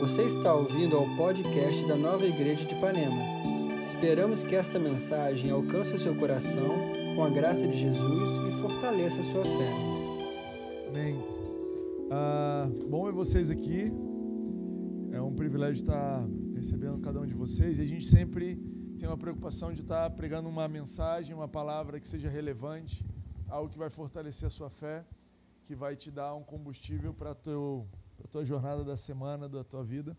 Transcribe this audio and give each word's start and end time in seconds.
Você 0.00 0.22
está 0.22 0.54
ouvindo 0.54 0.96
ao 0.96 1.04
podcast 1.14 1.86
da 1.86 1.94
Nova 1.94 2.24
Igreja 2.24 2.64
de 2.64 2.74
Ipanema. 2.74 3.22
Esperamos 3.86 4.42
que 4.42 4.56
esta 4.56 4.78
mensagem 4.78 5.50
alcance 5.50 5.92
o 5.92 5.98
seu 5.98 6.16
coração 6.16 6.70
com 7.14 7.22
a 7.22 7.28
graça 7.28 7.68
de 7.68 7.76
Jesus 7.76 8.30
e 8.48 8.62
fortaleça 8.62 9.20
a 9.20 9.24
sua 9.24 9.44
fé. 9.44 9.72
Amém. 10.88 11.22
Ah, 12.10 12.66
bom 12.88 13.04
ver 13.04 13.12
vocês 13.12 13.50
aqui. 13.50 13.92
É 15.12 15.20
um 15.20 15.34
privilégio 15.34 15.82
estar 15.82 16.26
recebendo 16.54 16.98
cada 17.00 17.20
um 17.20 17.26
de 17.26 17.34
vocês 17.34 17.78
e 17.78 17.82
a 17.82 17.86
gente 17.86 18.06
sempre 18.06 18.56
tem 18.98 19.06
uma 19.06 19.18
preocupação 19.18 19.70
de 19.70 19.82
estar 19.82 20.08
pregando 20.12 20.48
uma 20.48 20.66
mensagem, 20.66 21.34
uma 21.34 21.46
palavra 21.48 22.00
que 22.00 22.08
seja 22.08 22.30
relevante, 22.30 23.04
algo 23.46 23.68
que 23.68 23.78
vai 23.78 23.90
fortalecer 23.90 24.46
a 24.46 24.50
sua 24.50 24.70
fé, 24.70 25.04
que 25.66 25.74
vai 25.74 25.94
te 25.94 26.10
dar 26.10 26.34
um 26.34 26.42
combustível 26.42 27.12
para 27.12 27.34
teu 27.34 27.86
a 28.24 28.28
tua 28.28 28.44
jornada 28.44 28.84
da 28.84 28.96
semana, 28.96 29.48
da 29.48 29.64
tua 29.64 29.82
vida. 29.82 30.16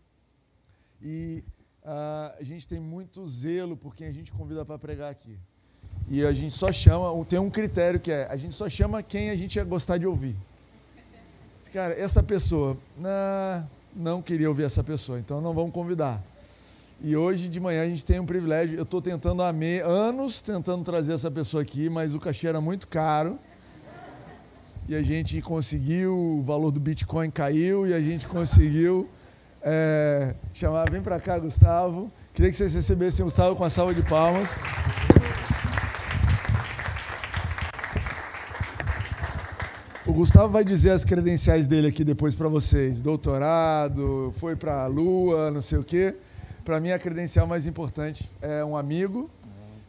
E 1.00 1.44
uh, 1.82 2.36
a 2.38 2.42
gente 2.42 2.68
tem 2.68 2.80
muito 2.80 3.26
zelo 3.26 3.76
por 3.76 3.94
quem 3.94 4.06
a 4.06 4.12
gente 4.12 4.32
convida 4.32 4.64
para 4.64 4.78
pregar 4.78 5.10
aqui. 5.10 5.38
E 6.08 6.24
a 6.24 6.32
gente 6.32 6.54
só 6.54 6.72
chama, 6.72 7.24
tem 7.24 7.38
um 7.38 7.50
critério 7.50 8.00
que 8.00 8.10
é, 8.10 8.26
a 8.30 8.36
gente 8.36 8.54
só 8.54 8.68
chama 8.68 9.02
quem 9.02 9.30
a 9.30 9.36
gente 9.36 9.56
ia 9.56 9.64
gostar 9.64 9.98
de 9.98 10.06
ouvir. 10.06 10.36
Cara, 11.72 11.94
essa 11.98 12.22
pessoa, 12.22 12.76
nah, 12.98 13.64
não 13.96 14.20
queria 14.20 14.46
ouvir 14.46 14.64
essa 14.64 14.84
pessoa, 14.84 15.18
então 15.18 15.40
não 15.40 15.54
vamos 15.54 15.72
convidar. 15.72 16.22
E 17.00 17.16
hoje 17.16 17.48
de 17.48 17.58
manhã 17.58 17.82
a 17.82 17.88
gente 17.88 18.04
tem 18.04 18.20
um 18.20 18.26
privilégio, 18.26 18.76
eu 18.76 18.82
estou 18.82 19.00
tentando 19.00 19.42
há 19.42 19.52
anos 19.84 20.42
tentando 20.42 20.84
trazer 20.84 21.14
essa 21.14 21.30
pessoa 21.30 21.62
aqui, 21.62 21.88
mas 21.88 22.14
o 22.14 22.20
cachê 22.20 22.46
era 22.46 22.60
muito 22.60 22.86
caro 22.86 23.38
e 24.88 24.94
a 24.94 25.02
gente 25.02 25.40
conseguiu, 25.40 26.16
o 26.16 26.42
valor 26.42 26.70
do 26.70 26.80
Bitcoin 26.80 27.30
caiu 27.30 27.86
e 27.86 27.94
a 27.94 28.00
gente 28.00 28.26
conseguiu 28.26 29.08
é, 29.62 30.34
chamar, 30.52 30.90
vem 30.90 31.00
para 31.00 31.20
cá, 31.20 31.38
Gustavo. 31.38 32.10
Queria 32.34 32.50
que 32.50 32.56
vocês 32.56 32.74
recebessem 32.74 33.22
o 33.22 33.26
Gustavo 33.26 33.54
com 33.54 33.64
a 33.64 33.70
salva 33.70 33.94
de 33.94 34.02
palmas. 34.02 34.56
O 40.04 40.12
Gustavo 40.12 40.48
vai 40.48 40.64
dizer 40.64 40.90
as 40.90 41.04
credenciais 41.04 41.68
dele 41.68 41.86
aqui 41.86 42.02
depois 42.02 42.34
para 42.34 42.48
vocês. 42.48 43.00
Doutorado, 43.00 44.34
foi 44.36 44.56
para 44.56 44.82
a 44.82 44.86
Lua, 44.88 45.50
não 45.50 45.62
sei 45.62 45.78
o 45.78 45.84
quê. 45.84 46.16
Para 46.64 46.80
mim, 46.80 46.90
a 46.90 46.98
credencial 46.98 47.46
mais 47.46 47.66
importante 47.66 48.28
é 48.40 48.64
um 48.64 48.76
amigo 48.76 49.30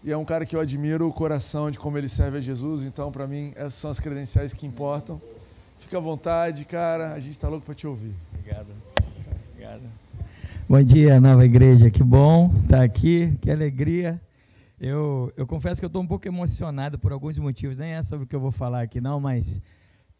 e 0.04 0.12
é 0.12 0.18
um 0.18 0.26
cara 0.26 0.46
que 0.46 0.54
eu 0.54 0.60
admiro 0.60 1.08
o 1.08 1.14
coração 1.14 1.72
de 1.72 1.80
como 1.80 1.98
ele 1.98 2.10
serve 2.10 2.38
a 2.38 2.42
Jesus. 2.42 2.84
Então, 2.84 3.10
para 3.10 3.26
mim, 3.26 3.54
essas 3.56 3.76
são 3.76 3.90
as 3.90 4.02
credenciais 4.02 4.52
que 4.52 4.68
importam. 4.68 5.22
Fica 5.80 5.98
à 5.98 6.02
vontade, 6.02 6.66
cara. 6.66 7.14
A 7.14 7.20
gente 7.22 7.32
está 7.32 7.48
louco 7.48 7.66
para 7.66 7.74
te 7.74 7.88
ouvir. 7.88 8.14
Obrigado. 8.34 8.68
Obrigado. 9.52 9.82
Bom 10.68 10.84
dia, 10.84 11.22
nova 11.22 11.46
igreja. 11.46 11.90
Que 11.90 12.04
bom 12.04 12.54
estar 12.64 12.80
tá 12.80 12.84
aqui. 12.84 13.38
Que 13.42 13.50
alegria. 13.50 14.20
Eu, 14.78 15.32
eu 15.38 15.48
confesso 15.48 15.80
que 15.80 15.86
eu 15.86 15.88
estou 15.88 16.02
um 16.02 16.08
pouco 16.08 16.28
emocionado 16.28 17.00
por 17.00 17.14
alguns 17.14 17.38
motivos. 17.38 17.78
Nem 17.78 17.92
é 17.92 18.04
sobre 18.04 18.26
o 18.26 18.28
que 18.28 18.36
eu 18.36 18.42
vou 18.42 18.52
falar 18.52 18.82
aqui, 18.82 19.00
não, 19.00 19.22
mas 19.22 19.62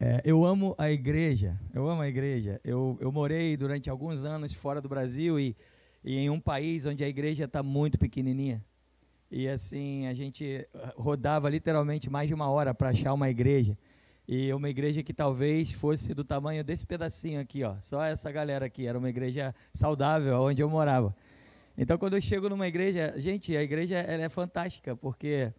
é, 0.00 0.22
eu 0.24 0.46
amo 0.46 0.74
a 0.78 0.90
igreja. 0.90 1.60
Eu 1.74 1.86
amo 1.90 2.00
a 2.00 2.08
igreja. 2.08 2.58
Eu, 2.64 2.96
eu 3.02 3.12
morei 3.12 3.54
durante 3.54 3.90
alguns 3.90 4.24
anos 4.24 4.54
fora 4.54 4.80
do 4.80 4.88
Brasil 4.88 5.38
e, 5.38 5.54
e 6.02 6.16
em 6.16 6.30
um 6.30 6.40
país 6.40 6.86
onde 6.86 7.04
a 7.04 7.08
igreja 7.08 7.44
está 7.44 7.62
muito 7.62 7.98
pequenininha. 7.98 8.64
E 9.30 9.48
assim, 9.48 10.06
a 10.06 10.14
gente 10.14 10.44
eh, 10.44 10.68
rodava 10.96 11.48
literalmente 11.48 12.08
mais 12.08 12.28
de 12.28 12.34
uma 12.34 12.48
hora 12.48 12.72
para 12.74 12.90
achar 12.90 13.12
uma 13.12 13.28
igreja. 13.28 13.76
E 14.26 14.52
uma 14.54 14.70
igreja 14.70 15.02
que 15.02 15.12
talvez 15.12 15.72
fosse 15.72 16.14
do 16.14 16.24
tamanho 16.24 16.64
desse 16.64 16.86
pedacinho 16.86 17.40
aqui, 17.40 17.62
ó. 17.62 17.78
Só 17.80 18.02
essa 18.02 18.30
galera 18.32 18.66
aqui. 18.66 18.86
Era 18.86 18.98
uma 18.98 19.10
igreja 19.10 19.54
saudável, 19.72 20.40
onde 20.40 20.62
eu 20.62 20.70
morava. 20.70 21.14
Então, 21.76 21.98
quando 21.98 22.14
eu 22.14 22.20
chego 22.20 22.48
numa 22.48 22.66
igreja, 22.66 23.14
gente, 23.18 23.54
a 23.56 23.62
igreja 23.62 23.96
ela 23.96 24.22
é 24.22 24.28
fantástica, 24.28 24.94
porque 24.96 25.52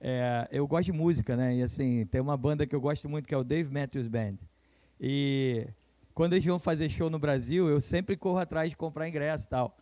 é, 0.00 0.48
eu 0.50 0.66
gosto 0.66 0.86
de 0.86 0.92
música, 0.92 1.36
né? 1.36 1.56
E 1.56 1.62
assim, 1.62 2.06
tem 2.06 2.20
uma 2.20 2.36
banda 2.36 2.66
que 2.66 2.74
eu 2.74 2.80
gosto 2.80 3.08
muito 3.08 3.28
que 3.28 3.34
é 3.34 3.38
o 3.38 3.44
Dave 3.44 3.70
Matthews 3.70 4.08
Band. 4.08 4.36
E 5.00 5.68
quando 6.14 6.32
eles 6.32 6.44
vão 6.44 6.58
fazer 6.58 6.88
show 6.88 7.10
no 7.10 7.18
Brasil, 7.18 7.68
eu 7.68 7.80
sempre 7.80 8.16
corro 8.16 8.38
atrás 8.38 8.70
de 8.70 8.76
comprar 8.76 9.08
ingresso 9.08 9.46
e 9.46 9.48
tal. 9.50 9.76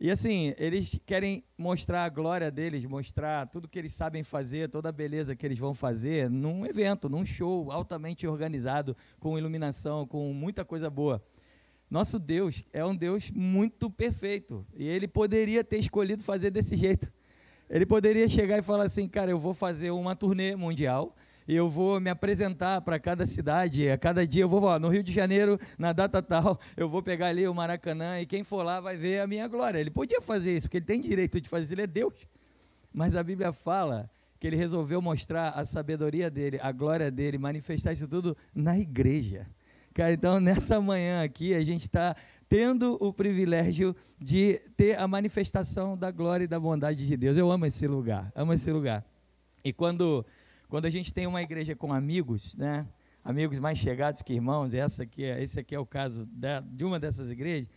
E 0.00 0.12
assim, 0.12 0.54
eles 0.58 1.00
querem 1.04 1.42
mostrar 1.56 2.04
a 2.04 2.08
glória 2.08 2.52
deles, 2.52 2.84
mostrar 2.84 3.48
tudo 3.48 3.66
que 3.66 3.76
eles 3.76 3.92
sabem 3.92 4.22
fazer, 4.22 4.70
toda 4.70 4.90
a 4.90 4.92
beleza 4.92 5.34
que 5.34 5.44
eles 5.44 5.58
vão 5.58 5.74
fazer 5.74 6.30
num 6.30 6.64
evento, 6.64 7.08
num 7.08 7.26
show 7.26 7.72
altamente 7.72 8.24
organizado, 8.24 8.96
com 9.18 9.36
iluminação, 9.36 10.06
com 10.06 10.32
muita 10.32 10.64
coisa 10.64 10.88
boa. 10.88 11.20
Nosso 11.90 12.16
Deus 12.16 12.64
é 12.72 12.84
um 12.84 12.94
Deus 12.94 13.28
muito 13.32 13.90
perfeito 13.90 14.64
e 14.76 14.86
ele 14.86 15.08
poderia 15.08 15.64
ter 15.64 15.78
escolhido 15.78 16.22
fazer 16.22 16.50
desse 16.52 16.76
jeito. 16.78 17.12
Ele 17.68 17.84
poderia 17.84 18.28
chegar 18.28 18.56
e 18.56 18.62
falar 18.62 18.84
assim, 18.84 19.08
cara, 19.08 19.32
eu 19.32 19.38
vou 19.38 19.52
fazer 19.52 19.90
uma 19.90 20.14
turnê 20.14 20.54
mundial 20.54 21.16
eu 21.54 21.68
vou 21.68 22.00
me 22.00 22.10
apresentar 22.10 22.80
para 22.82 22.98
cada 22.98 23.24
cidade. 23.26 23.88
A 23.88 23.96
cada 23.96 24.26
dia 24.26 24.42
eu 24.42 24.48
vou 24.48 24.62
ó, 24.64 24.78
no 24.78 24.88
Rio 24.88 25.02
de 25.02 25.12
Janeiro, 25.12 25.58
na 25.78 25.92
data 25.92 26.22
tal, 26.22 26.60
eu 26.76 26.88
vou 26.88 27.02
pegar 27.02 27.28
ali 27.28 27.48
o 27.48 27.54
Maracanã 27.54 28.20
e 28.20 28.26
quem 28.26 28.44
for 28.44 28.62
lá 28.62 28.80
vai 28.80 28.96
ver 28.96 29.20
a 29.20 29.26
minha 29.26 29.48
glória. 29.48 29.78
Ele 29.78 29.90
podia 29.90 30.20
fazer 30.20 30.56
isso, 30.56 30.66
porque 30.66 30.76
ele 30.76 30.84
tem 30.84 31.00
direito 31.00 31.40
de 31.40 31.48
fazer 31.48 31.64
isso, 31.64 31.74
ele 31.74 31.82
é 31.82 31.86
Deus. 31.86 32.14
Mas 32.92 33.14
a 33.14 33.22
Bíblia 33.22 33.52
fala 33.52 34.10
que 34.38 34.46
ele 34.46 34.56
resolveu 34.56 35.00
mostrar 35.00 35.50
a 35.50 35.64
sabedoria 35.64 36.30
dele, 36.30 36.58
a 36.62 36.70
glória 36.70 37.10
dele, 37.10 37.38
manifestar 37.38 37.92
isso 37.92 38.06
tudo 38.06 38.36
na 38.54 38.78
igreja. 38.78 39.46
Cara, 39.94 40.12
então 40.12 40.38
nessa 40.38 40.80
manhã 40.80 41.24
aqui 41.24 41.54
a 41.54 41.64
gente 41.64 41.82
está 41.82 42.14
tendo 42.48 42.96
o 43.00 43.12
privilégio 43.12 43.96
de 44.18 44.60
ter 44.76 44.98
a 44.98 45.08
manifestação 45.08 45.96
da 45.96 46.10
glória 46.10 46.44
e 46.44 46.48
da 46.48 46.60
bondade 46.60 47.06
de 47.06 47.16
Deus. 47.16 47.36
Eu 47.36 47.50
amo 47.50 47.66
esse 47.66 47.86
lugar, 47.86 48.30
amo 48.34 48.52
esse 48.52 48.70
lugar. 48.70 49.04
E 49.64 49.72
quando 49.72 50.24
quando 50.68 50.84
a 50.84 50.90
gente 50.90 51.12
tem 51.12 51.26
uma 51.26 51.42
igreja 51.42 51.74
com 51.74 51.92
amigos, 51.92 52.56
né? 52.56 52.86
Amigos 53.24 53.58
mais 53.58 53.78
chegados 53.78 54.22
que 54.22 54.32
irmãos, 54.32 54.74
essa 54.74 55.02
aqui 55.02 55.24
é, 55.24 55.42
esse 55.42 55.58
aqui 55.58 55.74
é 55.74 55.78
o 55.78 55.86
caso 55.86 56.26
de, 56.26 56.60
de 56.72 56.84
uma 56.84 57.00
dessas 57.00 57.30
igrejas. 57.30 57.68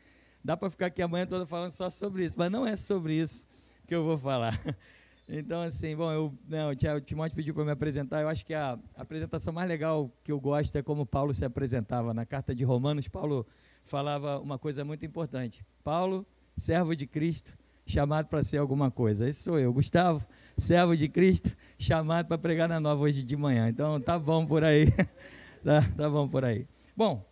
Dá 0.44 0.57
para 0.57 0.69
ficar 0.69 0.88
aqui 0.88 1.02
amanhã 1.02 1.25
toda 1.25 1.46
falando 1.46 1.72
só 1.72 1.90
sobre 1.90 2.25
isso, 2.25 2.35
mas 2.38 2.52
não 2.52 2.66
é 2.66 2.75
sobre 2.75 3.13
isso 3.13 3.47
que 3.88 3.96
eu 3.96 4.03
vou 4.03 4.18
falar. 4.18 4.59
Então, 5.34 5.62
assim, 5.62 5.96
bom, 5.96 6.12
eu, 6.12 6.38
não, 6.46 6.74
né, 6.74 6.94
o 6.94 7.00
Timóteo 7.00 7.34
pediu 7.34 7.53
para 7.53 7.63
me 7.63 7.72
apresentar. 7.72 8.22
Eu 8.22 8.28
acho 8.28 8.46
que 8.46 8.53
a, 8.53 8.78
a 8.97 9.02
apresentação 9.02 9.53
mais 9.53 9.66
legal 9.66 10.12
que 10.25 10.31
eu 10.31 10.38
gosto 10.38 10.75
é 10.75 10.84
como 10.84 11.06
Paulo 11.06 11.34
se 11.34 11.46
apresentava. 11.46 12.13
Na 12.13 12.25
carta 12.25 12.53
de 12.53 12.66
Romanos, 12.66 13.08
Paulo 13.08 13.47
falava 13.85 14.40
uma 14.40 14.59
coisa 14.59 14.84
muito 14.84 15.06
importante. 15.06 15.66
Paulo, 15.85 16.28
servo 16.58 16.94
de 16.94 17.08
Cristo, 17.08 17.53
chamado 17.85 18.28
para 18.28 18.44
ser 18.44 18.58
alguma 18.58 18.91
coisa. 18.91 19.25
Esse 19.25 19.44
sou 19.44 19.58
eu, 19.58 19.72
Gustavo, 19.72 20.25
servo 20.58 20.96
de 20.96 21.08
Cristo, 21.08 21.52
chamado 21.78 22.28
para 22.28 22.38
pregar 22.38 22.68
na 22.68 22.80
nova 22.80 23.02
hoje 23.02 23.24
de 23.24 23.36
manhã. 23.36 23.70
Então 23.70 24.00
tá 24.00 24.18
bom 24.18 24.46
por 24.46 24.64
aí. 24.64 24.92
tá, 25.64 25.82
tá 25.96 26.10
bom 26.10 26.28
por 26.28 26.46
aí. 26.46 26.68
Bom, 26.96 27.26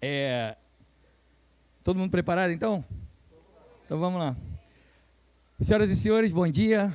é, 0.00 0.56
todo 1.82 1.98
mundo 1.98 2.10
preparado 2.10 2.52
então? 2.52 2.84
Então 3.84 3.98
vamos 3.98 4.20
lá. 4.20 4.36
Senhoras 5.60 5.90
e 5.90 5.96
senhores, 5.96 6.32
bom 6.32 6.48
dia. 6.48 6.92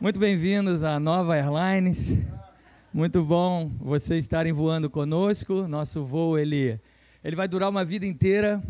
Muito 0.00 0.20
bem-vindos 0.20 0.82
à 0.82 1.00
Nova 1.00 1.34
Airlines. 1.36 2.16
Muito 2.92 3.24
bom 3.24 3.70
vocês 3.80 4.24
estarem 4.24 4.52
voando 4.52 4.88
conosco. 4.88 5.66
Nosso 5.66 6.04
voo 6.04 6.38
ele, 6.38 6.80
ele 7.24 7.34
vai 7.34 7.48
durar 7.48 7.68
uma 7.68 7.84
vida 7.84 8.06
inteira 8.06 8.62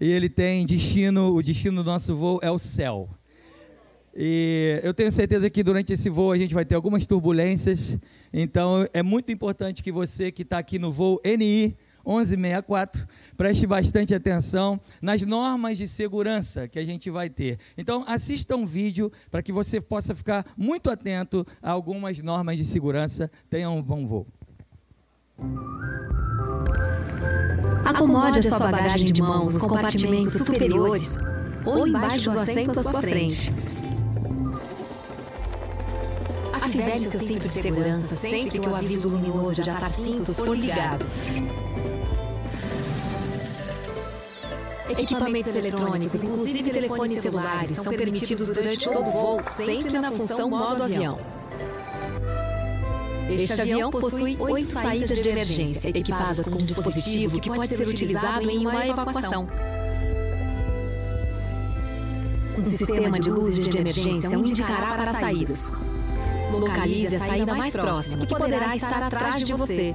e 0.00 0.10
ele 0.10 0.28
tem 0.28 0.66
destino, 0.66 1.34
o 1.34 1.42
destino 1.42 1.82
do 1.82 1.90
nosso 1.90 2.14
voo 2.14 2.40
é 2.42 2.50
o 2.50 2.58
céu. 2.58 3.08
E 4.14 4.80
eu 4.82 4.92
tenho 4.92 5.10
certeza 5.10 5.48
que 5.48 5.62
durante 5.62 5.92
esse 5.92 6.10
voo 6.10 6.32
a 6.32 6.36
gente 6.36 6.52
vai 6.52 6.64
ter 6.64 6.74
algumas 6.74 7.06
turbulências, 7.06 7.98
então 8.32 8.86
é 8.92 9.02
muito 9.02 9.32
importante 9.32 9.82
que 9.82 9.90
você 9.90 10.30
que 10.30 10.42
está 10.42 10.58
aqui 10.58 10.78
no 10.78 10.92
voo 10.92 11.20
NI 11.24 11.74
1164 12.04 13.06
preste 13.36 13.66
bastante 13.66 14.14
atenção 14.14 14.78
nas 15.00 15.22
normas 15.22 15.78
de 15.78 15.88
segurança 15.88 16.68
que 16.68 16.78
a 16.78 16.84
gente 16.84 17.10
vai 17.10 17.30
ter. 17.30 17.58
Então 17.76 18.04
assista 18.06 18.54
um 18.54 18.66
vídeo 18.66 19.10
para 19.30 19.42
que 19.42 19.52
você 19.52 19.80
possa 19.80 20.14
ficar 20.14 20.44
muito 20.56 20.90
atento 20.90 21.46
a 21.62 21.70
algumas 21.70 22.20
normas 22.20 22.58
de 22.58 22.64
segurança. 22.66 23.30
Tenha 23.48 23.70
um 23.70 23.82
bom 23.82 24.06
voo. 24.06 24.26
Acomode 27.84 28.40
a 28.40 28.42
sua 28.42 28.70
bagagem 28.70 29.10
de 29.10 29.22
mão 29.22 29.46
nos 29.46 29.56
compartimentos 29.56 30.34
superiores 30.34 31.18
ou 31.64 31.86
embaixo 31.86 32.30
do 32.30 32.38
assento 32.38 32.78
à 32.78 32.82
sua 32.82 33.00
frente. 33.00 33.52
Afivele 36.62 37.04
seu 37.04 37.18
cinto 37.18 37.48
de 37.48 37.54
segurança 37.54 38.14
sempre 38.14 38.60
que 38.60 38.68
o 38.68 38.76
aviso 38.76 39.08
luminoso 39.08 39.60
de 39.60 39.68
atar 39.68 39.90
cintos 39.90 40.38
for 40.38 40.56
ligado. 40.56 41.04
Equipamentos 44.88 45.54
eletrônicos, 45.56 46.22
inclusive 46.22 46.70
telefones 46.70 47.18
celulares, 47.18 47.78
são 47.78 47.92
permitidos 47.92 48.48
durante 48.50 48.84
todo 48.84 49.08
o 49.08 49.10
voo, 49.10 49.42
sempre 49.42 49.98
na 49.98 50.12
função 50.12 50.48
modo 50.48 50.84
avião. 50.84 51.18
Este 53.28 53.60
avião 53.60 53.90
possui 53.90 54.36
oito 54.38 54.70
saídas 54.70 55.20
de 55.20 55.28
emergência, 55.28 55.88
equipadas 55.88 56.48
com 56.48 56.58
um 56.58 56.64
dispositivo 56.64 57.40
que 57.40 57.50
pode 57.50 57.74
ser 57.74 57.88
utilizado 57.88 58.48
em 58.48 58.58
uma 58.58 58.86
evacuação. 58.86 59.48
Um 62.56 62.64
sistema 62.64 63.18
de 63.18 63.30
luzes 63.30 63.66
de 63.66 63.78
emergência 63.78 64.38
o 64.38 64.46
indicará 64.46 64.94
para 64.96 65.10
as 65.10 65.18
saídas. 65.18 65.72
Localize 66.58 67.16
a 67.16 67.20
saída 67.20 67.54
mais 67.54 67.74
próxima, 67.74 68.26
que 68.26 68.34
poderá 68.34 68.76
estar 68.76 69.02
atrás 69.02 69.42
de 69.42 69.52
você. 69.52 69.94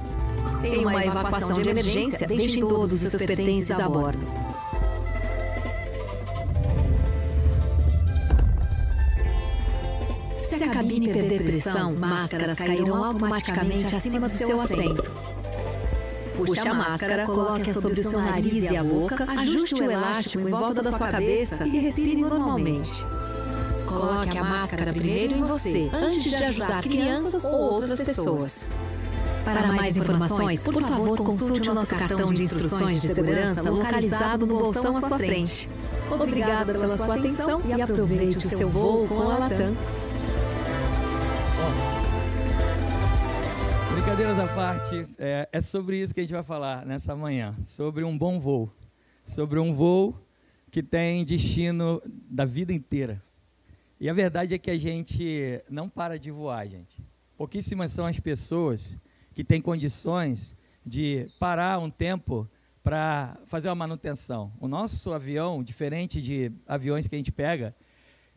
Em 0.62 0.84
uma 0.84 1.04
evacuação 1.04 1.60
de 1.62 1.68
emergência, 1.68 2.26
deixem 2.26 2.66
todos 2.66 2.92
os 2.92 3.00
seus 3.00 3.22
pertences 3.22 3.78
a 3.78 3.88
bordo. 3.88 4.26
Se 10.42 10.64
a 10.64 10.70
cabine 10.70 11.12
perder 11.12 11.44
pressão, 11.44 11.94
máscaras 11.94 12.58
cairão 12.58 13.04
automaticamente 13.04 13.94
acima 13.94 14.28
do 14.28 14.32
seu 14.32 14.60
assento. 14.60 15.12
Puxe 16.34 16.68
a 16.68 16.74
máscara, 16.74 17.26
coloque-a 17.26 17.74
sobre 17.74 18.00
o 18.00 18.04
seu 18.04 18.20
nariz 18.20 18.70
e 18.70 18.76
a 18.76 18.82
boca, 18.82 19.24
ajuste 19.38 19.82
o 19.82 19.90
elástico 19.90 20.48
em 20.48 20.50
volta 20.50 20.82
da 20.82 20.92
sua 20.92 21.08
cabeça 21.08 21.66
e 21.66 21.78
respire 21.78 22.20
normalmente. 22.20 23.04
Coloque 23.98 24.38
a 24.38 24.44
máscara 24.44 24.92
primeiro 24.92 25.36
em 25.36 25.42
você, 25.42 25.90
antes 25.92 26.30
de 26.30 26.44
ajudar 26.44 26.82
crianças 26.82 27.44
ou 27.46 27.54
outras 27.54 28.00
pessoas. 28.00 28.64
Para 29.44 29.72
mais 29.72 29.96
informações, 29.96 30.62
por 30.62 30.80
favor, 30.80 31.18
consulte 31.18 31.68
o 31.68 31.74
nosso 31.74 31.96
cartão 31.96 32.32
de 32.32 32.44
instruções 32.44 33.00
de 33.00 33.08
segurança 33.08 33.68
localizado 33.70 34.46
no 34.46 34.58
bolsão 34.58 34.96
à 34.96 35.00
sua 35.00 35.18
frente. 35.18 35.68
Obrigada 36.10 36.72
pela 36.72 36.96
sua 36.96 37.16
atenção 37.16 37.60
e 37.66 37.80
aproveite 37.80 38.36
o 38.36 38.40
seu 38.40 38.68
voo 38.68 39.08
com 39.08 39.20
a 39.20 39.38
Latam. 39.38 39.74
Brincadeiras 43.94 44.38
à 44.38 44.46
parte, 44.46 45.08
é, 45.18 45.48
é, 45.50 45.60
sobre 45.60 46.00
isso 46.00 46.14
que 46.14 46.20
a 46.20 46.22
gente 46.22 46.32
vai 46.32 46.44
falar 46.44 46.86
nessa 46.86 47.16
manhã, 47.16 47.56
sobre 47.60 48.04
um 48.04 48.16
bom 48.16 48.38
voo, 48.38 48.72
sobre 49.26 49.58
um 49.58 49.72
voo 49.72 50.14
que 50.70 50.82
tem 50.82 51.24
destino 51.24 52.00
da 52.06 52.44
vida 52.44 52.72
inteira. 52.72 53.20
E 54.00 54.08
a 54.08 54.12
verdade 54.12 54.54
é 54.54 54.58
que 54.58 54.70
a 54.70 54.78
gente 54.78 55.60
não 55.68 55.88
para 55.88 56.18
de 56.18 56.30
voar, 56.30 56.66
gente. 56.68 57.02
Pouquíssimas 57.36 57.90
são 57.90 58.06
as 58.06 58.20
pessoas 58.20 58.96
que 59.34 59.42
têm 59.42 59.60
condições 59.60 60.56
de 60.86 61.28
parar 61.38 61.78
um 61.80 61.90
tempo 61.90 62.48
para 62.82 63.36
fazer 63.46 63.68
uma 63.68 63.74
manutenção. 63.74 64.52
O 64.60 64.68
nosso 64.68 65.12
avião, 65.12 65.62
diferente 65.64 66.22
de 66.22 66.52
aviões 66.66 67.08
que 67.08 67.14
a 67.14 67.18
gente 67.18 67.32
pega, 67.32 67.74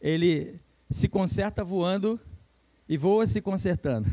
ele 0.01 0.59
se 0.89 1.07
conserta 1.07 1.63
voando 1.63 2.19
e 2.89 2.97
voa 2.97 3.27
se 3.27 3.39
consertando. 3.39 4.09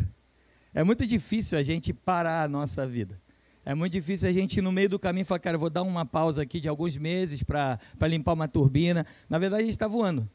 É 0.74 0.84
muito 0.84 1.06
difícil 1.06 1.58
a 1.58 1.62
gente 1.62 1.92
parar 1.94 2.44
a 2.44 2.48
nossa 2.48 2.86
vida. 2.86 3.18
É 3.64 3.74
muito 3.74 3.92
difícil 3.92 4.28
a 4.28 4.32
gente, 4.32 4.60
no 4.60 4.70
meio 4.70 4.88
do 4.88 4.98
caminho, 4.98 5.24
falar, 5.24 5.40
cara, 5.40 5.58
vou 5.58 5.70
dar 5.70 5.82
uma 5.82 6.04
pausa 6.04 6.42
aqui 6.42 6.60
de 6.60 6.68
alguns 6.68 6.96
meses 6.96 7.42
para 7.42 7.78
limpar 8.02 8.34
uma 8.34 8.46
turbina. 8.46 9.04
Na 9.28 9.38
verdade, 9.38 9.62
a 9.62 9.66
gente 9.66 9.74
está 9.74 9.88
voando. 9.88 10.28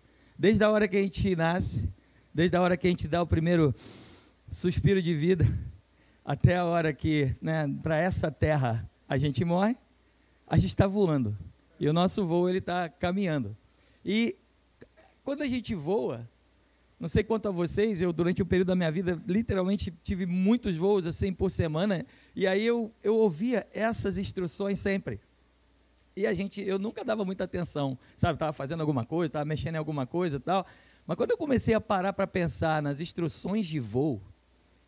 Desde 0.43 0.61
a 0.61 0.69
hora 0.69 0.89
que 0.89 0.97
a 0.97 1.01
gente 1.01 1.37
nasce, 1.37 1.89
desde 2.33 2.57
a 2.57 2.61
hora 2.61 2.75
que 2.75 2.85
a 2.85 2.89
gente 2.89 3.07
dá 3.07 3.21
o 3.21 3.25
primeiro 3.25 3.73
suspiro 4.51 5.01
de 5.01 5.15
vida, 5.15 5.47
até 6.25 6.57
a 6.57 6.65
hora 6.65 6.91
que, 6.91 7.33
né, 7.41 7.65
para 7.81 7.97
essa 7.97 8.29
terra, 8.29 8.85
a 9.07 9.17
gente 9.17 9.45
morre, 9.45 9.77
a 10.45 10.57
gente 10.57 10.71
está 10.71 10.85
voando. 10.85 11.33
E 11.79 11.87
o 11.87 11.93
nosso 11.93 12.25
voo, 12.25 12.49
ele 12.49 12.57
está 12.57 12.89
caminhando. 12.89 13.55
E 14.03 14.35
quando 15.23 15.43
a 15.43 15.47
gente 15.47 15.73
voa, 15.73 16.29
não 16.99 17.07
sei 17.07 17.23
quanto 17.23 17.47
a 17.47 17.51
vocês, 17.51 18.01
eu 18.01 18.11
durante 18.11 18.41
o 18.41 18.45
período 18.45 18.67
da 18.67 18.75
minha 18.75 18.91
vida, 18.91 19.23
literalmente 19.25 19.93
tive 20.03 20.25
muitos 20.25 20.75
voos 20.75 21.07
assim 21.07 21.31
por 21.31 21.51
semana, 21.51 22.05
e 22.35 22.45
aí 22.45 22.65
eu, 22.65 22.91
eu 23.01 23.15
ouvia 23.15 23.65
essas 23.71 24.17
instruções 24.17 24.77
sempre. 24.77 25.21
E 26.15 26.27
a 26.27 26.33
gente, 26.33 26.61
eu 26.61 26.77
nunca 26.77 27.03
dava 27.03 27.25
muita 27.25 27.43
atenção, 27.43 27.97
sabe? 28.15 28.35
Estava 28.35 28.53
fazendo 28.53 28.81
alguma 28.81 29.05
coisa, 29.05 29.27
estava 29.27 29.45
mexendo 29.45 29.75
em 29.75 29.79
alguma 29.79 30.05
coisa 30.05 30.37
e 30.37 30.39
tal. 30.39 30.65
Mas 31.07 31.17
quando 31.17 31.31
eu 31.31 31.37
comecei 31.37 31.73
a 31.73 31.81
parar 31.81 32.13
para 32.13 32.27
pensar 32.27 32.81
nas 32.81 32.99
instruções 32.99 33.65
de 33.65 33.79
voo 33.79 34.21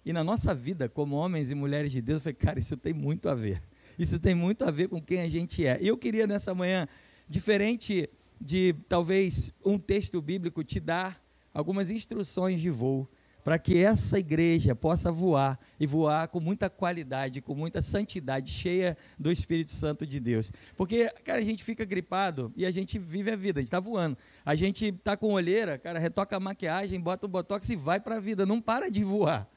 e 0.06 0.13
na 0.13 0.24
nossa 0.24 0.54
vida 0.54 0.88
como 0.88 1.16
homens 1.16 1.50
e 1.50 1.56
mulheres 1.56 1.92
de 1.92 2.01
Deus, 2.01 2.19
eu 2.19 2.24
falei, 2.24 2.36
cara, 2.36 2.60
isso 2.60 2.77
tem 2.77 2.94
muito 2.94 3.27
a 3.27 3.33
ver. 3.33 3.62
Isso 3.98 4.19
tem 4.19 4.36
muito 4.36 4.63
a 4.63 4.72
ver 4.72 4.88
com 4.88 5.01
quem 5.01 5.22
a 5.22 5.30
gente 5.30 5.66
é. 5.66 5.80
E 5.81 5.88
eu 5.88 5.98
queria 5.98 6.27
nessa 6.27 6.54
manhã, 6.54 6.88
diferente 7.28 8.10
de 8.39 8.75
talvez 8.88 9.51
um 9.63 9.80
texto 9.80 10.21
bíblico, 10.21 10.63
te 10.63 10.80
dar 10.80 11.21
algumas 11.54 11.89
instruções 11.89 12.62
de 12.62 12.69
voo 12.69 13.10
para 13.45 13.59
que 13.59 13.77
essa 13.77 14.18
igreja 14.18 14.74
possa 14.74 15.12
voar 15.12 15.59
e 15.80 15.86
voar 15.86 16.27
com 16.30 16.39
muita 16.39 16.68
qualidade, 16.68 17.42
com 17.42 17.53
muita 17.53 17.80
santidade, 17.80 18.50
cheia 18.50 18.97
do 19.19 19.31
Espírito 19.31 19.69
Santo 19.69 20.03
de 20.03 20.19
Deus. 20.19 20.51
Porque, 20.75 21.07
cara, 21.24 21.38
a 21.38 21.44
gente 21.44 21.63
fica 21.63 21.86
gripado 21.86 22.51
e 22.57 22.65
a 22.65 22.71
gente 22.71 22.97
vive 22.97 23.30
a 23.30 23.36
vida, 23.36 23.59
a 23.59 23.62
gente 23.62 23.68
está 23.68 23.80
voando. 23.80 24.18
A 24.44 24.56
gente 24.56 24.88
está 24.88 25.15
com 25.15 25.31
olheira, 25.31 25.77
cara, 25.77 26.00
retoca 26.00 26.36
a 26.36 26.39
maquiagem, 26.39 27.00
bota 27.00 27.27
o 27.27 27.30
botox 27.30 27.69
e 27.69 27.75
vai 27.75 28.00
para 28.00 28.15
a 28.15 28.19
vida, 28.19 28.47
não 28.47 28.59
para 28.59 28.89
de 28.89 29.03
voar. 29.03 29.47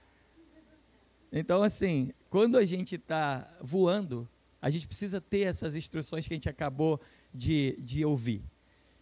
Então, 1.33 1.63
assim, 1.63 2.13
quando 2.29 2.59
a 2.59 2.67
gente 2.67 2.97
está 2.97 3.49
voando, 3.59 4.29
a 4.61 4.69
gente 4.69 4.87
precisa 4.87 5.19
ter 5.19 5.47
essas 5.47 5.75
instruções 5.75 6.29
que 6.29 6.35
a 6.35 6.37
gente 6.37 6.49
acabou 6.51 7.01
de, 7.33 7.75
de 7.81 8.05
ouvir. 8.05 8.45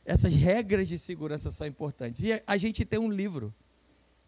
Essas 0.05 0.33
regras 0.33 0.87
de 0.87 0.97
segurança 0.97 1.51
são 1.51 1.67
importantes. 1.67 2.23
E 2.23 2.41
a 2.47 2.57
gente 2.57 2.85
tem 2.85 3.01
um 3.01 3.11
livro 3.11 3.53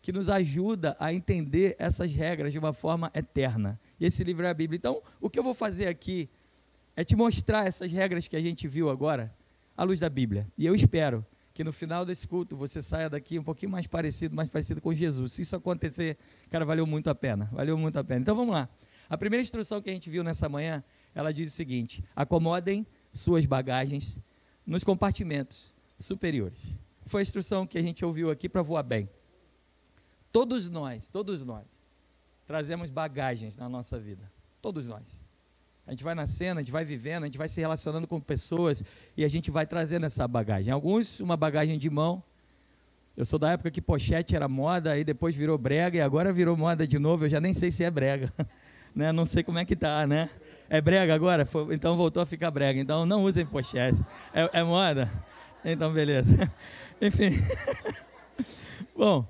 que 0.01 0.13
nos 0.13 0.29
ajuda 0.29 0.97
a 0.99 1.13
entender 1.13 1.77
essas 1.79 2.13
regras 2.13 2.53
de 2.53 2.59
uma 2.59 2.73
forma 2.73 3.11
eterna. 3.15 3.79
E 3.99 4.07
esse 4.07 4.23
livro 4.23 4.47
é 4.47 4.51
a 4.51 4.55
Bíblia. 4.55 4.77
Então, 4.77 5.03
o 5.21 5.29
que 5.29 5.39
eu 5.39 5.43
vou 5.43 5.55
fazer 5.55 5.87
aqui 5.87 6.29
é 6.97 7.05
te 7.05 7.17
mostrar 7.17 7.67
essas 7.67 7.91
regras 7.93 8.27
que 8.27 8.37
a 8.37 8.41
gente 8.41 8.67
viu 8.67 8.91
agora 8.91 9.35
à 9.77 9.85
luz 9.85 10.01
da 10.01 10.09
Bíblia. 10.09 10.47
E 10.57 10.67
eu 10.67 10.75
espero 10.75 11.25
que 11.55 11.65
no 11.65 11.73
final 11.73 12.05
desse 12.05 12.27
culto 12.27 12.57
você 12.57 12.81
saia 12.81 13.11
daqui 13.11 13.39
um 13.39 13.43
pouquinho 13.43 13.73
mais 13.73 13.87
parecido, 13.87 14.35
mais 14.35 14.49
parecido 14.49 14.81
com 14.81 14.95
Jesus. 14.95 15.33
Se 15.33 15.43
isso 15.43 15.57
acontecer, 15.57 16.17
cara, 16.51 16.65
valeu 16.65 16.87
muito 16.87 17.11
a 17.11 17.15
pena. 17.15 17.49
Valeu 17.53 17.77
muito 17.77 17.99
a 17.99 18.05
pena. 18.05 18.21
Então 18.21 18.35
vamos 18.37 18.55
lá. 18.55 18.69
A 19.11 19.17
primeira 19.17 19.43
instrução 19.43 19.81
que 19.83 19.91
a 19.91 19.93
gente 19.93 20.09
viu 20.09 20.23
nessa 20.23 20.49
manhã, 20.49 20.85
ela 21.15 21.33
diz 21.33 21.53
o 21.53 21.57
seguinte: 21.57 22.05
acomodem 22.15 22.87
suas 23.13 23.45
bagagens 23.47 24.21
nos 24.65 24.85
compartimentos 24.85 25.75
superiores. 25.99 26.77
Foi 27.07 27.23
a 27.23 27.23
instrução 27.23 27.67
que 27.67 27.79
a 27.79 27.83
gente 27.83 28.05
ouviu 28.05 28.31
aqui 28.31 28.49
para 28.49 28.63
voar 28.63 28.83
bem. 28.83 29.09
Todos 30.33 30.69
nós, 30.69 31.09
todos 31.09 31.45
nós, 31.45 31.67
trazemos 32.47 32.91
bagagens 32.91 33.57
na 33.57 33.69
nossa 33.69 33.99
vida. 33.99 34.31
Todos 34.61 34.87
nós. 34.87 35.21
A 35.87 35.91
gente 35.91 36.05
vai 36.05 36.15
nascendo, 36.15 36.61
a 36.61 36.63
gente 36.63 36.71
vai 36.71 36.85
vivendo, 36.85 37.23
a 37.23 37.27
gente 37.27 37.39
vai 37.39 37.49
se 37.49 37.61
relacionando 37.61 38.07
com 38.07 38.21
pessoas 38.21 38.85
e 39.17 39.25
a 39.25 39.29
gente 39.29 39.51
vai 39.51 39.67
trazendo 39.67 40.05
essa 40.05 40.29
bagagem. 40.29 40.73
Alguns, 40.73 41.19
uma 41.21 41.37
bagagem 41.37 41.79
de 41.79 41.89
mão. 41.89 42.23
Eu 43.17 43.25
sou 43.25 43.39
da 43.39 43.53
época 43.53 43.71
que 43.71 43.81
pochete 43.81 44.37
era 44.37 44.47
moda, 44.47 44.93
aí 44.93 45.03
depois 45.03 45.35
virou 45.35 45.57
brega 45.57 45.97
e 45.97 46.01
agora 46.01 46.33
virou 46.33 46.57
moda 46.57 46.87
de 46.87 46.99
novo. 46.99 47.25
Eu 47.25 47.31
já 47.31 47.41
nem 47.41 47.55
sei 47.55 47.71
se 47.71 47.83
é 47.83 47.91
brega. 47.91 48.33
né? 48.95 49.13
Não 49.13 49.25
sei 49.25 49.43
como 49.43 49.59
é 49.59 49.65
que 49.65 49.75
tá, 49.75 50.07
né? 50.07 50.29
É 50.69 50.81
brega 50.81 51.15
agora? 51.15 51.49
Então 51.73 51.97
voltou 51.97 52.23
a 52.23 52.27
ficar 52.27 52.51
brega. 52.51 52.79
Então 52.79 53.07
não 53.07 53.25
usem 53.25 53.47
pochete. 53.47 53.99
É, 54.35 54.61
é 54.61 54.63
moda? 54.63 55.11
Então, 55.65 55.93
beleza. 55.93 56.53
Enfim. 57.01 57.31
Bom, 58.95 59.27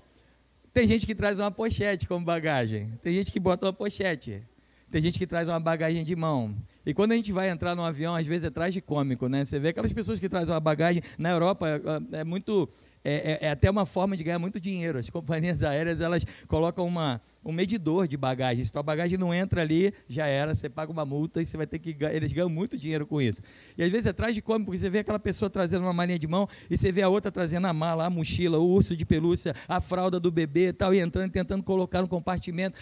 tem 0.79 0.87
gente 0.87 1.09
que 1.09 1.15
traz 1.15 1.41
uma 1.41 1.51
pochete 1.51 2.07
como 2.07 2.25
bagagem. 2.25 2.93
Tem 3.03 3.13
gente 3.13 3.33
que 3.33 3.41
bota 3.41 3.67
uma 3.67 3.73
pochete. 3.73 4.45
Tem 4.89 5.03
gente 5.03 5.19
que 5.19 5.27
traz 5.27 5.49
uma 5.49 5.59
bagagem 5.59 6.05
de 6.05 6.15
mão. 6.15 6.55
E 6.87 6.95
quando 6.95 7.11
a 7.11 7.17
gente 7.17 7.33
vai 7.33 7.51
entrar 7.51 7.75
no 7.75 7.83
avião, 7.83 8.15
às 8.15 8.29
vezes 8.29 8.45
é 8.45 8.51
traje 8.51 8.81
cômico, 8.81 9.27
né? 9.27 9.45
Você 9.45 9.59
vê 9.59 9.71
aquelas 9.71 9.93
pessoas 9.93 10.21
que 10.21 10.29
trazem 10.29 10.55
uma 10.55 10.61
bagagem. 10.61 11.03
Na 11.19 11.31
Europa 11.31 11.67
é, 11.69 12.21
é 12.21 12.23
muito 12.25 12.69
é, 13.05 13.33
é, 13.33 13.47
é, 13.47 13.51
até 13.51 13.71
uma 13.71 13.87
forma 13.87 14.17
de 14.17 14.25
ganhar 14.25 14.39
muito 14.39 14.61
dinheiro. 14.61 14.99
As 14.99 15.09
companhias 15.11 15.63
aéreas 15.63 16.01
elas 16.01 16.25
colocam 16.47 16.87
uma, 16.87 17.21
um 17.45 17.53
medidor 17.53 18.09
de 18.09 18.17
bagagem. 18.17 18.65
Se 18.65 18.77
a 18.77 18.83
bagagem 18.83 19.19
não 19.19 19.33
entra 19.33 19.63
ali, 19.63 19.93
já 20.09 20.27
era, 20.27 20.55
você 20.55 20.69
paga 20.69 20.91
uma 20.91 21.05
multa 21.05 21.41
e 21.41 21.47
você 21.47 21.57
vai 21.57 21.67
ter 21.67 21.79
que. 21.79 21.97
Eles 22.13 22.33
ganham 22.33 22.49
muito 22.49 22.77
dinheiro 22.77 23.07
com 23.07 23.21
isso. 23.21 23.43
E 23.77 23.83
às 23.83 23.91
vezes 23.91 24.07
é 24.07 24.11
atrás 24.11 24.35
de 24.35 24.43
como, 24.43 24.65
porque 24.65 24.79
você 24.79 24.91
vê 24.91 25.01
aquela 25.01 25.19
pessoa 25.19 25.49
trazendo 25.49 25.83
uma 25.83 25.93
malinha 25.93 26.19
de 26.19 26.27
mão 26.27 26.49
e 26.69 26.77
você 26.77 26.91
vê 26.91 27.03
a 27.03 27.09
outra 27.09 27.31
trazendo 27.31 27.67
a 27.67 27.73
mala, 27.73 28.07
a 28.07 28.11
mochila, 28.11 28.59
o 28.59 28.69
urso 28.69 28.97
de 28.97 29.05
pelúcia, 29.05 29.55
a 29.67 29.81
fralda 29.81 30.19
do 30.19 30.31
bebê 30.31 30.69
e 30.69 30.73
tal, 30.73 30.95
e 30.95 31.01
entrando, 31.01 31.31
tentando 31.31 31.63
colocar 31.63 32.03
no 32.03 32.09
compartimento. 32.09 32.79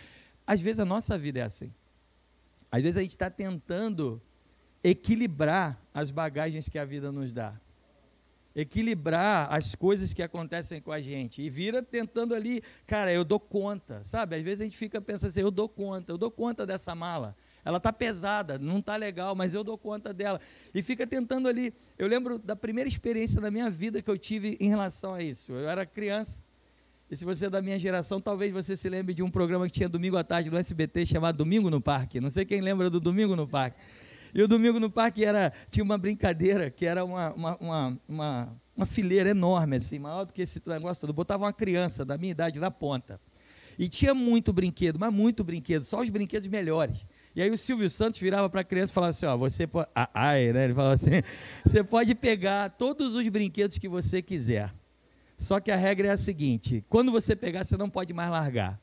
Às 0.47 0.61
vezes 0.61 0.81
a 0.81 0.85
nossa 0.85 1.19
vida 1.19 1.41
é 1.41 1.43
assim. 1.43 1.73
Às 2.71 2.83
vezes 2.83 2.97
a 2.97 3.03
gente 3.03 3.13
está 3.13 3.31
tentando 3.31 4.21
equilibrar 4.83 5.81
as 5.93 6.11
bagagens 6.11 6.69
que 6.69 6.79
a 6.79 6.85
vida 6.85 7.11
nos 7.11 7.33
dá 7.33 7.55
equilibrar 8.57 9.53
as 9.53 9.75
coisas 9.75 10.15
que 10.15 10.23
acontecem 10.23 10.81
com 10.81 10.91
a 10.91 10.99
gente. 10.99 11.43
E 11.43 11.51
vira 11.51 11.83
tentando 11.83 12.35
ali, 12.35 12.63
cara, 12.87 13.13
eu 13.13 13.23
dou 13.23 13.39
conta, 13.39 14.03
sabe? 14.03 14.35
Às 14.35 14.43
vezes 14.43 14.63
a 14.63 14.65
gente 14.65 14.79
fica 14.79 14.99
pensando 14.99 15.29
assim, 15.29 15.43
eu 15.43 15.51
dou 15.51 15.69
conta, 15.69 16.11
eu 16.11 16.17
dou 16.17 16.31
conta 16.31 16.65
dessa 16.65 16.95
mala. 16.95 17.37
Ela 17.63 17.77
está 17.77 17.93
pesada, 17.93 18.59
não 18.59 18.79
está 18.79 18.97
legal, 18.97 19.35
mas 19.35 19.53
eu 19.53 19.63
dou 19.63 19.77
conta 19.77 20.15
dela. 20.15 20.41
E 20.75 20.83
fica 20.83 21.07
tentando 21.07 21.49
ali. 21.49 21.75
Eu 21.99 22.09
lembro 22.09 22.39
da 22.39 22.57
primeira 22.57 22.89
experiência 22.89 23.41
da 23.43 23.51
minha 23.51 23.69
vida 23.69 24.01
que 24.01 24.11
eu 24.11 24.17
tive 24.17 24.57
em 24.59 24.71
relação 24.71 25.13
a 25.13 25.23
isso. 25.23 25.53
Eu 25.53 25.69
era 25.69 25.85
criança. 25.85 26.41
E 27.09 27.17
se 27.17 27.25
você 27.25 27.47
é 27.47 27.51
da 27.51 27.63
minha 27.63 27.79
geração, 27.79 28.21
talvez 28.21 28.53
você 28.53 28.75
se 28.75 28.89
lembre 28.89 29.15
de 29.15 29.23
um 29.23 29.31
programa 29.31 29.67
que 29.67 29.73
tinha 29.73 29.89
domingo 29.89 30.17
à 30.17 30.25
tarde 30.25 30.51
no 30.51 30.57
SBT 30.57 31.07
chamado 31.07 31.37
Domingo 31.37 31.71
no 31.71 31.81
Parque. 31.81 32.21
Não 32.21 32.31
sei 32.31 32.45
quem 32.45 32.61
lembra 32.61 32.91
do 32.91 32.99
Domingo 32.99 33.37
no 33.37 33.47
Parque. 33.47 33.79
E 34.37 34.43
o 34.43 34.47
domingo 34.47 34.79
no 34.79 34.91
parque 34.91 35.25
era, 35.25 35.53
tinha 35.71 35.83
uma 35.83 35.97
brincadeira, 35.97 36.71
que 36.71 36.85
era 36.85 37.05
uma, 37.05 37.33
uma, 37.33 37.57
uma, 37.57 37.99
uma 38.07 38.57
uma 38.77 38.85
fileira 38.85 39.31
enorme, 39.31 39.77
assim, 39.77 39.99
maior 39.99 40.27
do 40.27 40.33
que 40.33 40.43
esse 40.43 40.61
negócio 40.67 41.01
todo. 41.01 41.13
Botava 41.13 41.45
uma 41.45 41.53
criança 41.53 42.05
da 42.05 42.19
minha 42.19 42.31
idade 42.31 42.61
na 42.61 42.71
ponta. 42.71 43.19
E 43.79 43.89
tinha 43.89 44.15
muito 44.15 44.53
brinquedo, 44.53 44.99
mas 44.99 45.13
muito 45.13 45.43
brinquedo, 45.43 45.83
só 45.83 46.01
os 46.01 46.11
brinquedos 46.11 46.49
melhores. 46.49 47.07
E 47.35 47.43
aí 47.43 47.51
o 47.51 47.59
Silvio 47.59 47.89
Santos 47.91 48.21
virava 48.21 48.49
para 48.49 48.61
a 48.61 48.65
criança 48.65 48.93
e 48.93 48.95
falava 48.95 49.11
assim, 49.11 49.27
ó, 49.27 49.37
você 49.37 49.67
pode... 49.67 49.89
Ah, 49.95 50.09
ai, 50.13 50.53
né? 50.53 50.65
Ele 50.65 50.75
falava 50.75 50.95
assim, 50.95 51.23
você 51.65 51.83
pode 51.83 52.15
pegar 52.15 52.71
todos 52.71 53.15
os 53.15 53.27
brinquedos 53.29 53.79
que 53.79 53.89
você 53.89 54.23
quiser. 54.23 54.73
Só 55.39 55.61
que 55.61 55.71
a 55.71 55.77
regra 55.77 56.09
é 56.09 56.11
a 56.11 56.17
seguinte, 56.17 56.85
quando 56.89 57.13
você 57.13 57.37
pegar, 57.37 57.65
você 57.65 57.77
não 57.77 57.91
pode 57.91 58.13
mais 58.15 58.31
largar. 58.31 58.81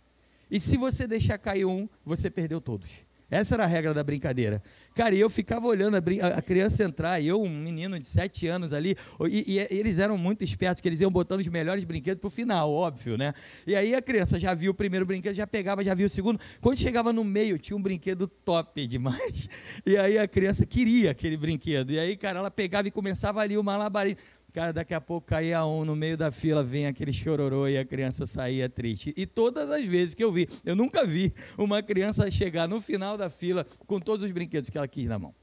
E 0.50 0.60
se 0.60 0.77
você 0.77 1.07
deixar 1.07 1.38
cair 1.39 1.65
um, 1.65 1.89
você 2.05 2.29
perdeu 2.29 2.62
todos. 2.62 2.89
Essa 3.34 3.56
era 3.56 3.63
a 3.63 3.68
regra 3.68 3.94
da 3.94 4.04
brincadeira. 4.04 4.62
Cara, 4.94 5.16
e 5.16 5.20
eu 5.20 5.30
ficava 5.30 5.66
olhando 5.68 5.96
a, 5.96 6.28
a 6.38 6.42
criança 6.42 6.84
entrar, 6.84 7.20
e 7.20 7.28
eu, 7.28 7.42
um 7.42 7.50
menino 7.50 8.00
de 8.00 8.06
sete 8.06 8.48
anos 8.48 8.74
ali, 8.74 8.96
e, 9.30 9.56
e, 9.56 9.68
eles 9.75 9.98
eram 9.98 10.18
muito 10.18 10.44
espertos, 10.44 10.82
que 10.82 10.88
eles 10.88 11.02
iam 11.02 11.12
botando 11.12 11.40
os 11.40 11.48
melhores 11.48 11.84
brinquedos 11.84 12.22
pro 12.22 12.30
final, 12.30 12.72
óbvio, 12.72 13.18
né? 13.18 13.34
E 13.66 13.75
aí 13.75 13.96
a 13.96 14.02
criança 14.02 14.40
já 14.40 14.54
viu 14.54 14.72
o 14.72 14.75
primeiro 14.75 15.06
brinquedo, 15.06 15.34
já 15.34 15.48
pegava, 15.48 15.84
já 15.84 15.94
viu 15.94 16.06
o 16.06 16.10
segundo. 16.10 16.40
Quando 16.62 16.78
chegava 16.78 17.12
no 17.12 17.24
meio, 17.24 17.58
tinha 17.58 17.75
um 17.75 17.82
brinquedo 17.82 18.28
top 18.28 18.86
demais. 18.88 19.50
E 19.86 19.98
aí 19.98 20.18
a 20.18 20.28
criança 20.28 20.66
queria 20.66 21.12
aquele 21.12 21.36
brinquedo. 21.36 21.92
E 21.92 22.00
aí, 22.00 22.16
cara, 22.16 22.40
ela 22.40 22.52
pegava 22.52 22.88
e 22.88 22.92
começava 22.92 23.42
ali 23.42 23.58
o 23.58 23.63
malabarismo. 23.63 24.18
Cara, 24.53 24.72
daqui 24.72 24.93
a 24.93 25.01
pouco 25.01 25.25
caía 25.25 25.65
um, 25.65 25.83
no 25.83 25.95
meio 25.95 26.15
da 26.15 26.29
fila 26.29 26.63
vem 26.63 26.86
aquele 26.86 27.12
chororô 27.12 27.67
e 27.67 27.75
a 27.75 27.83
criança 27.83 28.24
saía 28.24 28.69
triste. 28.69 29.12
E 29.17 29.25
todas 29.25 29.72
as 29.72 29.83
vezes 29.83 30.13
que 30.13 30.24
eu 30.24 30.31
vi, 30.31 30.48
eu 30.63 30.75
nunca 30.75 31.03
vi 31.03 31.33
uma 31.57 31.81
criança 31.81 32.29
chegar 32.29 32.67
no 32.67 32.79
final 32.79 33.17
da 33.17 33.31
fila 33.31 33.65
com 33.88 34.00
todos 34.00 34.22
os 34.22 34.31
brinquedos 34.31 34.69
que 34.69 34.77
ela 34.77 34.88
quis 34.88 35.07
na 35.07 35.17
mão. 35.17 35.33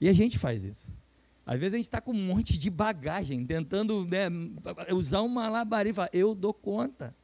E 0.00 0.08
a 0.08 0.14
gente 0.14 0.38
faz 0.38 0.64
isso. 0.64 0.94
Às 1.44 1.60
vezes 1.60 1.74
a 1.74 1.76
gente 1.76 1.84
está 1.84 2.00
com 2.00 2.12
um 2.12 2.14
monte 2.14 2.56
de 2.56 2.70
bagagem, 2.70 3.44
tentando 3.44 4.06
né, 4.06 4.28
usar 4.94 5.20
uma 5.20 5.50
labareda. 5.50 6.08
Eu 6.10 6.34
dou 6.34 6.54
conta. 6.54 7.14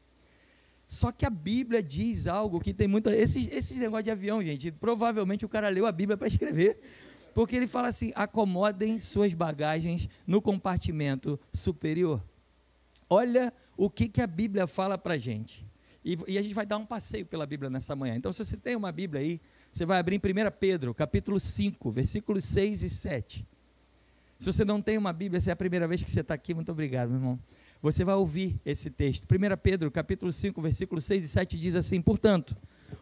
Só 0.87 1.11
que 1.11 1.25
a 1.25 1.31
Bíblia 1.31 1.83
diz 1.83 2.27
algo 2.27 2.61
que 2.61 2.75
tem 2.75 2.87
muito. 2.87 3.09
Esses, 3.09 3.51
esses 3.51 3.79
negócios 3.79 4.05
de 4.05 4.11
avião, 4.11 4.43
gente, 4.43 4.71
provavelmente 4.71 5.43
o 5.43 5.49
cara 5.49 5.71
leu 5.71 5.87
a 5.87 5.93
Bíblia 5.93 6.19
para 6.19 6.29
escrever. 6.29 6.79
Porque 7.35 7.57
ele 7.57 7.67
fala 7.67 7.89
assim: 7.89 8.13
acomodem 8.15 8.99
suas 8.99 9.35
bagagens 9.35 10.09
no 10.27 10.41
compartimento 10.41 11.39
superior. 11.53 12.23
Olha 13.09 13.53
o 13.77 13.91
que, 13.91 14.09
que 14.09 14.21
a 14.21 14.27
Bíblia 14.27 14.67
fala 14.67 14.97
para 14.97 15.15
a 15.15 15.19
gente. 15.19 15.67
E, 16.05 16.17
e, 16.27 16.39
a 16.39 16.43
gente 16.43 16.55
vai 16.55 16.67
dar 16.67 16.79
um 16.79 16.87
passeio 16.87 17.25
pela 17.25 17.47
Bíblia 17.47 17.71
nessa 17.71 17.95
manhã. 17.95 18.17
Então, 18.17 18.33
se 18.33 18.45
você 18.45 18.57
tem 18.57 18.75
uma 18.75 18.91
Bíblia 18.91 19.21
aí, 19.21 19.41
você 19.71 19.87
vai 19.87 19.99
abrir 19.99 20.17
em 20.17 20.19
1 20.19 20.51
Pedro, 20.59 20.93
capítulo 20.93 21.39
5, 21.39 21.91
versículos 21.91 22.45
6 22.45 22.83
e 22.83 22.91
7. 22.91 23.47
Se 24.39 24.47
você 24.47 24.65
não 24.65 24.83
tem 24.83 24.99
uma 24.99 25.13
Bíblia, 25.13 25.39
essa 25.39 25.51
é 25.51 25.53
a 25.53 25.57
primeira 25.57 25.87
vez 25.87 26.03
que 26.03 26.11
você 26.11 26.21
está 26.21 26.35
aqui, 26.35 26.53
muito 26.53 26.73
obrigado, 26.73 27.11
meu 27.11 27.19
irmão. 27.19 27.39
Você 27.81 28.05
vai 28.05 28.17
ouvir 28.17 28.61
esse 28.67 28.91
texto. 28.91 29.25
1 29.25 29.57
Pedro, 29.63 29.91
capítulo 29.91 30.33
5, 30.33 30.61
versículos 30.61 31.05
6 31.05 31.25
e 31.25 31.29
7 31.29 31.59
diz 31.59 31.77
assim: 31.77 32.03
Portanto, 32.03 32.57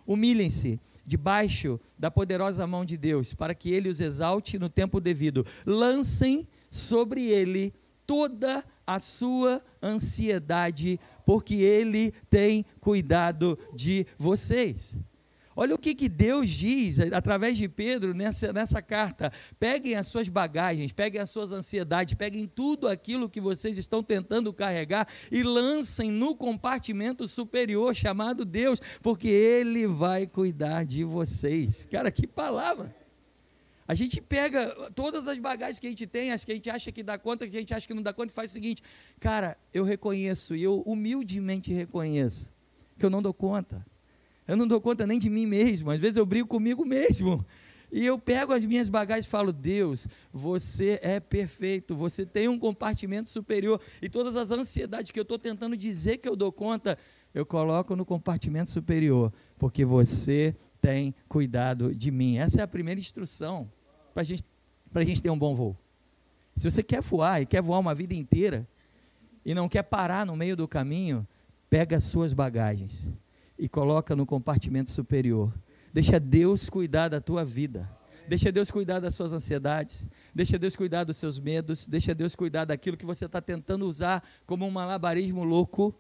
humilhem-se 0.06 0.78
debaixo 1.10 1.80
da 1.98 2.08
poderosa 2.08 2.64
mão 2.68 2.84
de 2.84 2.96
Deus, 2.96 3.34
para 3.34 3.52
que 3.52 3.68
ele 3.72 3.88
os 3.88 3.98
exalte 3.98 4.60
no 4.60 4.68
tempo 4.68 5.00
devido. 5.00 5.44
Lancem 5.66 6.46
sobre 6.70 7.26
ele 7.26 7.74
toda 8.06 8.64
a 8.86 9.00
sua 9.00 9.60
ansiedade, 9.82 11.00
porque 11.26 11.56
ele 11.56 12.12
tem 12.30 12.64
cuidado 12.80 13.58
de 13.74 14.06
vocês. 14.16 14.96
Olha 15.62 15.74
o 15.74 15.78
que, 15.78 15.94
que 15.94 16.08
Deus 16.08 16.48
diz 16.48 16.98
através 17.12 17.54
de 17.54 17.68
Pedro 17.68 18.14
nessa, 18.14 18.50
nessa 18.50 18.80
carta. 18.80 19.30
Peguem 19.58 19.94
as 19.94 20.06
suas 20.06 20.26
bagagens, 20.26 20.90
peguem 20.90 21.20
as 21.20 21.28
suas 21.28 21.52
ansiedades, 21.52 22.14
peguem 22.14 22.46
tudo 22.46 22.88
aquilo 22.88 23.28
que 23.28 23.42
vocês 23.42 23.76
estão 23.76 24.02
tentando 24.02 24.54
carregar 24.54 25.06
e 25.30 25.42
lancem 25.42 26.10
no 26.10 26.34
compartimento 26.34 27.28
superior 27.28 27.94
chamado 27.94 28.46
Deus, 28.46 28.80
porque 29.02 29.28
Ele 29.28 29.86
vai 29.86 30.26
cuidar 30.26 30.86
de 30.86 31.04
vocês. 31.04 31.84
Cara, 31.90 32.10
que 32.10 32.26
palavra! 32.26 32.96
A 33.86 33.94
gente 33.94 34.18
pega 34.18 34.90
todas 34.94 35.28
as 35.28 35.38
bagagens 35.38 35.78
que 35.78 35.86
a 35.86 35.90
gente 35.90 36.06
tem, 36.06 36.32
as 36.32 36.42
que 36.42 36.52
a 36.52 36.54
gente 36.54 36.70
acha 36.70 36.90
que 36.90 37.02
dá 37.02 37.18
conta, 37.18 37.46
que 37.46 37.54
a 37.54 37.60
gente 37.60 37.74
acha 37.74 37.86
que 37.86 37.92
não 37.92 38.02
dá 38.02 38.14
conta, 38.14 38.32
e 38.32 38.34
faz 38.34 38.48
o 38.50 38.54
seguinte: 38.54 38.82
cara, 39.20 39.58
eu 39.74 39.84
reconheço, 39.84 40.56
e 40.56 40.62
eu 40.62 40.80
humildemente 40.86 41.70
reconheço, 41.70 42.50
que 42.98 43.04
eu 43.04 43.10
não 43.10 43.20
dou 43.20 43.34
conta. 43.34 43.89
Eu 44.50 44.56
não 44.56 44.66
dou 44.66 44.80
conta 44.80 45.06
nem 45.06 45.16
de 45.16 45.30
mim 45.30 45.46
mesmo. 45.46 45.92
Às 45.92 46.00
vezes 46.00 46.16
eu 46.16 46.26
brigo 46.26 46.48
comigo 46.48 46.84
mesmo. 46.84 47.46
E 47.92 48.04
eu 48.04 48.18
pego 48.18 48.52
as 48.52 48.64
minhas 48.64 48.88
bagagens 48.88 49.26
e 49.26 49.28
falo: 49.28 49.52
Deus, 49.52 50.08
você 50.32 50.98
é 51.02 51.20
perfeito, 51.20 51.94
você 51.94 52.26
tem 52.26 52.48
um 52.48 52.58
compartimento 52.58 53.28
superior. 53.28 53.80
E 54.02 54.08
todas 54.08 54.34
as 54.34 54.50
ansiedades 54.50 55.12
que 55.12 55.20
eu 55.20 55.22
estou 55.22 55.38
tentando 55.38 55.76
dizer 55.76 56.16
que 56.16 56.28
eu 56.28 56.34
dou 56.34 56.50
conta, 56.50 56.98
eu 57.32 57.46
coloco 57.46 57.94
no 57.94 58.04
compartimento 58.04 58.70
superior, 58.70 59.32
porque 59.56 59.84
você 59.84 60.52
tem 60.80 61.14
cuidado 61.28 61.94
de 61.94 62.10
mim. 62.10 62.38
Essa 62.38 62.58
é 62.58 62.62
a 62.64 62.68
primeira 62.68 62.98
instrução 62.98 63.70
para 64.12 64.24
gente, 64.24 64.44
a 64.92 65.04
gente 65.04 65.22
ter 65.22 65.30
um 65.30 65.38
bom 65.38 65.54
voo. 65.54 65.78
Se 66.56 66.68
você 66.68 66.82
quer 66.82 67.02
voar 67.02 67.40
e 67.40 67.46
quer 67.46 67.62
voar 67.62 67.78
uma 67.78 67.94
vida 67.94 68.14
inteira, 68.14 68.66
e 69.44 69.54
não 69.54 69.68
quer 69.68 69.84
parar 69.84 70.26
no 70.26 70.34
meio 70.34 70.56
do 70.56 70.66
caminho, 70.66 71.24
pega 71.68 71.98
as 71.98 72.02
suas 72.02 72.34
bagagens 72.34 73.08
e 73.60 73.68
coloca 73.68 74.16
no 74.16 74.24
compartimento 74.24 74.88
superior. 74.88 75.52
Deixa 75.92 76.18
Deus 76.18 76.70
cuidar 76.70 77.08
da 77.08 77.20
tua 77.20 77.44
vida. 77.44 77.86
Deixa 78.26 78.50
Deus 78.50 78.70
cuidar 78.70 79.00
das 79.00 79.14
suas 79.14 79.34
ansiedades. 79.34 80.08
Deixa 80.34 80.58
Deus 80.58 80.74
cuidar 80.74 81.04
dos 81.04 81.18
seus 81.18 81.38
medos. 81.38 81.86
Deixa 81.86 82.14
Deus 82.14 82.34
cuidar 82.34 82.64
daquilo 82.64 82.96
que 82.96 83.04
você 83.04 83.26
está 83.26 83.38
tentando 83.40 83.86
usar 83.86 84.24
como 84.46 84.66
um 84.66 84.70
malabarismo 84.70 85.44
louco. 85.44 85.94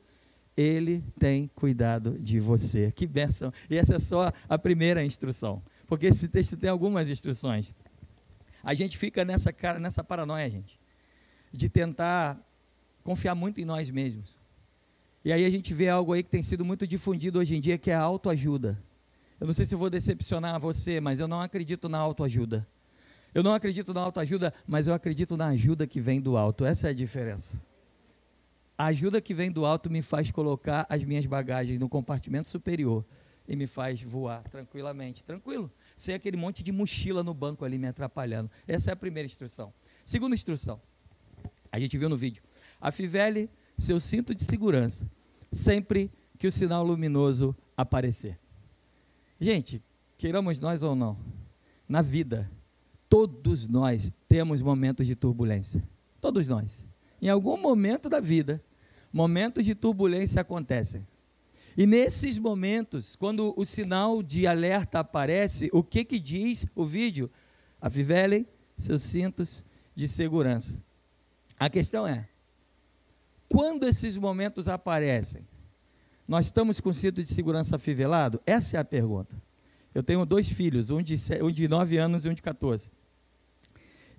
Ele 0.56 1.04
tem 1.18 1.48
cuidado 1.54 2.18
de 2.18 2.40
você. 2.40 2.90
Que 2.92 3.06
bênção. 3.06 3.52
E 3.68 3.76
essa 3.76 3.96
é 3.96 3.98
só 3.98 4.32
a 4.48 4.58
primeira 4.58 5.04
instrução. 5.04 5.62
Porque 5.86 6.06
esse 6.06 6.28
texto 6.28 6.56
tem 6.56 6.70
algumas 6.70 7.10
instruções. 7.10 7.74
A 8.62 8.72
gente 8.72 8.96
fica 8.96 9.22
nessa, 9.22 9.54
nessa 9.78 10.02
paranoia, 10.02 10.48
gente, 10.48 10.80
de 11.52 11.68
tentar 11.68 12.40
confiar 13.04 13.34
muito 13.34 13.60
em 13.60 13.66
nós 13.66 13.90
mesmos. 13.90 14.39
E 15.24 15.32
aí 15.32 15.44
a 15.44 15.50
gente 15.50 15.74
vê 15.74 15.88
algo 15.88 16.12
aí 16.12 16.22
que 16.22 16.30
tem 16.30 16.42
sido 16.42 16.64
muito 16.64 16.86
difundido 16.86 17.38
hoje 17.38 17.54
em 17.54 17.60
dia, 17.60 17.76
que 17.76 17.90
é 17.90 17.94
a 17.94 18.00
autoajuda. 18.00 18.82
Eu 19.38 19.46
não 19.46 19.54
sei 19.54 19.66
se 19.66 19.74
vou 19.74 19.90
decepcionar 19.90 20.58
você, 20.58 21.00
mas 21.00 21.20
eu 21.20 21.28
não 21.28 21.40
acredito 21.40 21.88
na 21.88 21.98
autoajuda. 21.98 22.66
Eu 23.34 23.42
não 23.42 23.54
acredito 23.54 23.94
na 23.94 24.00
autoajuda, 24.00 24.52
mas 24.66 24.86
eu 24.86 24.94
acredito 24.94 25.36
na 25.36 25.48
ajuda 25.48 25.86
que 25.86 26.00
vem 26.00 26.20
do 26.20 26.36
alto. 26.36 26.64
Essa 26.64 26.88
é 26.88 26.90
a 26.90 26.94
diferença. 26.94 27.60
A 28.76 28.86
ajuda 28.86 29.20
que 29.20 29.34
vem 29.34 29.52
do 29.52 29.66
alto 29.66 29.90
me 29.90 30.00
faz 30.00 30.30
colocar 30.30 30.86
as 30.88 31.04
minhas 31.04 31.26
bagagens 31.26 31.78
no 31.78 31.88
compartimento 31.88 32.48
superior 32.48 33.04
e 33.46 33.54
me 33.54 33.66
faz 33.66 34.00
voar 34.00 34.42
tranquilamente, 34.44 35.24
tranquilo, 35.24 35.70
sem 35.96 36.14
aquele 36.14 36.36
monte 36.36 36.62
de 36.62 36.72
mochila 36.72 37.22
no 37.22 37.34
banco 37.34 37.64
ali 37.64 37.76
me 37.76 37.88
atrapalhando. 37.88 38.50
Essa 38.66 38.90
é 38.90 38.92
a 38.92 38.96
primeira 38.96 39.26
instrução. 39.26 39.72
Segunda 40.04 40.34
instrução, 40.34 40.80
a 41.70 41.78
gente 41.78 41.98
viu 41.98 42.08
no 42.08 42.16
vídeo. 42.16 42.42
A 42.80 42.90
Fivele 42.90 43.50
seu 43.80 43.98
cinto 43.98 44.34
de 44.34 44.44
segurança 44.44 45.10
sempre 45.50 46.10
que 46.38 46.46
o 46.46 46.52
sinal 46.52 46.84
luminoso 46.84 47.56
aparecer. 47.76 48.38
Gente, 49.40 49.82
queiramos 50.16 50.60
nós 50.60 50.82
ou 50.82 50.94
não, 50.94 51.18
na 51.88 52.02
vida, 52.02 52.50
todos 53.08 53.66
nós 53.66 54.14
temos 54.28 54.62
momentos 54.62 55.06
de 55.06 55.14
turbulência. 55.16 55.82
Todos 56.20 56.46
nós. 56.46 56.86
Em 57.20 57.28
algum 57.28 57.56
momento 57.56 58.08
da 58.08 58.20
vida, 58.20 58.62
momentos 59.12 59.64
de 59.64 59.74
turbulência 59.74 60.40
acontecem. 60.40 61.06
E 61.76 61.86
nesses 61.86 62.38
momentos, 62.38 63.16
quando 63.16 63.54
o 63.56 63.64
sinal 63.64 64.22
de 64.22 64.46
alerta 64.46 65.00
aparece, 65.00 65.68
o 65.72 65.82
que 65.82 66.04
que 66.04 66.18
diz 66.18 66.66
o 66.74 66.84
vídeo? 66.84 67.30
Afivelem 67.80 68.46
seus 68.76 69.02
cintos 69.02 69.64
de 69.94 70.06
segurança. 70.06 70.80
A 71.58 71.68
questão 71.68 72.06
é: 72.06 72.29
quando 73.50 73.84
esses 73.84 74.16
momentos 74.16 74.68
aparecem, 74.68 75.44
nós 76.26 76.46
estamos 76.46 76.78
com 76.78 76.90
o 76.90 76.94
cinto 76.94 77.20
de 77.20 77.26
segurança 77.26 77.74
afivelado? 77.74 78.40
Essa 78.46 78.76
é 78.76 78.80
a 78.80 78.84
pergunta. 78.84 79.36
Eu 79.92 80.04
tenho 80.04 80.24
dois 80.24 80.48
filhos, 80.48 80.88
um 80.90 81.02
de, 81.02 81.16
um 81.42 81.50
de 81.50 81.66
9 81.66 81.98
anos 81.98 82.24
e 82.24 82.28
um 82.28 82.32
de 82.32 82.40
14. 82.40 82.88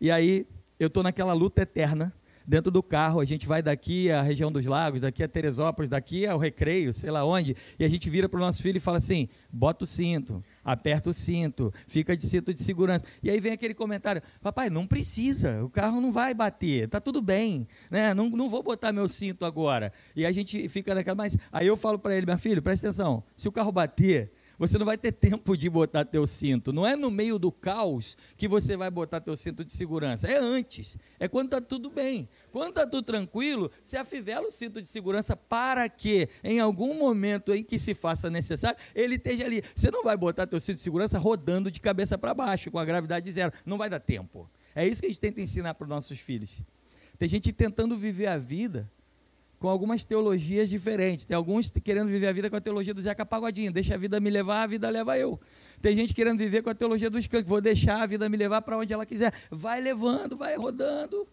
E 0.01 0.11
aí, 0.11 0.45
eu 0.77 0.88
estou 0.88 1.01
naquela 1.01 1.31
luta 1.31 1.61
eterna 1.61 2.13
dentro 2.51 2.70
do 2.70 2.84
carro, 2.84 3.22
a 3.22 3.25
gente 3.25 3.48
vai 3.48 3.62
daqui 3.63 4.12
à 4.12 4.22
região 4.22 4.51
dos 4.51 4.65
lagos, 4.65 5.00
daqui 5.00 5.24
a 5.24 5.27
Teresópolis, 5.27 5.89
daqui 5.89 6.27
ao 6.27 6.38
Recreio, 6.38 6.91
sei 6.91 7.10
lá 7.10 7.24
onde, 7.24 7.55
e 7.79 7.86
a 7.86 7.88
gente 7.88 8.10
vira 8.10 8.27
para 8.27 8.38
o 8.38 8.41
nosso 8.41 8.62
filho 8.62 8.75
e 8.75 8.79
fala 8.81 8.98
assim: 8.98 9.29
bota 9.50 9.86
o 9.86 9.88
cinto, 9.88 10.43
aperta 10.62 11.10
o 11.10 11.13
cinto, 11.13 11.74
fica 11.88 12.15
de 12.15 12.25
cinto 12.25 12.53
de 12.53 12.62
segurança. 12.62 13.05
E 13.24 13.29
aí 13.29 13.39
vem 13.39 13.53
aquele 13.53 13.74
comentário: 13.74 14.22
papai, 14.41 14.70
não 14.70 14.86
precisa, 14.86 15.63
o 15.63 15.70
carro 15.70 16.01
não 16.01 16.12
vai 16.12 16.34
bater, 16.34 16.89
tá 16.89 17.00
tudo 17.00 17.22
bem, 17.22 17.65
né? 17.89 18.13
não, 18.13 18.29
não 18.29 18.50
vou 18.50 18.62
botar 18.62 18.91
meu 18.91 19.08
cinto 19.08 19.46
agora. 19.46 19.93
E 20.13 20.25
a 20.25 20.31
gente 20.34 20.67
fica 20.67 20.93
naquela, 20.93 21.15
mas 21.15 21.38
aí 21.53 21.67
eu 21.67 21.77
falo 21.77 21.98
para 21.98 22.17
ele: 22.17 22.25
meu 22.25 22.38
filho, 22.38 22.62
presta 22.62 22.89
atenção, 22.89 23.24
se 23.34 23.48
o 23.48 23.51
carro 23.53 23.72
bater, 23.72 24.29
Você 24.62 24.77
não 24.77 24.86
vai 24.86 24.96
ter 24.96 25.12
tempo 25.12 25.58
de 25.58 25.68
botar 25.68 26.06
teu 26.06 26.27
cinto. 26.27 26.72
Não 26.72 26.86
é 26.86 26.96
no 26.96 27.10
meio 27.10 27.39
do 27.39 27.51
caos 27.51 28.15
que 28.38 28.48
você 28.48 28.77
vai 28.77 28.91
botar 28.91 29.20
teu 29.20 29.36
cinto 29.36 29.65
de 29.65 29.74
segurança. 29.74 30.27
É 30.27 30.38
antes. 30.38 31.00
É 31.20 31.27
quando 31.27 31.48
está 31.48 31.60
tudo 31.60 31.89
bem. 31.89 32.30
Quando 32.51 32.70
está 32.70 32.86
tudo 32.86 33.01
tranquilo, 33.01 33.72
você 33.82 33.98
afivela 33.98 34.46
o 34.46 34.51
cinto 34.51 34.80
de 34.80 34.88
segurança 34.88 35.36
para 35.36 35.89
que, 35.89 36.30
em 36.44 36.60
algum 36.60 36.94
momento 36.94 37.51
em 37.56 37.63
que 37.63 37.80
se 37.80 37.96
faça 37.96 38.30
necessário, 38.30 38.77
ele 38.94 39.15
esteja 39.15 39.46
ali. 39.46 39.63
Você 39.74 39.89
não 39.89 40.03
vai 40.03 40.15
botar 40.15 40.46
teu 40.46 40.60
cinto 40.60 40.75
de 40.75 40.84
segurança 40.84 41.18
rodando 41.18 41.72
de 41.72 41.82
cabeça 41.82 42.15
para 42.15 42.32
baixo, 42.32 42.70
com 42.70 42.77
a 42.77 42.86
gravidade 42.86 43.32
zero. 43.32 43.51
Não 43.65 43.80
vai 43.80 43.89
dar 43.89 44.00
tempo. 44.00 44.48
É 44.75 44.88
isso 44.88 45.01
que 45.01 45.08
a 45.08 45.10
gente 45.10 45.20
tenta 45.20 45.41
ensinar 45.41 45.74
para 45.74 45.86
os 45.86 45.89
nossos 45.89 46.20
filhos. 46.20 46.62
Tem 47.18 47.27
gente 47.27 47.51
tentando 47.51 47.98
viver 47.98 48.27
a 48.27 48.38
vida 48.38 48.88
com 49.62 49.70
algumas 49.70 50.03
teologias 50.03 50.68
diferentes. 50.68 51.24
Tem 51.24 51.38
alguns 51.38 51.70
querendo 51.70 52.08
viver 52.08 52.27
a 52.27 52.32
vida 52.32 52.50
com 52.50 52.56
a 52.56 52.60
teologia 52.60 52.96
do 52.96 53.00
Zeca 53.00 53.24
Pagodinho, 53.24 53.72
deixa 53.72 53.94
a 53.94 53.98
vida 53.98 54.20
me 54.20 54.32
levar, 54.32 54.63
a 54.63 54.68
vida 54.68 54.89
leva 54.89 55.20
eu. 55.20 55.39
Tem 55.80 55.96
gente 55.96 56.15
querendo 56.15 56.39
viver 56.39 56.63
com 56.63 56.72
a 56.72 56.74
teologia 56.74 57.12
do 57.12 57.20
Skank, 57.20 57.48
vou 57.48 57.62
deixar 57.62 58.01
a 58.01 58.08
vida 58.08 58.27
me 58.27 58.36
levar 58.36 58.63
para 58.63 58.75
onde 58.75 58.91
ela 58.91 59.06
quiser. 59.06 59.32
Vai 59.51 59.80
levando, 59.80 60.36
vai 60.36 60.58
rodando. 60.58 61.27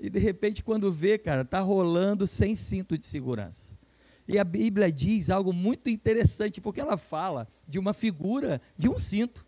E 0.00 0.08
de 0.08 0.18
repente, 0.18 0.64
quando 0.64 0.90
vê, 0.90 1.18
cara, 1.18 1.42
está 1.42 1.60
rolando 1.60 2.26
sem 2.26 2.56
cinto 2.56 2.96
de 2.96 3.04
segurança. 3.04 3.76
E 4.26 4.38
a 4.38 4.44
Bíblia 4.44 4.90
diz 4.90 5.28
algo 5.28 5.52
muito 5.52 5.90
interessante, 5.90 6.62
porque 6.62 6.80
ela 6.80 6.96
fala 6.96 7.46
de 7.68 7.78
uma 7.78 7.92
figura 7.92 8.58
de 8.74 8.88
um 8.88 8.98
cinto. 8.98 9.44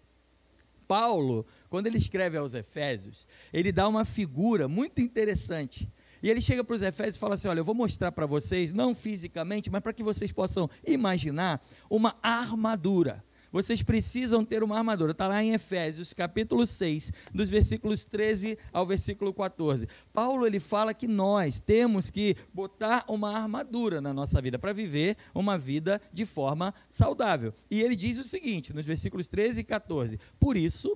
Paulo, 0.87 1.47
quando 1.71 1.87
ele 1.87 1.97
escreve 1.97 2.37
aos 2.37 2.53
Efésios, 2.53 3.27
ele 3.55 3.73
dá 3.73 3.89
uma 3.89 4.05
figura 4.05 4.69
muito 4.69 5.01
interessante 5.01 5.91
e 6.23 6.31
ele 6.31 6.41
chega 6.41 6.65
para 6.65 6.77
os 6.77 6.83
Efésios 6.83 7.17
e 7.17 7.19
fala 7.19 7.35
assim: 7.35 7.49
Olha, 7.49 7.61
eu 7.61 7.65
vou 7.65 7.75
mostrar 7.75 8.13
para 8.13 8.27
vocês, 8.27 8.73
não 8.73 8.95
fisicamente, 8.95 9.71
mas 9.71 9.83
para 9.83 9.93
que 9.93 10.03
vocês 10.03 10.33
possam 10.33 10.69
imaginar 10.87 11.63
uma 11.91 12.17
armadura. 12.23 13.25
Vocês 13.53 13.83
precisam 13.83 14.45
ter 14.45 14.63
uma 14.63 14.77
armadura. 14.77 15.13
Está 15.13 15.29
lá 15.29 15.43
em 15.43 15.55
Efésios, 15.55 16.13
capítulo 16.13 16.67
6, 16.67 17.13
dos 17.33 17.49
versículos 17.49 18.05
13 18.05 18.59
ao 18.73 18.85
versículo 18.85 19.33
14. 19.33 19.89
Paulo 20.13 20.47
ele 20.47 20.61
fala 20.61 20.93
que 20.93 21.07
nós 21.07 21.61
temos 21.61 22.11
que 22.11 22.37
botar 22.53 23.05
uma 23.09 23.35
armadura 23.35 24.01
na 24.01 24.13
nossa 24.13 24.41
vida 24.43 24.59
para 24.59 24.73
viver 24.73 25.17
uma 25.35 25.57
vida 25.57 26.01
de 26.13 26.25
forma 26.25 26.75
saudável. 26.89 27.55
E 27.71 27.81
ele 27.81 27.97
diz 27.97 28.19
o 28.19 28.25
seguinte, 28.25 28.75
nos 28.75 28.85
versículos 28.85 29.27
13 29.27 29.61
e 29.61 29.65
14: 29.65 30.19
Por 30.39 30.57
isso, 30.57 30.95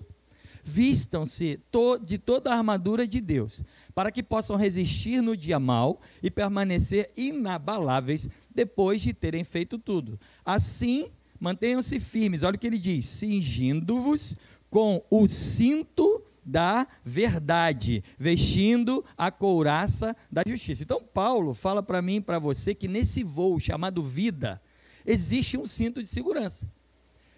vistam-se 0.64 1.60
de 2.04 2.18
toda 2.18 2.50
a 2.50 2.56
armadura 2.56 3.06
de 3.06 3.20
Deus, 3.20 3.62
para 3.94 4.10
que 4.10 4.22
possam 4.22 4.56
resistir 4.56 5.20
no 5.20 5.36
dia 5.36 5.58
mal 5.58 6.00
e 6.22 6.30
permanecer 6.30 7.10
inabaláveis 7.16 8.28
depois 8.54 9.00
de 9.02 9.12
terem 9.12 9.44
feito 9.44 9.78
tudo. 9.78 10.18
Assim, 10.44 11.10
mantenham-se 11.38 11.98
firmes. 11.98 12.42
Olha 12.42 12.56
o 12.56 12.58
que 12.58 12.66
ele 12.66 12.78
diz: 12.78 13.06
cingindo-vos 13.06 14.36
com 14.68 15.02
o 15.10 15.26
cinto 15.26 16.22
da 16.44 16.86
verdade, 17.04 18.02
vestindo 18.18 19.04
a 19.16 19.30
couraça 19.30 20.16
da 20.30 20.42
justiça. 20.46 20.82
Então, 20.82 21.02
Paulo 21.02 21.54
fala 21.54 21.82
para 21.82 22.00
mim 22.00 22.16
e 22.16 22.20
para 22.20 22.38
você 22.38 22.74
que 22.74 22.88
nesse 22.88 23.22
voo 23.22 23.58
chamado 23.58 24.02
vida, 24.02 24.60
existe 25.04 25.56
um 25.56 25.66
cinto 25.66 26.02
de 26.02 26.08
segurança. 26.08 26.70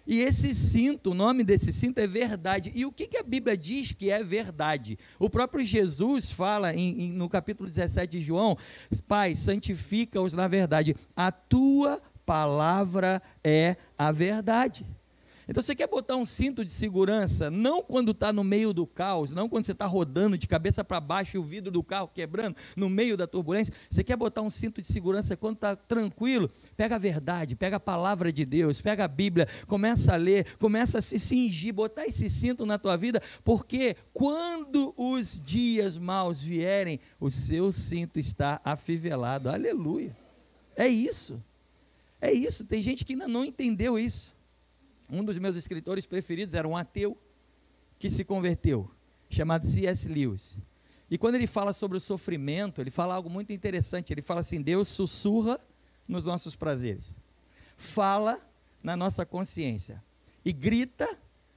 E 0.05 0.19
esse 0.21 0.53
cinto, 0.53 1.11
o 1.11 1.13
nome 1.13 1.43
desse 1.43 1.71
cinto 1.71 1.99
é 1.99 2.07
verdade. 2.07 2.71
E 2.75 2.85
o 2.85 2.91
que, 2.91 3.07
que 3.07 3.17
a 3.17 3.23
Bíblia 3.23 3.57
diz 3.57 3.91
que 3.91 4.09
é 4.09 4.23
verdade? 4.23 4.97
O 5.17 5.29
próprio 5.29 5.65
Jesus 5.65 6.29
fala 6.29 6.73
em, 6.73 7.03
em, 7.03 7.13
no 7.13 7.29
capítulo 7.29 7.69
17 7.69 8.11
de 8.17 8.23
João: 8.23 8.57
Pai, 9.07 9.33
santifica-os 9.33 10.33
na 10.33 10.47
verdade. 10.47 10.95
A 11.15 11.31
tua 11.31 12.01
palavra 12.25 13.21
é 13.43 13.77
a 13.97 14.11
verdade. 14.11 14.85
Então 15.47 15.61
você 15.61 15.75
quer 15.75 15.87
botar 15.87 16.15
um 16.15 16.25
cinto 16.25 16.63
de 16.63 16.71
segurança, 16.71 17.51
não 17.51 17.81
quando 17.81 18.11
está 18.11 18.31
no 18.31 18.43
meio 18.43 18.73
do 18.73 18.87
caos, 18.87 19.31
não 19.31 19.49
quando 19.49 19.65
você 19.65 19.73
está 19.73 19.85
rodando 19.85 20.37
de 20.37 20.47
cabeça 20.47 20.83
para 20.83 20.99
baixo 20.99 21.35
e 21.35 21.39
o 21.39 21.43
vidro 21.43 21.71
do 21.71 21.83
carro 21.83 22.09
quebrando 22.13 22.55
no 22.75 22.89
meio 22.89 23.17
da 23.17 23.27
turbulência. 23.27 23.73
Você 23.89 24.03
quer 24.03 24.15
botar 24.15 24.41
um 24.41 24.49
cinto 24.49 24.81
de 24.81 24.87
segurança 24.87 25.35
quando 25.35 25.55
está 25.55 25.75
tranquilo. 25.75 26.49
Pega 26.77 26.95
a 26.95 26.99
verdade, 26.99 27.55
pega 27.55 27.77
a 27.77 27.79
palavra 27.79 28.31
de 28.31 28.45
Deus, 28.45 28.81
pega 28.81 29.03
a 29.03 29.07
Bíblia, 29.07 29.47
começa 29.67 30.13
a 30.13 30.15
ler, 30.15 30.55
começa 30.57 30.99
a 30.99 31.01
se 31.01 31.19
cingir, 31.19 31.73
botar 31.73 32.05
esse 32.05 32.29
cinto 32.29 32.65
na 32.65 32.77
tua 32.77 32.95
vida, 32.95 33.21
porque 33.43 33.95
quando 34.13 34.93
os 34.97 35.39
dias 35.43 35.97
maus 35.97 36.41
vierem, 36.41 36.99
o 37.19 37.29
seu 37.29 37.71
cinto 37.71 38.19
está 38.19 38.61
afivelado. 38.63 39.49
Aleluia. 39.49 40.15
É 40.75 40.87
isso. 40.87 41.39
É 42.21 42.31
isso. 42.31 42.63
Tem 42.63 42.81
gente 42.81 43.03
que 43.03 43.13
ainda 43.13 43.27
não 43.27 43.43
entendeu 43.43 43.99
isso. 43.99 44.33
Um 45.13 45.23
dos 45.23 45.37
meus 45.37 45.55
escritores 45.55 46.07
preferidos 46.07 46.55
era 46.55 46.67
um 46.67 46.75
ateu 46.75 47.15
que 47.99 48.09
se 48.09 48.23
converteu, 48.23 48.89
chamado 49.29 49.63
C.S. 49.63 50.07
Lewis. 50.07 50.59
E 51.07 51.19
quando 51.19 51.35
ele 51.35 51.45
fala 51.45 51.71
sobre 51.71 51.95
o 51.95 52.01
sofrimento, 52.01 52.81
ele 52.81 52.89
fala 52.89 53.13
algo 53.13 53.29
muito 53.29 53.53
interessante. 53.53 54.11
Ele 54.11 54.23
fala 54.23 54.39
assim: 54.39 54.59
Deus 54.59 54.87
sussurra 54.87 55.59
nos 56.07 56.25
nossos 56.25 56.55
prazeres, 56.55 57.15
fala 57.77 58.41
na 58.81 58.97
nossa 58.97 59.23
consciência 59.23 60.03
e 60.43 60.51
grita 60.51 61.07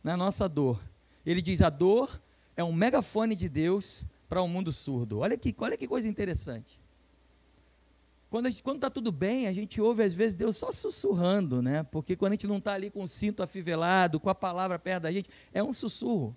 na 0.05 0.19
nossa 0.19 0.47
dor. 0.47 0.79
Ele 1.25 1.41
diz: 1.41 1.63
a 1.63 1.71
dor 1.71 2.21
é 2.59 2.63
um 2.63 2.75
megafone 2.75 3.35
de 3.35 3.49
Deus 3.49 4.05
para 4.29 4.43
um 4.43 4.49
mundo 4.49 4.71
surdo. 4.71 5.21
Olha 5.21 5.39
que, 5.39 5.55
olha 5.59 5.79
que 5.79 5.89
coisa 5.89 6.07
interessante. 6.07 6.79
Quando 8.63 8.77
está 8.77 8.91
tudo 8.91 9.11
bem, 9.11 9.47
a 9.47 9.53
gente 9.53 9.81
ouve 9.81 10.03
às 10.03 10.13
vezes 10.13 10.35
Deus 10.35 10.57
só 10.57 10.71
sussurrando, 10.73 11.63
né? 11.63 11.83
Porque 11.85 12.17
quando 12.17 12.33
a 12.33 12.35
gente 12.35 12.47
não 12.47 12.59
está 12.59 12.75
ali 12.75 12.91
com 12.91 13.03
o 13.03 13.09
cinto 13.09 13.43
afivelado, 13.43 14.21
com 14.21 14.29
a 14.29 14.35
palavra 14.35 14.79
perto 14.79 15.05
da 15.05 15.13
gente, 15.13 15.31
é 15.53 15.63
um 15.63 15.73
sussurro. 15.73 16.37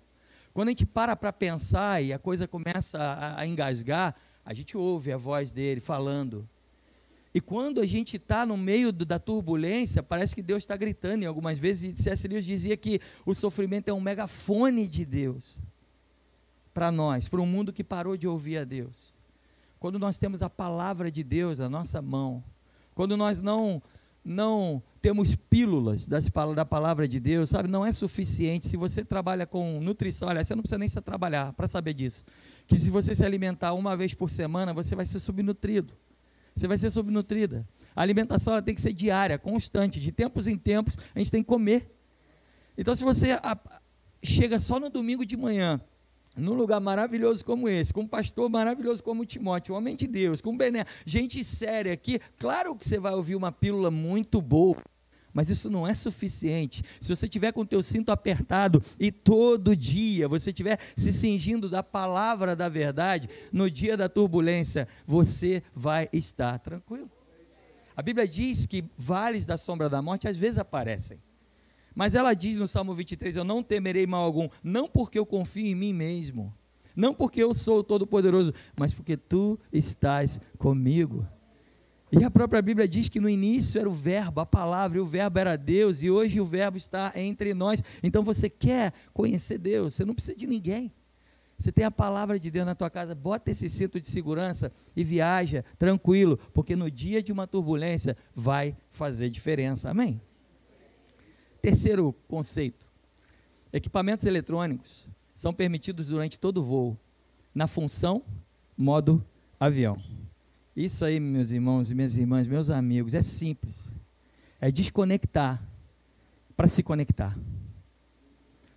Quando 0.54 0.68
a 0.68 0.70
gente 0.72 0.86
para 0.86 1.14
para 1.14 1.32
pensar 1.32 2.02
e 2.02 2.12
a 2.12 2.18
coisa 2.18 2.48
começa 2.48 2.98
a, 2.98 3.40
a 3.40 3.46
engasgar, 3.46 4.14
a 4.44 4.54
gente 4.54 4.76
ouve 4.76 5.12
a 5.12 5.16
voz 5.16 5.52
dele 5.52 5.80
falando. 5.80 6.48
E 7.32 7.40
quando 7.40 7.80
a 7.80 7.86
gente 7.86 8.16
está 8.16 8.44
no 8.44 8.56
meio 8.56 8.90
do, 8.92 9.04
da 9.04 9.18
turbulência, 9.18 10.02
parece 10.02 10.34
que 10.34 10.42
Deus 10.42 10.64
está 10.64 10.76
gritando. 10.76 11.22
E 11.22 11.26
algumas 11.26 11.58
vezes, 11.58 11.98
C.S. 11.98 12.26
Lewis 12.26 12.44
dizia 12.44 12.76
que 12.76 13.00
o 13.24 13.34
sofrimento 13.34 13.88
é 13.88 13.92
um 13.92 14.00
megafone 14.00 14.88
de 14.88 15.04
Deus 15.04 15.60
para 16.74 16.90
nós, 16.90 17.28
para 17.28 17.40
um 17.40 17.46
mundo 17.46 17.72
que 17.72 17.84
parou 17.84 18.16
de 18.16 18.26
ouvir 18.26 18.58
a 18.58 18.64
Deus 18.64 19.19
quando 19.80 19.98
nós 19.98 20.18
temos 20.18 20.42
a 20.42 20.50
palavra 20.50 21.10
de 21.10 21.24
Deus 21.24 21.58
na 21.58 21.68
nossa 21.68 22.02
mão, 22.02 22.44
quando 22.94 23.16
nós 23.16 23.40
não 23.40 23.82
não 24.22 24.82
temos 25.00 25.34
pílulas 25.34 26.06
das, 26.06 26.28
da 26.54 26.64
palavra 26.66 27.08
de 27.08 27.18
Deus, 27.18 27.48
sabe? 27.48 27.70
Não 27.70 27.86
é 27.86 27.90
suficiente. 27.90 28.68
Se 28.68 28.76
você 28.76 29.02
trabalha 29.02 29.46
com 29.46 29.80
nutrição, 29.80 30.28
olha, 30.28 30.44
você 30.44 30.54
não 30.54 30.60
precisa 30.60 30.76
nem 30.76 30.90
se 30.90 31.00
trabalhar 31.00 31.54
para 31.54 31.66
saber 31.66 31.94
disso. 31.94 32.22
Que 32.66 32.78
se 32.78 32.90
você 32.90 33.14
se 33.14 33.24
alimentar 33.24 33.72
uma 33.72 33.96
vez 33.96 34.12
por 34.12 34.30
semana, 34.30 34.74
você 34.74 34.94
vai 34.94 35.06
ser 35.06 35.20
subnutrido. 35.20 35.94
Você 36.54 36.68
vai 36.68 36.76
ser 36.76 36.90
subnutrida. 36.90 37.66
A 37.96 38.02
alimentação 38.02 38.60
tem 38.60 38.74
que 38.74 38.80
ser 38.82 38.92
diária, 38.92 39.38
constante. 39.38 39.98
De 39.98 40.12
tempos 40.12 40.46
em 40.46 40.58
tempos, 40.58 40.98
a 41.14 41.18
gente 41.18 41.30
tem 41.30 41.42
que 41.42 41.48
comer. 41.48 41.90
Então, 42.76 42.94
se 42.94 43.02
você 43.02 43.32
a, 43.32 43.58
chega 44.22 44.60
só 44.60 44.78
no 44.78 44.90
domingo 44.90 45.24
de 45.24 45.36
manhã 45.36 45.80
num 46.36 46.54
lugar 46.54 46.80
maravilhoso 46.80 47.44
como 47.44 47.68
esse, 47.68 47.92
com 47.92 48.02
um 48.02 48.08
pastor 48.08 48.48
maravilhoso 48.48 49.02
como 49.02 49.26
Timóteo, 49.26 49.74
um 49.74 49.78
homem 49.78 49.96
de 49.96 50.06
Deus, 50.06 50.40
com 50.40 50.56
Bené, 50.56 50.84
gente 51.04 51.42
séria 51.44 51.92
aqui, 51.92 52.20
claro 52.38 52.74
que 52.76 52.86
você 52.86 52.98
vai 52.98 53.12
ouvir 53.14 53.34
uma 53.34 53.50
pílula 53.50 53.90
muito 53.90 54.40
boa, 54.40 54.82
mas 55.32 55.48
isso 55.50 55.70
não 55.70 55.86
é 55.86 55.94
suficiente. 55.94 56.82
Se 57.00 57.08
você 57.08 57.28
tiver 57.28 57.52
com 57.52 57.60
o 57.60 57.66
teu 57.66 57.82
cinto 57.82 58.10
apertado 58.10 58.82
e 58.98 59.12
todo 59.12 59.76
dia 59.76 60.26
você 60.26 60.50
estiver 60.50 60.78
se 60.96 61.12
cingindo 61.12 61.68
da 61.68 61.82
palavra 61.82 62.56
da 62.56 62.68
verdade, 62.68 63.28
no 63.52 63.70
dia 63.70 63.96
da 63.96 64.08
turbulência, 64.08 64.88
você 65.06 65.62
vai 65.74 66.08
estar 66.12 66.58
tranquilo. 66.58 67.10
A 67.96 68.02
Bíblia 68.02 68.26
diz 68.26 68.66
que 68.66 68.84
vales 68.96 69.46
da 69.46 69.58
sombra 69.58 69.88
da 69.88 70.00
morte 70.00 70.26
às 70.26 70.36
vezes 70.36 70.58
aparecem. 70.58 71.20
Mas 71.94 72.14
ela 72.14 72.34
diz 72.34 72.56
no 72.56 72.68
Salmo 72.68 72.94
23: 72.94 73.36
Eu 73.36 73.44
não 73.44 73.62
temerei 73.62 74.06
mal 74.06 74.22
algum, 74.22 74.48
não 74.62 74.88
porque 74.88 75.18
eu 75.18 75.26
confio 75.26 75.66
em 75.66 75.74
mim 75.74 75.92
mesmo, 75.92 76.54
não 76.94 77.14
porque 77.14 77.42
eu 77.42 77.54
sou 77.54 77.82
Todo-Poderoso, 77.82 78.52
mas 78.76 78.92
porque 78.92 79.16
tu 79.16 79.58
estás 79.72 80.40
comigo. 80.58 81.26
E 82.12 82.24
a 82.24 82.30
própria 82.30 82.60
Bíblia 82.60 82.88
diz 82.88 83.08
que 83.08 83.20
no 83.20 83.28
início 83.28 83.80
era 83.80 83.88
o 83.88 83.92
Verbo, 83.92 84.40
a 84.40 84.46
palavra, 84.46 84.98
e 84.98 85.00
o 85.00 85.06
Verbo 85.06 85.38
era 85.38 85.56
Deus, 85.56 86.02
e 86.02 86.10
hoje 86.10 86.40
o 86.40 86.44
Verbo 86.44 86.76
está 86.76 87.12
entre 87.14 87.54
nós. 87.54 87.82
Então 88.02 88.22
você 88.22 88.50
quer 88.50 88.92
conhecer 89.12 89.58
Deus, 89.58 89.94
você 89.94 90.04
não 90.04 90.14
precisa 90.14 90.36
de 90.36 90.46
ninguém. 90.46 90.92
Você 91.56 91.70
tem 91.70 91.84
a 91.84 91.90
palavra 91.90 92.40
de 92.40 92.50
Deus 92.50 92.66
na 92.66 92.74
tua 92.74 92.88
casa, 92.88 93.14
bota 93.14 93.50
esse 93.50 93.68
cinto 93.68 94.00
de 94.00 94.08
segurança 94.08 94.72
e 94.96 95.04
viaja 95.04 95.62
tranquilo, 95.78 96.38
porque 96.52 96.74
no 96.74 96.90
dia 96.90 97.22
de 97.22 97.30
uma 97.30 97.46
turbulência 97.46 98.16
vai 98.34 98.74
fazer 98.88 99.28
diferença. 99.28 99.90
Amém? 99.90 100.20
Terceiro 101.60 102.14
conceito: 102.26 102.86
equipamentos 103.72 104.24
eletrônicos 104.24 105.08
são 105.34 105.52
permitidos 105.52 106.08
durante 106.08 106.38
todo 106.38 106.58
o 106.58 106.62
voo, 106.62 106.98
na 107.54 107.66
função 107.66 108.22
modo 108.76 109.24
avião. 109.58 110.00
Isso 110.74 111.04
aí, 111.04 111.20
meus 111.20 111.50
irmãos 111.50 111.90
e 111.90 111.94
minhas 111.94 112.16
irmãs, 112.16 112.46
meus 112.46 112.70
amigos, 112.70 113.12
é 113.12 113.22
simples. 113.22 113.92
É 114.60 114.70
desconectar 114.70 115.62
para 116.56 116.68
se 116.68 116.82
conectar. 116.82 117.36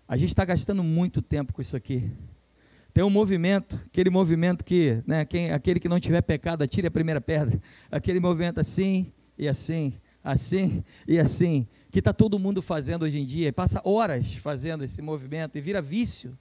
A 0.08 0.18
gente 0.18 0.30
está 0.30 0.44
gastando 0.44 0.84
muito 0.84 1.22
tempo 1.22 1.54
com 1.54 1.62
isso 1.62 1.76
aqui. 1.76 2.12
Tem 2.94 3.04
um 3.04 3.10
movimento, 3.10 3.82
aquele 3.88 4.10
movimento 4.10 4.64
que, 4.64 5.02
né, 5.08 5.26
quem, 5.26 5.52
aquele 5.52 5.80
que 5.80 5.90
não 5.90 6.00
tiver 6.00 6.22
pecado, 6.22 6.62
atire 6.62 6.88
a 6.88 6.92
primeira 6.92 7.20
pedra. 7.20 7.62
Aquele 7.90 8.20
movimento 8.20 8.60
assim 8.60 9.12
e 9.38 9.48
assim, 9.48 9.94
assim 10.24 10.84
e 11.08 11.20
assim, 11.20 11.68
que 11.94 12.00
está 12.00 12.12
todo 12.12 12.40
mundo 12.40 12.60
fazendo 12.60 13.04
hoje 13.04 13.20
em 13.20 13.24
dia, 13.24 13.54
passa 13.54 13.80
horas 13.86 14.34
fazendo 14.34 14.84
esse 14.84 15.00
movimento 15.00 15.60
e 15.60 15.62
vira 15.62 15.80
vício. 15.80 16.36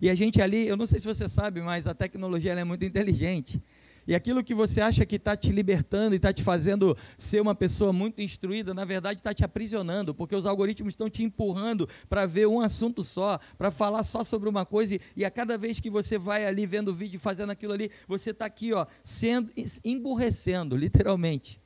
E 0.00 0.08
a 0.08 0.14
gente 0.14 0.40
ali, 0.40 0.68
eu 0.68 0.76
não 0.76 0.86
sei 0.86 1.00
se 1.00 1.06
você 1.06 1.28
sabe, 1.28 1.60
mas 1.60 1.88
a 1.88 1.94
tecnologia 1.94 2.52
é 2.52 2.62
muito 2.62 2.84
inteligente. 2.84 3.60
E 4.06 4.14
aquilo 4.14 4.44
que 4.44 4.54
você 4.54 4.80
acha 4.80 5.04
que 5.04 5.16
está 5.16 5.34
te 5.34 5.50
libertando 5.50 6.14
e 6.14 6.16
está 6.16 6.32
te 6.32 6.44
fazendo 6.44 6.96
ser 7.18 7.42
uma 7.42 7.56
pessoa 7.56 7.92
muito 7.92 8.22
instruída, 8.22 8.72
na 8.72 8.84
verdade 8.84 9.18
está 9.18 9.34
te 9.34 9.44
aprisionando, 9.44 10.14
porque 10.14 10.36
os 10.36 10.46
algoritmos 10.46 10.92
estão 10.92 11.10
te 11.10 11.24
empurrando 11.24 11.88
para 12.08 12.24
ver 12.24 12.46
um 12.46 12.60
assunto 12.60 13.02
só, 13.02 13.40
para 13.58 13.72
falar 13.72 14.04
só 14.04 14.22
sobre 14.22 14.48
uma 14.48 14.64
coisa, 14.64 14.96
e 15.16 15.24
a 15.24 15.30
cada 15.30 15.58
vez 15.58 15.80
que 15.80 15.90
você 15.90 16.16
vai 16.16 16.46
ali 16.46 16.66
vendo 16.66 16.92
o 16.92 16.94
vídeo, 16.94 17.18
fazendo 17.18 17.50
aquilo 17.50 17.72
ali, 17.72 17.90
você 18.06 18.30
está 18.30 18.46
aqui, 18.46 18.72
ó, 18.72 18.86
sendo, 19.02 19.50
emburrecendo, 19.84 20.76
literalmente. 20.76 21.63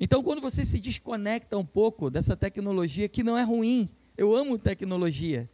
Então, 0.00 0.22
quando 0.22 0.40
você 0.40 0.64
se 0.64 0.78
desconecta 0.78 1.58
um 1.58 1.64
pouco 1.64 2.08
dessa 2.10 2.36
tecnologia, 2.36 3.08
que 3.08 3.22
não 3.22 3.36
é 3.36 3.42
ruim, 3.42 3.88
eu 4.16 4.34
amo 4.34 4.58
tecnologia, 4.58 5.48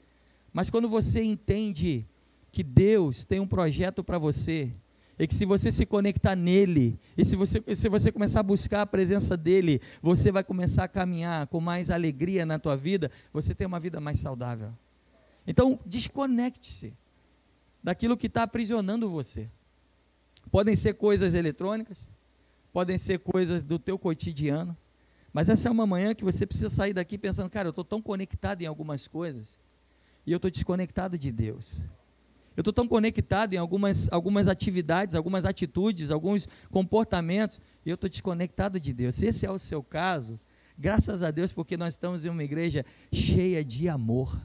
mas 0.52 0.70
quando 0.70 0.88
você 0.88 1.22
entende 1.22 2.07
que 2.52 2.62
Deus 2.62 3.24
tem 3.24 3.40
um 3.40 3.46
projeto 3.46 4.04
para 4.04 4.18
você, 4.18 4.72
e 5.18 5.26
que 5.26 5.35
se 5.35 5.44
você 5.44 5.70
se 5.70 5.87
conectar 5.87 6.35
nele, 6.35 6.98
e 7.16 7.24
se 7.24 7.37
você, 7.37 7.62
se 7.74 7.88
você 7.88 8.11
começar 8.11 8.40
a 8.40 8.42
buscar 8.42 8.83
a 8.83 8.87
presença 8.87 9.37
dele, 9.37 9.80
você 10.02 10.33
vai 10.33 10.42
começar 10.42 10.85
a 10.85 10.88
caminhar 10.88 11.46
com 11.46 11.61
mais 11.61 11.88
alegria 11.88 12.44
na 12.44 12.59
tua 12.59 12.76
vida, 12.76 13.11
você 13.33 13.54
tem 13.54 13.66
uma 13.66 13.78
vida 13.78 14.00
mais 14.00 14.18
saudável. 14.18 14.72
Então, 15.46 15.78
desconecte-se 15.87 16.92
daquilo 17.83 18.16
que 18.16 18.26
está 18.26 18.42
aprisionando 18.42 19.11
você. 19.11 19.48
Podem 20.50 20.74
ser 20.74 20.94
coisas 20.94 21.35
eletrônicas, 21.35 22.09
podem 22.74 22.98
ser 22.98 23.20
coisas 23.20 23.62
do 23.62 23.78
teu 23.78 23.96
cotidiano, 23.96 24.76
mas 25.32 25.48
essa 25.48 25.68
é 25.68 25.70
uma 25.70 25.87
manhã 25.87 26.12
que 26.12 26.24
você 26.24 26.44
precisa 26.44 26.68
sair 26.68 26.92
daqui 26.92 27.16
pensando, 27.16 27.48
cara, 27.48 27.68
eu 27.68 27.70
estou 27.70 27.84
tão 27.84 28.02
conectado 28.02 28.62
em 28.62 28.66
algumas 28.66 29.06
coisas, 29.06 29.60
e 30.26 30.32
eu 30.32 30.37
estou 30.37 30.50
desconectado 30.50 31.16
de 31.16 31.30
Deus. 31.30 31.82
Eu 32.56 32.62
estou 32.62 32.72
tão 32.72 32.88
conectado 32.88 33.52
em 33.52 33.58
algumas, 33.58 34.12
algumas 34.12 34.48
atividades, 34.48 35.14
algumas 35.14 35.44
atitudes, 35.44 36.10
alguns 36.10 36.48
comportamentos, 36.68 37.60
e 37.87 37.90
eu 37.90 37.94
estou 37.94 38.10
desconectado 38.10 38.80
de 38.80 38.92
Deus. 38.92 39.14
Se 39.14 39.26
esse 39.26 39.46
é 39.46 39.50
o 39.50 39.58
seu 39.58 39.80
caso, 39.80 40.38
graças 40.76 41.22
a 41.22 41.30
Deus, 41.30 41.52
porque 41.52 41.76
nós 41.76 41.94
estamos 41.94 42.24
em 42.24 42.28
uma 42.28 42.42
igreja 42.42 42.84
cheia 43.12 43.64
de 43.64 43.88
amor. 43.88 44.37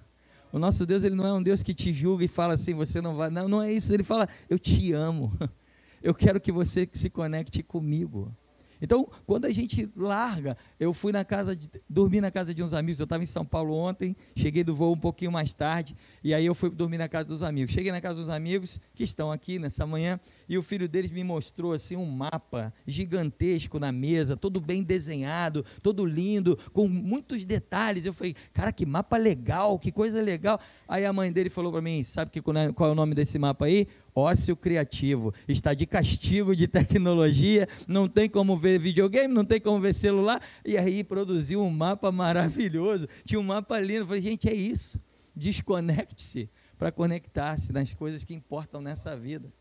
O 0.52 0.60
nosso 0.60 0.86
Deus, 0.86 1.04
ele 1.04 1.16
não 1.16 1.26
é 1.26 1.34
um 1.34 1.42
Deus 1.42 1.64
que 1.64 1.74
te 1.74 1.92
julga 1.92 2.24
e 2.24 2.28
fala 2.28 2.54
assim, 2.54 2.76
você 2.76 3.02
não 3.02 3.16
vai. 3.16 3.32
Não, 3.32 3.48
não 3.48 3.62
é 3.62 3.72
isso. 3.72 3.92
Ele 3.92 4.04
fala, 4.04 4.30
eu 4.48 4.60
te 4.60 4.94
amo. 4.94 5.32
Eu 6.02 6.14
quero 6.14 6.40
que 6.40 6.52
você 6.52 6.88
se 6.94 7.10
conecte 7.10 7.62
comigo. 7.64 8.34
Então, 8.82 9.10
quando 9.26 9.46
a 9.46 9.52
gente 9.52 9.90
larga, 9.96 10.58
eu 10.80 10.94
fui 10.94 11.12
na 11.12 11.26
casa, 11.26 11.56
de, 11.56 11.70
dormi 11.90 12.22
na 12.22 12.32
casa 12.32 12.54
de 12.54 12.64
uns 12.64 12.74
amigos, 12.74 13.00
eu 13.00 13.04
estava 13.04 13.22
em 13.22 13.26
São 13.26 13.46
Paulo 13.46 13.74
ontem, 13.74 14.16
cheguei 14.36 14.64
do 14.64 14.74
voo 14.74 14.94
um 14.94 14.98
pouquinho 14.98 15.32
mais 15.32 15.54
tarde, 15.54 15.96
e 16.24 16.34
aí 16.34 16.46
eu 16.46 16.56
fui 16.56 16.70
dormir 16.70 16.98
na 16.98 17.10
casa 17.10 17.26
dos 17.26 17.44
amigos. 17.44 17.74
Cheguei 17.74 17.92
na 17.92 18.00
casa 18.00 18.20
dos 18.20 18.30
amigos, 18.30 18.80
que 18.96 19.04
estão 19.04 19.32
aqui 19.32 19.60
nessa 19.60 19.86
manhã, 19.86 20.20
e 20.48 20.58
o 20.58 20.62
filho 20.62 20.88
deles 20.88 21.12
me 21.12 21.24
mostrou 21.24 21.74
assim 21.74 21.98
um 21.98 22.06
mapa 22.06 22.74
gigantesco 22.88 23.80
na 23.80 23.92
mesa, 23.92 24.38
todo 24.38 24.62
bem 24.62 24.82
desenhado, 24.82 25.66
todo 25.84 26.06
lindo, 26.06 26.58
com 26.72 26.88
muitos 26.88 27.46
detalhes. 27.46 28.06
Eu 28.06 28.14
falei, 28.14 28.34
cara, 28.54 28.72
que 28.72 28.86
mapa 28.86 29.18
legal, 29.18 29.78
que 29.78 29.92
coisa 29.92 30.22
legal. 30.22 30.60
Aí 30.88 31.06
a 31.06 31.12
mãe 31.12 31.32
dele 31.34 31.50
falou 31.50 31.72
para 31.72 31.82
mim, 31.82 32.02
sabe 32.02 32.32
que, 32.32 32.42
qual 32.42 32.90
é 32.90 32.92
o 32.92 32.96
nome 32.96 33.14
desse 33.14 33.38
mapa 33.38 33.66
aí? 33.66 33.88
Ócio 34.20 34.56
criativo, 34.56 35.34
está 35.48 35.74
de 35.74 35.86
castigo 35.86 36.56
de 36.56 36.68
tecnologia, 36.68 37.68
não 37.88 38.08
tem 38.08 38.30
como 38.30 38.56
ver 38.58 38.80
videogame, 38.80 39.34
não 39.34 39.46
tem 39.46 39.60
como 39.60 39.80
ver 39.80 39.94
celular, 39.94 40.42
e 40.66 40.78
aí 40.78 41.04
produziu 41.04 41.62
um 41.62 41.70
mapa 41.70 42.12
maravilhoso, 42.12 43.08
tinha 43.24 43.40
um 43.40 43.44
mapa 43.44 43.80
lindo, 43.80 44.06
falei, 44.06 44.22
gente, 44.22 44.50
é 44.50 44.54
isso, 44.54 45.00
desconecte-se 45.36 46.50
para 46.78 46.92
conectar-se 46.92 47.72
nas 47.72 47.94
coisas 47.94 48.24
que 48.24 48.34
importam 48.34 48.82
nessa 48.82 49.16
vida. 49.16 49.52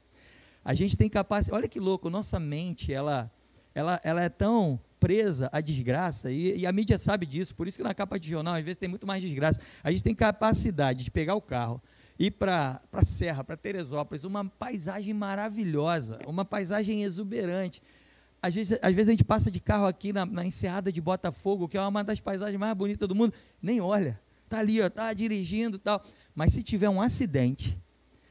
A 0.64 0.74
gente 0.74 0.96
tem 0.96 1.08
capacidade, 1.08 1.56
olha 1.60 1.68
que 1.68 1.80
louco, 1.80 2.10
nossa 2.10 2.38
mente, 2.38 2.92
ela, 2.92 3.30
ela, 3.74 4.00
ela 4.04 4.22
é 4.22 4.28
tão 4.28 4.78
presa 4.98 5.48
à 5.52 5.60
desgraça, 5.60 6.30
e, 6.30 6.58
e, 6.58 6.66
a 6.66 6.72
mídia 6.72 6.98
sabe 6.98 7.24
disso, 7.24 7.54
por 7.54 7.68
isso 7.68 7.76
que 7.76 7.82
na 7.82 7.94
capa 7.94 8.18
de 8.18 8.28
jornal, 8.28 8.54
às 8.54 8.64
vezes 8.64 8.78
tem 8.78 8.88
muito 8.88 9.06
mais 9.06 9.22
desgraça. 9.22 9.60
A 9.82 9.90
gente 9.90 10.02
tem 10.02 10.14
capacidade 10.14 11.04
de 11.04 11.10
pegar 11.10 11.34
o 11.34 11.40
carro, 11.40 11.80
ir 12.18 12.32
para 12.32 12.80
a 12.92 13.04
Serra, 13.04 13.44
para 13.44 13.56
Teresópolis, 13.56 14.24
uma 14.24 14.44
paisagem 14.44 15.14
maravilhosa, 15.14 16.18
uma 16.26 16.44
paisagem 16.44 17.04
exuberante. 17.04 17.82
Às 18.42 18.54
vezes, 18.54 18.78
às 18.82 18.94
vezes 18.94 19.08
a 19.08 19.12
gente 19.12 19.24
passa 19.24 19.50
de 19.50 19.60
carro 19.60 19.86
aqui 19.86 20.12
na, 20.12 20.24
na 20.24 20.44
Enseada 20.44 20.92
de 20.92 21.00
Botafogo, 21.00 21.68
que 21.68 21.76
é 21.76 21.80
uma 21.80 22.02
das 22.02 22.20
paisagens 22.20 22.58
mais 22.58 22.74
bonitas 22.76 23.08
do 23.08 23.14
mundo, 23.14 23.32
nem 23.60 23.80
olha, 23.80 24.20
está 24.44 24.58
ali, 24.58 24.78
está 24.78 25.12
dirigindo 25.12 25.78
tal. 25.78 26.02
Mas 26.34 26.52
se 26.52 26.62
tiver 26.62 26.88
um 26.88 27.00
acidente, 27.00 27.78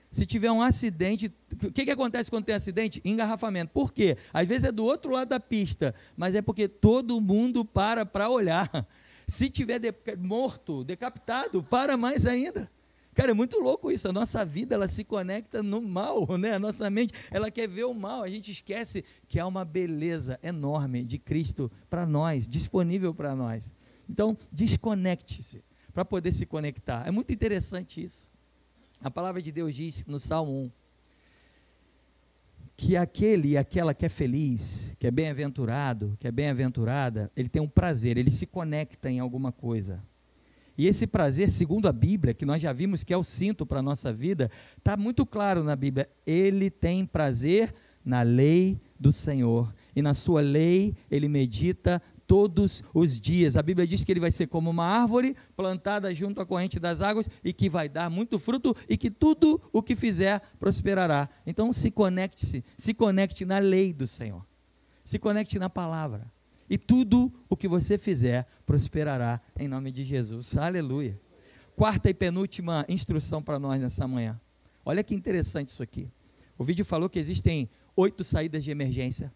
se 0.10 0.26
tiver 0.26 0.52
um 0.52 0.62
acidente, 0.62 1.32
o 1.64 1.72
que, 1.72 1.86
que 1.86 1.92
acontece 1.92 2.30
quando 2.30 2.46
tem 2.46 2.56
acidente? 2.56 3.02
Engarrafamento. 3.04 3.72
Por 3.74 3.94
quê? 3.94 4.18
Às 4.34 4.48
vezes 4.48 4.64
é 4.66 4.72
do 4.72 4.86
outro 4.86 5.12
lado 5.12 5.30
da 5.30 5.40
pista, 5.40 5.94
mas 6.16 6.36
é 6.36 6.42
porque 6.42 6.68
todo 6.68 7.20
mundo 7.22 7.64
para 7.64 8.06
para 8.06 8.30
olhar. 8.30 8.70
Se 9.28 9.50
tiver 9.50 9.78
de, 9.78 9.94
morto, 10.18 10.86
decapitado, 10.86 11.62
para 11.62 11.98
mais 11.98 12.26
ainda. 12.26 12.72
Cara, 13.18 13.32
é 13.32 13.34
muito 13.34 13.58
louco 13.58 13.92
isso. 13.92 14.08
A 14.08 14.14
nossa 14.14 14.46
vida 14.46 14.76
ela 14.76 14.88
se 14.88 15.04
conecta 15.04 15.64
no 15.64 15.82
mal, 15.82 16.28
né? 16.38 16.54
A 16.54 16.60
nossa 16.60 16.88
mente 16.88 17.16
ela 17.32 17.50
quer 17.50 17.68
ver 17.68 17.86
o 17.86 17.94
mal. 17.94 18.22
A 18.22 18.30
gente 18.30 18.52
esquece 18.52 19.04
que 19.28 19.40
há 19.40 19.48
uma 19.48 19.66
beleza 19.66 20.40
enorme 20.44 21.02
de 21.02 21.18
Cristo 21.18 21.72
para 21.90 22.06
nós, 22.06 22.48
disponível 22.48 23.16
para 23.16 23.36
nós. 23.36 23.74
Então, 24.08 24.38
desconecte-se 24.52 25.64
para 25.92 26.06
poder 26.06 26.32
se 26.32 26.46
conectar. 26.46 27.08
É 27.08 27.10
muito 27.10 27.34
interessante 27.34 28.04
isso. 28.04 28.30
A 29.02 29.10
palavra 29.10 29.42
de 29.42 29.52
Deus 29.52 29.74
diz 29.74 30.06
no 30.06 30.20
Salmo 30.20 30.66
1 30.66 30.72
que 32.76 32.96
aquele 32.96 33.50
e 33.50 33.58
aquela 33.58 33.96
que 33.96 34.06
é 34.06 34.10
feliz, 34.10 34.94
que 35.00 35.08
é 35.08 35.12
bem-aventurado, 35.12 36.16
que 36.20 36.28
é 36.28 36.32
bem-aventurada, 36.32 37.32
ele 37.36 37.50
tem 37.50 37.64
um 37.64 37.68
prazer, 37.68 38.16
ele 38.16 38.30
se 38.30 38.46
conecta 38.46 39.10
em 39.10 39.20
alguma 39.20 39.52
coisa. 39.52 40.04
E 40.78 40.86
esse 40.86 41.08
prazer, 41.08 41.50
segundo 41.50 41.88
a 41.88 41.92
Bíblia, 41.92 42.34
que 42.34 42.46
nós 42.46 42.62
já 42.62 42.72
vimos 42.72 43.04
que 43.04 43.12
é 43.12 43.18
o 43.18 43.24
cinto 43.24 43.66
para 43.66 43.80
a 43.80 43.84
nossa 43.84 44.14
vida, 44.14 44.52
está 44.78 44.96
muito 44.96 45.26
claro 45.26 45.64
na 45.64 45.76
Bíblia. 45.76 46.08
Ele 46.26 46.70
tem 46.70 47.04
prazer 47.06 47.74
na 48.06 48.22
lei 48.22 48.80
do 49.00 49.12
Senhor. 49.12 49.74
E 49.96 50.02
na 50.02 50.14
sua 50.14 50.40
lei 50.40 50.96
ele 51.10 51.28
medita 51.28 52.00
todos 52.28 52.84
os 52.94 53.20
dias. 53.20 53.58
A 53.58 53.64
Bíblia 53.64 53.88
diz 53.88 54.04
que 54.04 54.12
ele 54.12 54.20
vai 54.20 54.30
ser 54.30 54.48
como 54.48 54.70
uma 54.70 54.86
árvore 54.86 55.36
plantada 55.56 56.14
junto 56.14 56.42
à 56.42 56.46
corrente 56.46 56.80
das 56.80 57.02
águas 57.02 57.28
e 57.44 57.52
que 57.52 57.70
vai 57.70 57.90
dar 57.90 58.10
muito 58.10 58.38
fruto 58.38 58.76
e 58.88 58.98
que 58.98 59.10
tudo 59.10 59.60
o 59.74 59.82
que 59.82 59.96
fizer 59.96 60.42
prosperará. 60.60 61.28
Então 61.46 61.74
se 61.74 61.90
conecte-se, 61.90 62.64
se 62.78 62.94
conecte 62.94 63.46
na 63.46 63.58
lei 63.58 63.92
do 63.94 64.06
Senhor. 64.06 64.46
Se 65.04 65.18
conecte 65.18 65.58
na 65.58 65.70
palavra 65.70 66.37
e 66.70 66.78
tudo 66.78 67.32
o 67.50 67.56
que 67.56 67.68
você 67.68 67.98
fizer 67.98 68.48
prosperará 68.66 69.42
em 69.58 69.68
nome 69.68 69.92
de 69.92 70.04
Jesus. 70.04 70.58
Aleluia. 70.58 71.20
Quarta 71.76 72.10
e 72.10 72.14
penúltima 72.14 72.86
instrução 72.90 73.42
para 73.42 73.60
nós 73.60 73.82
nessa 73.82 74.08
manhã. 74.08 74.40
Olha 74.84 75.04
que 75.04 75.14
interessante 75.14 75.70
isso 75.70 75.84
aqui. 75.84 76.10
O 76.58 76.64
vídeo 76.64 76.84
falou 76.84 77.10
que 77.10 77.20
existem 77.20 77.70
oito 77.96 78.24
saídas 78.24 78.64
de 78.64 78.72
emergência. 78.72 79.32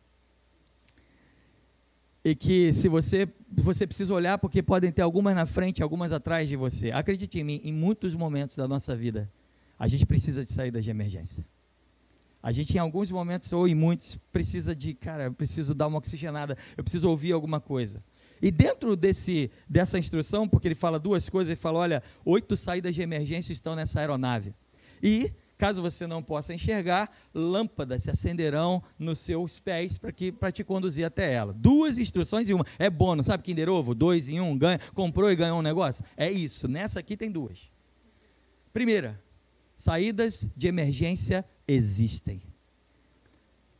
E 2.23 2.35
que 2.35 2.71
se 2.73 2.87
você 2.87 3.27
você 3.51 3.85
precisa 3.85 4.13
olhar 4.13 4.37
porque 4.37 4.61
podem 4.61 4.91
ter 4.91 5.01
algumas 5.01 5.35
na 5.35 5.45
frente, 5.45 5.83
algumas 5.83 6.11
atrás 6.11 6.47
de 6.47 6.55
você. 6.55 6.91
Acredite 6.91 7.39
em 7.39 7.43
mim, 7.43 7.61
em 7.63 7.73
muitos 7.73 8.15
momentos 8.15 8.55
da 8.55 8.67
nossa 8.67 8.95
vida, 8.95 9.31
a 9.77 9.87
gente 9.87 10.05
precisa 10.05 10.45
de 10.45 10.51
saídas 10.51 10.83
de 10.83 10.91
emergência. 10.91 11.45
A 12.43 12.51
gente, 12.51 12.75
em 12.75 12.79
alguns 12.79 13.11
momentos, 13.11 13.51
ou 13.53 13.67
em 13.67 13.75
muitos, 13.75 14.17
precisa 14.31 14.75
de, 14.75 14.93
cara, 14.93 15.25
eu 15.25 15.33
preciso 15.33 15.75
dar 15.75 15.87
uma 15.87 15.99
oxigenada, 15.99 16.57
eu 16.75 16.83
preciso 16.83 17.09
ouvir 17.09 17.31
alguma 17.33 17.59
coisa. 17.59 18.03
E 18.41 18.49
dentro 18.49 18.95
desse, 18.95 19.51
dessa 19.69 19.99
instrução, 19.99 20.47
porque 20.47 20.67
ele 20.67 20.75
fala 20.75 20.97
duas 20.97 21.29
coisas, 21.29 21.49
ele 21.49 21.55
fala: 21.55 21.79
olha, 21.79 22.03
oito 22.25 22.57
saídas 22.57 22.95
de 22.95 23.01
emergência 23.01 23.53
estão 23.53 23.75
nessa 23.75 23.99
aeronave. 23.99 24.55
E, 25.03 25.31
caso 25.57 25.79
você 25.81 26.07
não 26.07 26.23
possa 26.23 26.51
enxergar, 26.51 27.15
lâmpadas 27.33 28.01
se 28.01 28.09
acenderão 28.09 28.81
nos 28.97 29.19
seus 29.19 29.59
pés 29.59 29.99
para 30.39 30.51
te 30.51 30.63
conduzir 30.63 31.05
até 31.05 31.31
ela. 31.31 31.53
Duas 31.53 31.99
instruções 31.99 32.49
em 32.49 32.53
uma. 32.53 32.65
É 32.79 32.89
bônus, 32.89 33.27
sabe 33.27 33.43
Kinder 33.43 33.69
Ovo? 33.69 33.93
Dois 33.93 34.27
em 34.27 34.41
um, 34.41 34.57
ganha, 34.57 34.79
comprou 34.95 35.29
e 35.31 35.35
ganhou 35.35 35.59
um 35.59 35.63
negócio? 35.63 36.03
É 36.17 36.31
isso. 36.31 36.67
Nessa 36.67 36.99
aqui 36.99 37.15
tem 37.15 37.31
duas. 37.31 37.69
Primeira, 38.73 39.21
saídas 39.75 40.47
de 40.55 40.67
emergência 40.67 41.45
existem. 41.71 42.41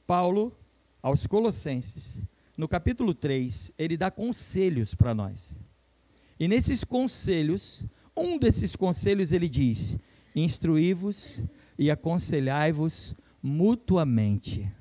Paulo, 0.07 0.55
aos 1.01 1.25
Colossenses, 1.27 2.21
no 2.57 2.67
capítulo 2.67 3.13
3, 3.13 3.71
ele 3.77 3.97
dá 3.97 4.11
conselhos 4.11 4.93
para 4.93 5.13
nós. 5.13 5.57
E 6.39 6.47
nesses 6.47 6.83
conselhos, 6.83 7.85
um 8.15 8.37
desses 8.37 8.75
conselhos 8.75 9.31
ele 9.31 9.47
diz: 9.47 9.97
instruí-vos 10.35 11.43
e 11.77 11.89
aconselhai-vos 11.89 13.15
mutuamente. 13.41 14.71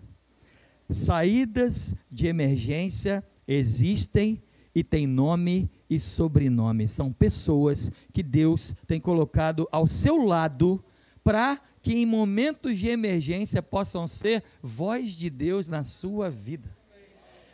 Saídas 0.88 1.94
de 2.10 2.26
emergência 2.26 3.24
existem 3.46 4.42
e 4.74 4.82
têm 4.82 5.06
nome 5.06 5.70
e 5.88 5.98
sobrenome. 5.98 6.86
São 6.86 7.12
pessoas 7.12 7.90
que 8.12 8.22
Deus 8.22 8.74
tem 8.86 9.00
colocado 9.00 9.68
ao 9.70 9.86
seu 9.86 10.24
lado 10.24 10.84
para 11.22 11.60
que 11.82 11.94
em 11.94 12.06
momentos 12.06 12.78
de 12.78 12.88
emergência 12.88 13.62
possam 13.62 14.06
ser 14.06 14.42
voz 14.62 15.12
de 15.12 15.30
Deus 15.30 15.66
na 15.66 15.84
sua 15.84 16.28
vida. 16.28 16.68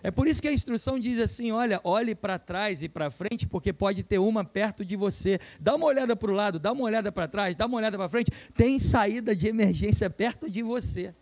É 0.02 0.10
por 0.10 0.28
isso 0.28 0.40
que 0.40 0.46
a 0.46 0.52
instrução 0.52 1.00
diz 1.00 1.18
assim: 1.18 1.50
olha, 1.50 1.80
olhe 1.82 2.14
para 2.14 2.38
trás 2.38 2.82
e 2.82 2.88
para 2.88 3.10
frente, 3.10 3.46
porque 3.46 3.72
pode 3.72 4.04
ter 4.04 4.18
uma 4.18 4.44
perto 4.44 4.84
de 4.84 4.94
você. 4.94 5.40
Dá 5.58 5.74
uma 5.74 5.86
olhada 5.86 6.14
para 6.14 6.30
o 6.30 6.34
lado, 6.34 6.58
dá 6.60 6.70
uma 6.70 6.84
olhada 6.84 7.10
para 7.10 7.26
trás, 7.26 7.56
dá 7.56 7.66
uma 7.66 7.76
olhada 7.76 7.96
para 7.96 8.08
frente. 8.08 8.30
Tem 8.54 8.78
saída 8.78 9.34
de 9.34 9.48
emergência 9.48 10.08
perto 10.08 10.48
de 10.48 10.62
você. 10.62 11.12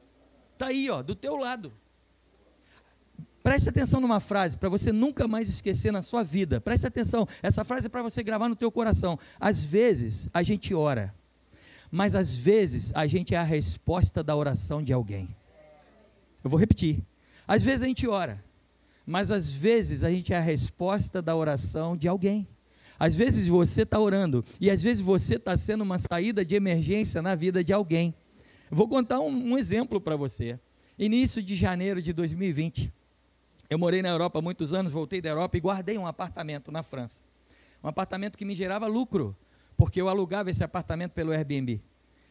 Está 0.53 0.67
aí, 0.67 0.91
ó, 0.91 1.03
do 1.03 1.15
teu 1.15 1.37
lado. 1.37 1.73
Preste 3.43 3.69
atenção 3.69 4.01
numa 4.01 4.21
frase 4.21 4.57
para 4.57 4.69
você 4.69 4.93
nunca 4.93 5.29
mais 5.29 5.49
esquecer 5.49 5.93
na 5.93 6.03
sua 6.03 6.23
vida. 6.23 6.61
Preste 6.61 6.87
atenção, 6.87 7.29
essa 7.43 7.65
frase 7.65 7.87
é 7.87 7.91
para 7.91 8.03
você 8.03 8.23
gravar 8.23 8.49
no 8.49 8.57
teu 8.57 8.71
coração. 8.71 9.19
Às 9.39 9.61
vezes 9.61 10.29
a 10.33 10.43
gente 10.43 10.75
ora, 10.75 11.15
mas 11.95 12.17
às 12.17 12.35
vezes 12.35 12.91
a 12.93 13.07
gente 13.07 13.37
é 13.37 13.39
a 13.39 13.45
resposta 13.45 14.21
da 14.21 14.35
oração 14.35 14.83
de 14.83 14.93
alguém. 14.93 15.29
Eu 16.43 16.51
vou 16.51 16.59
repetir. 16.59 17.01
Às 17.47 17.63
vezes 17.63 17.83
a 17.83 17.87
gente 17.87 18.09
ora, 18.09 18.45
mas 19.07 19.31
às 19.31 19.49
vezes 19.49 20.03
a 20.03 20.11
gente 20.11 20.33
é 20.33 20.37
a 20.37 20.41
resposta 20.41 21.23
da 21.23 21.37
oração 21.37 21.97
de 21.97 22.09
alguém. 22.09 22.49
Às 22.99 23.15
vezes 23.15 23.47
você 23.47 23.83
está 23.83 24.01
orando 24.01 24.45
e 24.61 24.69
às 24.73 24.83
vezes 24.83 25.01
você 25.01 25.37
está 25.37 25.57
sendo 25.57 25.83
uma 25.83 25.97
saída 26.01 26.45
de 26.45 26.57
emergência 26.57 27.23
na 27.23 27.37
vida 27.37 27.63
de 27.63 27.73
alguém. 27.73 28.13
Vou 28.69 28.89
contar 28.89 29.21
um, 29.21 29.53
um 29.53 29.57
exemplo 29.57 30.01
para 30.01 30.17
você. 30.17 30.59
Início 30.99 31.41
de 31.41 31.55
janeiro 31.55 32.03
de 32.03 32.13
2020. 32.13 32.93
Eu 33.71 33.79
morei 33.79 34.03
na 34.03 34.09
Europa 34.09 34.41
há 34.41 34.43
muitos 34.43 34.75
anos, 34.75 34.91
voltei 34.91 35.23
da 35.23 35.29
Europa 35.29 35.57
e 35.57 35.61
guardei 35.61 35.97
um 35.97 36.09
apartamento 36.09 36.73
na 36.73 36.83
França. 36.83 37.23
Um 37.85 37.87
apartamento 37.87 38.37
que 38.37 38.45
me 38.45 38.57
gerava 38.57 38.89
lucro, 38.89 39.37
porque 39.77 40.01
eu 40.01 40.09
alugava 40.09 40.51
esse 40.51 40.63
apartamento 40.63 41.13
pelo 41.13 41.33
Airbnb. 41.33 41.83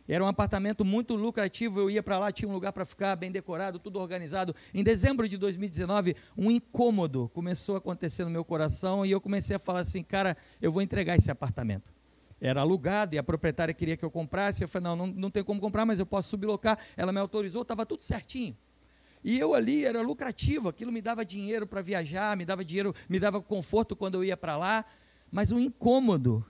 Era 0.07 0.23
um 0.23 0.27
apartamento 0.27 0.83
muito 0.83 1.15
lucrativo, 1.15 1.79
eu 1.79 1.89
ia 1.89 2.03
para 2.03 2.19
lá, 2.19 2.31
tinha 2.31 2.47
um 2.47 2.51
lugar 2.51 2.73
para 2.73 2.85
ficar, 2.85 3.15
bem 3.15 3.31
decorado, 3.31 3.79
tudo 3.79 3.99
organizado. 3.99 4.53
Em 4.73 4.83
dezembro 4.83 5.29
de 5.29 5.37
2019, 5.37 6.15
um 6.37 6.51
incômodo 6.51 7.29
começou 7.33 7.75
a 7.75 7.77
acontecer 7.77 8.25
no 8.25 8.29
meu 8.29 8.43
coração 8.43 9.05
e 9.05 9.11
eu 9.11 9.21
comecei 9.21 9.55
a 9.55 9.59
falar 9.59 9.79
assim, 9.79 10.03
cara, 10.03 10.35
eu 10.61 10.71
vou 10.71 10.81
entregar 10.81 11.15
esse 11.15 11.31
apartamento. 11.31 11.93
Era 12.41 12.59
alugado 12.59 13.15
e 13.15 13.17
a 13.17 13.23
proprietária 13.23 13.73
queria 13.73 13.95
que 13.95 14.03
eu 14.03 14.11
comprasse. 14.11 14.61
Eu 14.61 14.67
falei, 14.67 14.89
não, 14.89 14.95
não, 14.97 15.07
não 15.07 15.31
tem 15.31 15.41
como 15.41 15.61
comprar, 15.61 15.85
mas 15.85 15.99
eu 15.99 16.05
posso 16.05 16.31
sublocar. 16.31 16.77
Ela 16.97 17.13
me 17.13 17.19
autorizou, 17.19 17.61
estava 17.61 17.85
tudo 17.85 18.01
certinho. 18.01 18.57
E 19.23 19.39
eu 19.39 19.53
ali 19.53 19.85
era 19.85 20.01
lucrativo, 20.01 20.67
aquilo 20.67 20.91
me 20.91 21.01
dava 21.01 21.23
dinheiro 21.23 21.65
para 21.65 21.81
viajar, 21.81 22.35
me 22.35 22.43
dava 22.43 22.65
dinheiro, 22.65 22.93
me 23.07 23.17
dava 23.17 23.41
conforto 23.41 23.95
quando 23.95 24.15
eu 24.15 24.23
ia 24.25 24.35
para 24.35 24.57
lá, 24.57 24.83
mas 25.31 25.49
um 25.49 25.59
incômodo 25.59 26.45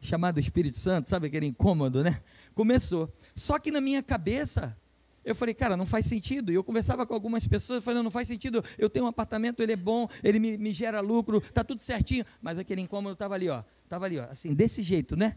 chamado 0.00 0.38
Espírito 0.38 0.76
Santo, 0.76 1.08
sabe 1.08 1.26
aquele 1.26 1.46
incômodo, 1.46 2.02
né? 2.02 2.20
Começou. 2.54 3.12
Só 3.34 3.58
que 3.58 3.70
na 3.70 3.80
minha 3.80 4.02
cabeça, 4.02 4.76
eu 5.24 5.34
falei, 5.34 5.54
cara, 5.54 5.76
não 5.76 5.84
faz 5.84 6.06
sentido. 6.06 6.50
E 6.50 6.54
eu 6.54 6.64
conversava 6.64 7.04
com 7.04 7.14
algumas 7.14 7.46
pessoas, 7.46 7.84
falando, 7.84 8.04
não 8.04 8.10
faz 8.10 8.28
sentido. 8.28 8.64
Eu 8.78 8.88
tenho 8.88 9.04
um 9.04 9.08
apartamento, 9.08 9.62
ele 9.62 9.72
é 9.72 9.76
bom, 9.76 10.08
ele 10.22 10.38
me, 10.38 10.56
me 10.56 10.72
gera 10.72 11.00
lucro, 11.00 11.40
tá 11.40 11.62
tudo 11.62 11.80
certinho. 11.80 12.24
Mas 12.40 12.58
aquele 12.58 12.80
incômodo 12.80 13.12
estava 13.12 13.34
ali, 13.34 13.48
ó, 13.48 13.62
estava 13.84 14.06
ali, 14.06 14.18
ó, 14.18 14.24
assim, 14.30 14.54
desse 14.54 14.82
jeito, 14.82 15.16
né? 15.16 15.36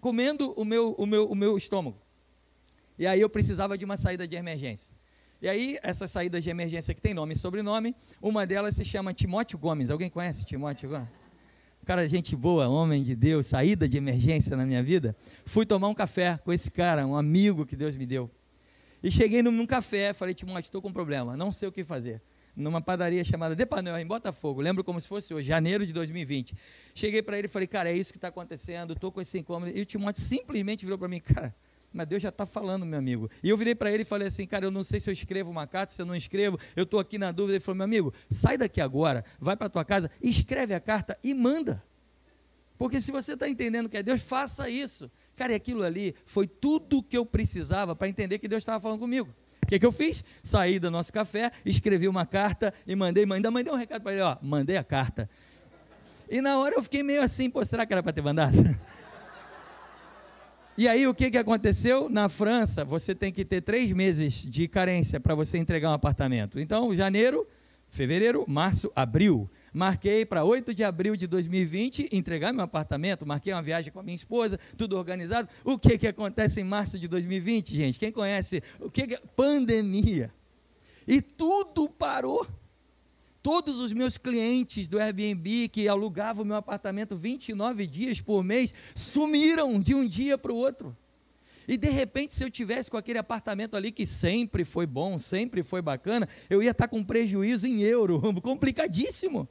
comendo 0.00 0.52
o 0.52 0.64
meu, 0.64 0.92
o 0.92 1.06
meu, 1.06 1.30
o 1.30 1.34
meu 1.34 1.56
estômago. 1.56 2.00
E 2.98 3.06
aí 3.06 3.20
eu 3.20 3.28
precisava 3.28 3.76
de 3.76 3.84
uma 3.84 3.96
saída 3.96 4.26
de 4.26 4.36
emergência. 4.36 4.92
E 5.40 5.48
aí, 5.48 5.78
essas 5.82 6.10
saídas 6.10 6.42
de 6.42 6.48
emergência 6.48 6.94
que 6.94 7.00
tem 7.00 7.12
nome 7.12 7.34
e 7.34 7.36
sobrenome, 7.36 7.94
uma 8.22 8.46
delas 8.46 8.74
se 8.74 8.84
chama 8.84 9.12
Timóteo 9.12 9.58
Gomes. 9.58 9.90
Alguém 9.90 10.08
conhece 10.08 10.46
Timóteo 10.46 10.88
Gomes? 10.88 11.08
Cara, 11.86 12.08
gente 12.08 12.34
boa, 12.34 12.66
homem 12.66 13.00
de 13.00 13.14
Deus, 13.14 13.46
saída 13.46 13.88
de 13.88 13.96
emergência 13.96 14.56
na 14.56 14.66
minha 14.66 14.82
vida. 14.82 15.14
Fui 15.44 15.64
tomar 15.64 15.86
um 15.86 15.94
café 15.94 16.36
com 16.36 16.52
esse 16.52 16.68
cara, 16.68 17.06
um 17.06 17.14
amigo 17.14 17.64
que 17.64 17.76
Deus 17.76 17.94
me 17.94 18.04
deu. 18.04 18.28
E 19.00 19.08
cheguei 19.08 19.40
num, 19.40 19.64
café, 19.64 20.12
falei, 20.12 20.34
Timóteo, 20.34 20.66
estou 20.66 20.82
com 20.82 20.88
um 20.88 20.92
problema, 20.92 21.36
não 21.36 21.52
sei 21.52 21.68
o 21.68 21.70
que 21.70 21.84
fazer. 21.84 22.20
Numa 22.56 22.80
padaria 22.80 23.22
chamada 23.22 23.54
Depanel, 23.54 23.96
em 23.98 24.04
Botafogo, 24.04 24.60
lembro 24.60 24.82
como 24.82 25.00
se 25.00 25.06
fosse 25.06 25.32
hoje, 25.32 25.46
janeiro 25.46 25.86
de 25.86 25.92
2020. 25.92 26.56
Cheguei 26.92 27.22
para 27.22 27.38
ele 27.38 27.46
e 27.46 27.48
falei, 27.48 27.68
cara, 27.68 27.88
é 27.88 27.96
isso 27.96 28.10
que 28.10 28.18
está 28.18 28.28
acontecendo, 28.28 28.94
estou 28.94 29.12
com 29.12 29.20
esse 29.20 29.38
incômodo. 29.38 29.70
E 29.70 29.80
o 29.80 29.86
Timóteo 29.86 30.20
simplesmente 30.20 30.84
virou 30.84 30.98
para 30.98 31.06
mim, 31.06 31.20
cara, 31.20 31.54
mas 31.92 32.06
Deus 32.06 32.22
já 32.22 32.28
está 32.28 32.44
falando, 32.44 32.84
meu 32.84 32.98
amigo. 32.98 33.30
E 33.42 33.48
eu 33.48 33.56
virei 33.56 33.74
para 33.74 33.90
ele 33.90 34.02
e 34.02 34.04
falei 34.04 34.28
assim, 34.28 34.46
cara, 34.46 34.66
eu 34.66 34.70
não 34.70 34.84
sei 34.84 35.00
se 35.00 35.08
eu 35.08 35.12
escrevo 35.12 35.50
uma 35.50 35.66
carta, 35.66 35.92
se 35.92 36.02
eu 36.02 36.06
não 36.06 36.14
escrevo, 36.14 36.58
eu 36.74 36.84
estou 36.84 37.00
aqui 37.00 37.18
na 37.18 37.32
dúvida. 37.32 37.54
Ele 37.54 37.60
falou, 37.60 37.76
meu 37.76 37.84
amigo, 37.84 38.12
sai 38.28 38.58
daqui 38.58 38.80
agora, 38.80 39.24
vai 39.38 39.56
para 39.56 39.68
tua 39.68 39.84
casa, 39.84 40.10
escreve 40.22 40.74
a 40.74 40.80
carta 40.80 41.18
e 41.24 41.34
manda. 41.34 41.82
Porque 42.78 43.00
se 43.00 43.10
você 43.10 43.32
está 43.32 43.48
entendendo 43.48 43.88
que 43.88 43.96
é 43.96 44.02
Deus, 44.02 44.20
faça 44.20 44.68
isso. 44.68 45.10
Cara, 45.34 45.52
e 45.52 45.54
aquilo 45.54 45.82
ali 45.82 46.14
foi 46.24 46.46
tudo 46.46 47.02
que 47.02 47.16
eu 47.16 47.24
precisava 47.24 47.96
para 47.96 48.08
entender 48.08 48.38
que 48.38 48.48
Deus 48.48 48.62
estava 48.62 48.78
falando 48.78 48.98
comigo. 48.98 49.34
O 49.62 49.66
que, 49.66 49.78
que 49.78 49.86
eu 49.86 49.90
fiz? 49.90 50.22
Saí 50.42 50.78
do 50.78 50.90
nosso 50.90 51.12
café, 51.12 51.50
escrevi 51.64 52.06
uma 52.06 52.24
carta 52.24 52.72
e 52.86 52.94
mandei, 52.94 53.26
ainda 53.30 53.50
mandei 53.50 53.72
um 53.72 53.76
recado 53.76 54.02
para 54.02 54.12
ele, 54.12 54.20
ó, 54.20 54.36
mandei 54.40 54.76
a 54.76 54.84
carta. 54.84 55.28
E 56.28 56.40
na 56.40 56.58
hora 56.58 56.76
eu 56.76 56.82
fiquei 56.82 57.02
meio 57.02 57.22
assim, 57.22 57.50
pô, 57.50 57.64
será 57.64 57.86
que 57.86 57.92
era 57.92 58.02
para 58.02 58.12
ter 58.12 58.22
mandado? 58.22 58.56
E 60.78 60.86
aí 60.86 61.06
o 61.06 61.14
que, 61.14 61.30
que 61.30 61.38
aconteceu? 61.38 62.10
Na 62.10 62.28
França, 62.28 62.84
você 62.84 63.14
tem 63.14 63.32
que 63.32 63.46
ter 63.46 63.62
três 63.62 63.90
meses 63.92 64.42
de 64.42 64.68
carência 64.68 65.18
para 65.18 65.34
você 65.34 65.56
entregar 65.56 65.88
um 65.88 65.94
apartamento. 65.94 66.60
Então, 66.60 66.94
janeiro, 66.94 67.46
fevereiro, 67.88 68.44
março, 68.46 68.92
abril. 68.94 69.50
Marquei 69.72 70.26
para 70.26 70.44
8 70.44 70.74
de 70.74 70.84
abril 70.84 71.16
de 71.16 71.26
2020 71.26 72.10
entregar 72.12 72.52
meu 72.52 72.64
apartamento. 72.64 73.24
Marquei 73.24 73.54
uma 73.54 73.62
viagem 73.62 73.90
com 73.90 74.00
a 74.00 74.02
minha 74.02 74.14
esposa, 74.14 74.60
tudo 74.76 74.98
organizado. 74.98 75.48
O 75.64 75.78
que, 75.78 75.96
que 75.96 76.06
acontece 76.06 76.60
em 76.60 76.64
março 76.64 76.98
de 76.98 77.08
2020, 77.08 77.74
gente? 77.74 77.98
Quem 77.98 78.12
conhece? 78.12 78.62
O 78.78 78.90
que, 78.90 79.06
que 79.06 79.18
pandemia. 79.34 80.30
E 81.08 81.22
tudo 81.22 81.88
parou. 81.88 82.46
Todos 83.46 83.78
os 83.78 83.92
meus 83.92 84.18
clientes 84.18 84.88
do 84.88 84.98
Airbnb 84.98 85.68
que 85.68 85.86
alugavam 85.86 86.44
meu 86.44 86.56
apartamento 86.56 87.14
29 87.14 87.86
dias 87.86 88.20
por 88.20 88.42
mês 88.42 88.74
sumiram 88.92 89.80
de 89.80 89.94
um 89.94 90.04
dia 90.04 90.36
para 90.36 90.52
o 90.52 90.56
outro. 90.56 90.96
E 91.68 91.76
de 91.76 91.88
repente, 91.88 92.34
se 92.34 92.42
eu 92.42 92.50
tivesse 92.50 92.90
com 92.90 92.96
aquele 92.96 93.20
apartamento 93.20 93.76
ali 93.76 93.92
que 93.92 94.04
sempre 94.04 94.64
foi 94.64 94.84
bom, 94.84 95.16
sempre 95.16 95.62
foi 95.62 95.80
bacana, 95.80 96.28
eu 96.50 96.60
ia 96.60 96.72
estar 96.72 96.88
com 96.88 97.04
prejuízo 97.04 97.68
em 97.68 97.82
euro, 97.82 98.20
complicadíssimo. 98.42 99.48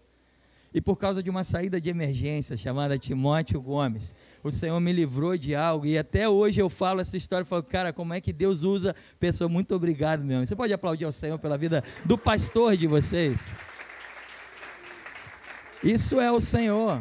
E 0.73 0.81
por 0.81 0.97
causa 0.97 1.23
de 1.23 1.29
uma 1.29 1.45
saída 1.45 1.79
de 1.79 1.89
emergência 1.89 2.57
chamada 2.57 2.99
Timóteo 2.99 3.61
Gomes, 3.61 4.13
o 4.43 4.51
Senhor 4.51 4.77
me 4.81 4.91
livrou 4.91 5.37
de 5.37 5.55
algo. 5.55 5.85
E 5.85 5.97
até 5.97 6.27
hoje 6.27 6.59
eu 6.59 6.69
falo 6.69 6.99
essa 6.99 7.15
história 7.15 7.45
falo, 7.45 7.63
cara, 7.63 7.93
como 7.93 8.13
é 8.13 8.19
que 8.19 8.33
Deus 8.33 8.63
usa 8.63 8.93
pessoa? 9.21 9.47
Muito 9.47 9.73
obrigado, 9.73 10.25
meu. 10.25 10.45
Você 10.45 10.53
pode 10.53 10.73
aplaudir 10.73 11.05
ao 11.05 11.13
Senhor 11.13 11.39
pela 11.39 11.57
vida 11.57 11.81
do 12.03 12.17
pastor 12.17 12.75
de 12.75 12.87
vocês? 12.87 13.49
Isso 15.85 16.19
é 16.19 16.31
o 16.31 16.41
Senhor. 16.41 16.99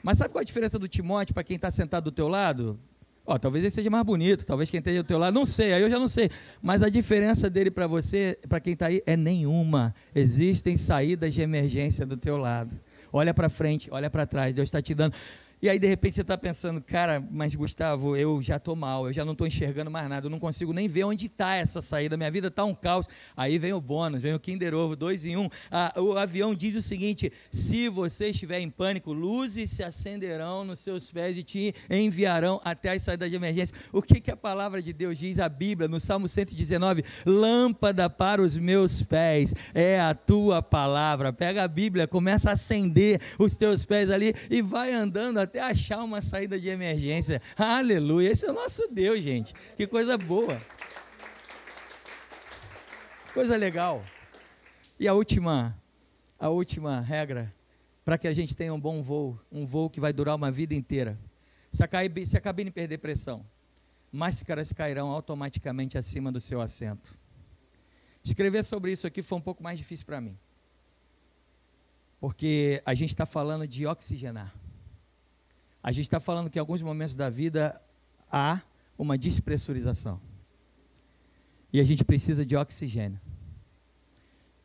Mas 0.00 0.18
sabe 0.18 0.32
qual 0.32 0.40
a 0.40 0.44
diferença 0.44 0.78
do 0.78 0.86
Timóteo 0.86 1.34
para 1.34 1.42
quem 1.42 1.56
está 1.56 1.72
sentado 1.72 2.04
do 2.04 2.12
teu 2.12 2.28
lado? 2.28 2.78
Ó, 3.26 3.36
talvez 3.36 3.64
ele 3.64 3.70
seja 3.72 3.90
mais 3.90 4.04
bonito, 4.04 4.46
talvez 4.46 4.70
quem 4.70 4.78
esteja 4.78 5.02
do 5.02 5.06
teu 5.06 5.18
lado, 5.18 5.34
não 5.34 5.44
sei, 5.44 5.72
aí 5.72 5.82
eu 5.82 5.90
já 5.90 5.98
não 5.98 6.06
sei. 6.06 6.30
Mas 6.62 6.84
a 6.84 6.88
diferença 6.88 7.50
dele 7.50 7.68
para 7.68 7.88
você, 7.88 8.38
para 8.48 8.60
quem 8.60 8.74
está 8.74 8.86
aí, 8.86 9.02
é 9.04 9.16
nenhuma. 9.16 9.92
Existem 10.14 10.76
saídas 10.76 11.34
de 11.34 11.40
emergência 11.42 12.06
do 12.06 12.16
teu 12.16 12.36
lado. 12.36 12.78
Olha 13.12 13.34
para 13.34 13.48
frente, 13.48 13.88
olha 13.90 14.08
para 14.08 14.24
trás, 14.24 14.54
Deus 14.54 14.68
está 14.68 14.80
te 14.80 14.94
dando. 14.94 15.16
E 15.62 15.68
aí, 15.68 15.78
de 15.78 15.86
repente, 15.86 16.14
você 16.14 16.22
está 16.22 16.38
pensando, 16.38 16.80
cara, 16.80 17.22
mas 17.30 17.54
Gustavo, 17.54 18.16
eu 18.16 18.40
já 18.40 18.56
estou 18.56 18.74
mal, 18.74 19.06
eu 19.06 19.12
já 19.12 19.26
não 19.26 19.32
estou 19.32 19.46
enxergando 19.46 19.90
mais 19.90 20.08
nada, 20.08 20.24
eu 20.24 20.30
não 20.30 20.38
consigo 20.38 20.72
nem 20.72 20.88
ver 20.88 21.04
onde 21.04 21.26
está 21.26 21.54
essa 21.54 21.82
saída, 21.82 22.16
minha 22.16 22.30
vida 22.30 22.48
está 22.48 22.64
um 22.64 22.74
caos. 22.74 23.06
Aí 23.36 23.58
vem 23.58 23.74
o 23.74 23.80
bônus, 23.80 24.22
vem 24.22 24.32
o 24.32 24.40
Kinder 24.40 24.74
Ovo, 24.74 24.96
dois 24.96 25.26
em 25.26 25.36
um. 25.36 25.50
Ah, 25.70 25.92
o 25.98 26.16
avião 26.16 26.54
diz 26.54 26.74
o 26.76 26.80
seguinte: 26.80 27.30
se 27.50 27.90
você 27.90 28.28
estiver 28.30 28.58
em 28.58 28.70
pânico, 28.70 29.12
luzes 29.12 29.68
se 29.68 29.82
acenderão 29.82 30.64
nos 30.64 30.78
seus 30.78 31.12
pés 31.12 31.36
e 31.36 31.42
te 31.42 31.74
enviarão 31.90 32.58
até 32.64 32.92
as 32.92 33.02
saídas 33.02 33.28
de 33.28 33.36
emergência. 33.36 33.76
O 33.92 34.00
que, 34.00 34.18
que 34.18 34.30
a 34.30 34.36
palavra 34.38 34.80
de 34.80 34.94
Deus 34.94 35.18
diz? 35.18 35.38
A 35.38 35.48
Bíblia, 35.48 35.86
no 35.86 36.00
Salmo 36.00 36.26
119: 36.26 37.04
lâmpada 37.26 38.08
para 38.08 38.40
os 38.40 38.56
meus 38.56 39.02
pés 39.02 39.54
é 39.74 40.00
a 40.00 40.14
tua 40.14 40.62
palavra. 40.62 41.34
Pega 41.34 41.64
a 41.64 41.68
Bíblia, 41.68 42.08
começa 42.08 42.48
a 42.48 42.54
acender 42.54 43.20
os 43.38 43.58
teus 43.58 43.84
pés 43.84 44.10
ali 44.10 44.34
e 44.48 44.62
vai 44.62 44.94
andando 44.94 45.36
até 45.36 45.49
até 45.50 45.60
achar 45.60 46.04
uma 46.04 46.20
saída 46.20 46.60
de 46.60 46.68
emergência. 46.68 47.42
Aleluia. 47.56 48.30
Esse 48.30 48.46
é 48.46 48.50
o 48.50 48.54
nosso 48.54 48.86
Deus, 48.86 49.20
gente. 49.20 49.52
Que 49.76 49.84
coisa 49.84 50.16
boa. 50.16 50.56
Coisa 53.34 53.56
legal. 53.56 54.04
E 54.98 55.08
a 55.08 55.12
última, 55.12 55.76
a 56.38 56.48
última 56.48 57.00
regra 57.00 57.52
para 58.04 58.16
que 58.16 58.28
a 58.28 58.32
gente 58.32 58.56
tenha 58.56 58.72
um 58.72 58.80
bom 58.80 59.02
voo, 59.02 59.40
um 59.50 59.66
voo 59.66 59.90
que 59.90 59.98
vai 59.98 60.12
durar 60.12 60.36
uma 60.36 60.52
vida 60.52 60.72
inteira. 60.72 61.18
Se 61.72 61.82
a, 61.82 61.88
cabine, 61.88 62.26
se 62.26 62.36
a 62.36 62.40
cabine 62.40 62.70
perder 62.70 62.98
pressão, 62.98 63.44
máscaras 64.12 64.72
cairão 64.72 65.08
automaticamente 65.08 65.98
acima 65.98 66.30
do 66.30 66.40
seu 66.40 66.60
assento. 66.60 67.18
Escrever 68.22 68.62
sobre 68.62 68.92
isso 68.92 69.04
aqui 69.04 69.20
foi 69.20 69.36
um 69.36 69.42
pouco 69.42 69.64
mais 69.64 69.76
difícil 69.76 70.06
para 70.06 70.20
mim. 70.20 70.38
Porque 72.20 72.80
a 72.86 72.94
gente 72.94 73.10
está 73.10 73.26
falando 73.26 73.66
de 73.66 73.84
oxigenar. 73.84 74.54
A 75.82 75.92
gente 75.92 76.04
está 76.04 76.20
falando 76.20 76.50
que 76.50 76.58
em 76.58 76.60
alguns 76.60 76.82
momentos 76.82 77.16
da 77.16 77.30
vida 77.30 77.80
há 78.30 78.60
uma 78.98 79.16
despressurização. 79.16 80.20
E 81.72 81.80
a 81.80 81.84
gente 81.84 82.04
precisa 82.04 82.44
de 82.44 82.56
oxigênio. 82.56 83.20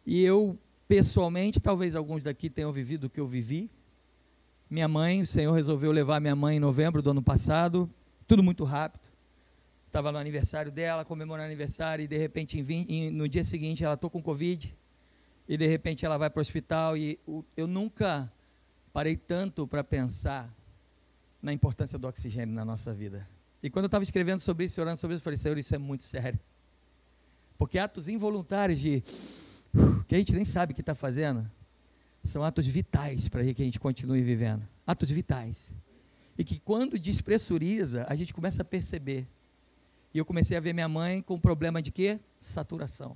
E 0.06 0.22
eu, 0.22 0.58
pessoalmente, 0.88 1.60
talvez 1.60 1.96
alguns 1.96 2.24
daqui 2.24 2.50
tenham 2.50 2.72
vivido 2.72 3.06
o 3.06 3.10
que 3.10 3.20
eu 3.20 3.28
vivi. 3.28 3.72
Minha 4.70 4.88
mãe, 4.88 5.22
o 5.22 5.28
Senhor 5.28 5.54
resolveu 5.54 5.92
levar 5.92 6.20
minha 6.20 6.36
mãe 6.36 6.58
em 6.58 6.60
novembro 6.60 7.02
do 7.02 7.12
ano 7.12 7.22
passado, 7.22 7.90
tudo 8.28 8.44
muito 8.44 8.64
rápido. 8.64 9.10
Estava 9.88 10.12
no 10.12 10.18
aniversário 10.18 10.72
dela, 10.72 11.06
comemorando 11.06 11.46
aniversário, 11.46 12.04
e 12.04 12.08
de 12.08 12.18
repente, 12.18 12.62
no 13.12 13.30
dia 13.30 13.44
seguinte, 13.44 13.84
ela 13.84 13.94
estou 13.94 14.10
com 14.10 14.22
Covid, 14.22 14.76
e 15.48 15.58
de 15.58 15.68
repente 15.68 16.06
ela 16.06 16.18
vai 16.18 16.30
para 16.30 16.40
o 16.40 16.42
hospital, 16.42 16.98
e 16.98 17.18
eu 17.56 17.68
nunca 17.68 18.30
parei 18.92 19.16
tanto 19.16 19.66
para 19.66 19.84
pensar 19.84 20.54
na 21.46 21.54
importância 21.54 22.00
do 22.00 22.08
oxigênio 22.08 22.56
na 22.56 22.66
nossa 22.66 22.92
vida. 22.92 23.28
E 23.62 23.70
quando 23.70 23.86
eu 23.86 23.88
estava 23.88 24.04
escrevendo 24.04 24.40
sobre 24.40 24.66
isso, 24.66 24.82
orando 24.82 24.98
sobre 24.98 25.16
isso, 25.16 25.22
eu 25.22 25.26
falei, 25.26 25.38
Senhor, 25.38 25.58
isso 25.60 25.76
é 25.76 25.78
muito 25.78 26.02
sério. 26.02 26.40
Porque 27.56 27.78
atos 27.78 28.10
involuntários 28.10 28.80
de 28.80 29.04
que 30.08 30.16
a 30.16 30.18
gente 30.18 30.34
nem 30.34 30.44
sabe 30.44 30.72
o 30.72 30.76
que 30.76 30.82
está 30.82 30.96
fazendo, 30.96 31.50
são 32.24 32.44
atos 32.44 32.66
vitais 32.66 33.30
para 33.30 33.44
que 33.54 33.62
a 33.62 33.66
gente 33.66 33.80
continue 33.80 34.24
vivendo. 34.24 34.68
Atos 34.88 35.12
vitais. 35.12 35.72
E 36.36 36.44
que 36.44 36.60
quando 36.60 36.98
despressuriza, 36.98 38.08
a 38.10 38.16
gente 38.16 38.34
começa 38.34 38.64
a 38.64 38.66
perceber. 38.66 39.28
E 40.16 40.18
eu 40.18 40.26
comecei 40.26 40.58
a 40.58 40.60
ver 40.60 40.74
minha 40.74 40.90
mãe 40.90 41.22
com 41.22 41.40
problema 41.40 41.80
de 41.80 41.92
quê? 41.92 42.20
Saturação. 42.40 43.16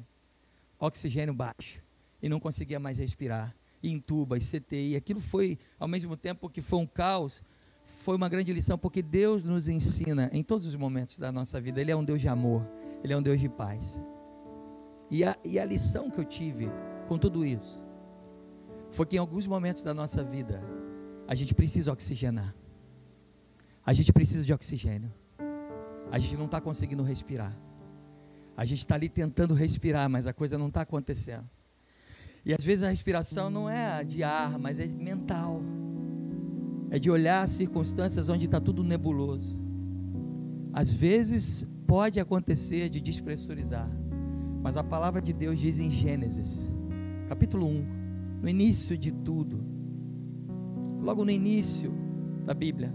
Oxigênio 0.79 1.33
baixo. 1.33 1.81
E 2.21 2.29
não 2.29 2.39
conseguia 2.39 2.79
mais 2.79 2.99
respirar. 2.99 3.55
E 3.81 3.89
entuba, 3.89 4.37
e 4.37 4.39
CTI. 4.39 4.95
Aquilo 4.95 5.19
foi, 5.19 5.57
ao 5.79 5.87
mesmo 5.87 6.15
tempo 6.15 6.47
que 6.47 6.61
foi 6.61 6.77
um 6.77 6.85
caos, 6.85 7.41
foi 7.89 8.15
uma 8.15 8.29
grande 8.29 8.53
lição, 8.53 8.77
porque 8.77 9.01
Deus 9.01 9.43
nos 9.43 9.67
ensina 9.67 10.29
em 10.31 10.43
todos 10.43 10.65
os 10.65 10.75
momentos 10.75 11.17
da 11.17 11.31
nossa 11.31 11.59
vida. 11.59 11.81
Ele 11.81 11.91
é 11.91 11.95
um 11.95 12.03
Deus 12.03 12.21
de 12.21 12.27
amor. 12.27 12.65
Ele 13.03 13.13
é 13.13 13.17
um 13.17 13.21
Deus 13.21 13.39
de 13.39 13.49
paz. 13.49 14.01
E 15.09 15.23
a, 15.23 15.35
e 15.43 15.59
a 15.59 15.65
lição 15.65 16.09
que 16.09 16.19
eu 16.19 16.25
tive 16.25 16.69
com 17.07 17.17
tudo 17.17 17.45
isso 17.45 17.81
foi 18.91 19.05
que 19.05 19.15
em 19.15 19.19
alguns 19.19 19.47
momentos 19.47 19.83
da 19.83 19.93
nossa 19.93 20.23
vida 20.23 20.61
a 21.27 21.35
gente 21.35 21.53
precisa 21.53 21.91
oxigenar. 21.91 22.55
A 23.85 23.93
gente 23.93 24.13
precisa 24.13 24.43
de 24.43 24.53
oxigênio. 24.53 25.11
A 26.11 26.19
gente 26.19 26.35
não 26.37 26.45
está 26.45 26.59
conseguindo 26.61 27.03
respirar. 27.03 27.55
A 28.55 28.65
gente 28.65 28.79
está 28.79 28.95
ali 28.95 29.09
tentando 29.09 29.53
respirar, 29.53 30.09
mas 30.09 30.27
a 30.27 30.33
coisa 30.33 30.57
não 30.57 30.67
está 30.67 30.81
acontecendo. 30.81 31.49
E 32.45 32.53
às 32.53 32.63
vezes 32.63 32.83
a 32.83 32.89
respiração 32.89 33.49
não 33.49 33.69
é 33.69 34.03
de 34.03 34.23
ar, 34.23 34.57
mas 34.59 34.79
é 34.79 34.85
mental. 34.85 35.61
É 36.91 36.97
de 36.97 37.09
olhar 37.11 37.43
as 37.43 37.51
circunstâncias 37.51 38.29
onde 38.29 38.45
está 38.45 38.59
tudo 38.59 38.83
nebuloso. 38.83 39.59
Às 40.73 40.91
vezes 40.91 41.67
pode 41.85 42.19
acontecer 42.19 42.89
de 42.89 42.99
despressurizar. 42.99 43.89
Mas 44.61 44.77
a 44.77 44.83
palavra 44.83 45.21
de 45.21 45.31
Deus 45.31 45.59
diz 45.59 45.79
em 45.79 45.89
Gênesis, 45.89 46.71
capítulo 47.27 47.65
1, 47.65 47.85
no 48.41 48.49
início 48.49 48.97
de 48.97 49.11
tudo, 49.11 49.59
logo 51.01 51.23
no 51.23 51.31
início 51.31 51.93
da 52.45 52.53
Bíblia, 52.53 52.93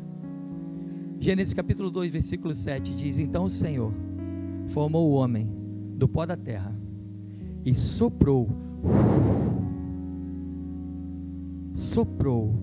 Gênesis 1.19 1.55
capítulo 1.55 1.91
2, 1.91 2.13
versículo 2.13 2.55
7 2.55 2.95
diz: 2.95 3.19
Então 3.19 3.45
o 3.45 3.51
Senhor 3.51 3.93
formou 4.69 5.11
o 5.11 5.15
homem 5.15 5.51
do 5.97 6.07
pó 6.07 6.27
da 6.27 6.37
terra 6.37 6.75
e 7.65 7.75
soprou, 7.75 8.49
soprou 11.73 12.55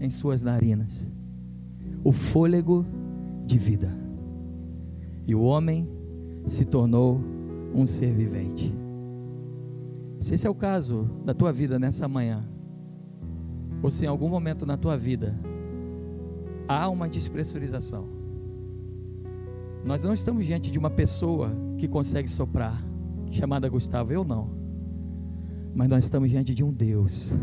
em 0.00 0.10
suas 0.10 0.42
narinas 0.42 1.08
o 2.02 2.12
fôlego 2.12 2.84
de 3.44 3.58
vida. 3.58 3.90
E 5.26 5.34
o 5.34 5.42
homem 5.42 5.88
se 6.46 6.64
tornou 6.64 7.20
um 7.74 7.86
ser 7.86 8.12
vivente. 8.12 8.74
Se 10.18 10.34
esse 10.34 10.46
é 10.46 10.50
o 10.50 10.54
caso 10.54 11.08
da 11.24 11.34
tua 11.34 11.52
vida 11.52 11.78
nessa 11.78 12.08
manhã, 12.08 12.44
ou 13.82 13.90
se 13.90 14.04
em 14.04 14.08
algum 14.08 14.28
momento 14.28 14.66
na 14.66 14.76
tua 14.76 14.96
vida 14.96 15.38
há 16.68 16.88
uma 16.88 17.08
despressurização, 17.08 18.08
nós 19.84 20.02
não 20.02 20.12
estamos 20.12 20.46
diante 20.46 20.70
de 20.70 20.78
uma 20.78 20.90
pessoa 20.90 21.50
que 21.78 21.88
consegue 21.88 22.28
soprar, 22.28 22.84
chamada 23.30 23.68
Gustavo, 23.68 24.12
eu 24.12 24.24
não. 24.24 24.50
Mas 25.74 25.88
nós 25.88 26.04
estamos 26.04 26.30
diante 26.30 26.54
de 26.54 26.62
um 26.62 26.72
Deus 26.72 27.34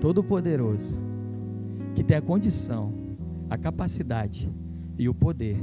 todo-poderoso 0.00 0.96
que 1.98 2.04
tem 2.04 2.16
a 2.16 2.22
condição, 2.22 2.92
a 3.50 3.58
capacidade 3.58 4.48
e 4.96 5.08
o 5.08 5.14
poder 5.14 5.60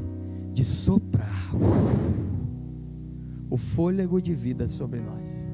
de 0.51 0.65
soprar 0.65 1.55
o 3.49 3.55
fôlego 3.55 4.21
de 4.21 4.35
vida 4.35 4.67
sobre 4.67 4.99
nós. 4.99 5.49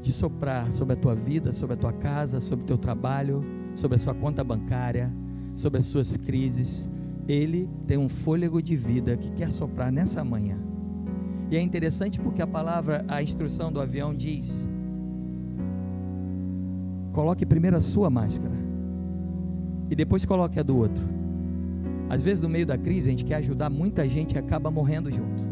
De 0.00 0.14
soprar 0.14 0.72
sobre 0.72 0.94
a 0.94 0.96
tua 0.96 1.14
vida, 1.14 1.52
sobre 1.52 1.74
a 1.74 1.76
tua 1.76 1.92
casa, 1.92 2.40
sobre 2.40 2.64
o 2.64 2.66
teu 2.66 2.78
trabalho, 2.78 3.44
sobre 3.74 3.96
a 3.96 3.98
sua 3.98 4.14
conta 4.14 4.42
bancária, 4.42 5.12
sobre 5.54 5.80
as 5.80 5.84
suas 5.84 6.16
crises. 6.16 6.88
Ele 7.28 7.68
tem 7.86 7.98
um 7.98 8.08
fôlego 8.08 8.62
de 8.62 8.74
vida 8.74 9.14
que 9.14 9.30
quer 9.32 9.52
soprar 9.52 9.92
nessa 9.92 10.24
manhã. 10.24 10.56
E 11.50 11.56
é 11.58 11.60
interessante 11.60 12.18
porque 12.18 12.40
a 12.40 12.46
palavra, 12.46 13.04
a 13.08 13.22
instrução 13.22 13.70
do 13.70 13.78
avião 13.78 14.14
diz: 14.14 14.66
coloque 17.12 17.44
primeiro 17.44 17.76
a 17.76 17.80
sua 17.82 18.08
máscara 18.08 18.61
e 19.92 19.94
depois 19.94 20.24
coloque 20.24 20.58
a 20.58 20.62
do 20.62 20.74
outro. 20.74 21.04
Às 22.08 22.22
vezes, 22.22 22.40
no 22.40 22.48
meio 22.48 22.64
da 22.64 22.78
crise, 22.78 23.08
a 23.08 23.10
gente 23.10 23.26
quer 23.26 23.34
ajudar 23.34 23.68
muita 23.68 24.08
gente 24.08 24.34
e 24.34 24.38
acaba 24.38 24.70
morrendo 24.70 25.10
junto. 25.10 25.44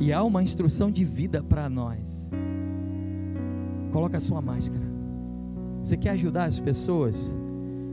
E 0.00 0.10
há 0.10 0.24
uma 0.24 0.42
instrução 0.42 0.90
de 0.90 1.04
vida 1.04 1.42
para 1.42 1.68
nós. 1.68 2.30
Coloca 3.92 4.16
a 4.16 4.20
sua 4.20 4.40
máscara. 4.40 4.86
Você 5.82 5.98
quer 5.98 6.10
ajudar 6.12 6.44
as 6.44 6.58
pessoas? 6.58 7.36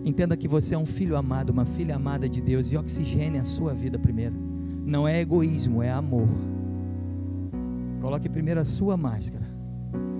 Entenda 0.06 0.38
que 0.38 0.48
você 0.48 0.76
é 0.76 0.78
um 0.78 0.86
filho 0.86 1.18
amado, 1.18 1.50
uma 1.50 1.66
filha 1.66 1.98
amada 1.98 2.30
de 2.30 2.40
Deus 2.40 2.72
e 2.72 2.78
oxigene 2.78 3.40
a 3.40 3.44
sua 3.44 3.74
vida 3.74 4.00
primeiro. 4.00 4.36
Não 4.86 5.06
é 5.06 5.20
egoísmo, 5.20 5.84
é 5.84 5.92
amor. 5.92 6.30
Coloque 8.00 8.30
primeiro 8.30 8.62
a 8.62 8.66
sua 8.66 8.96
máscara. 8.96 9.46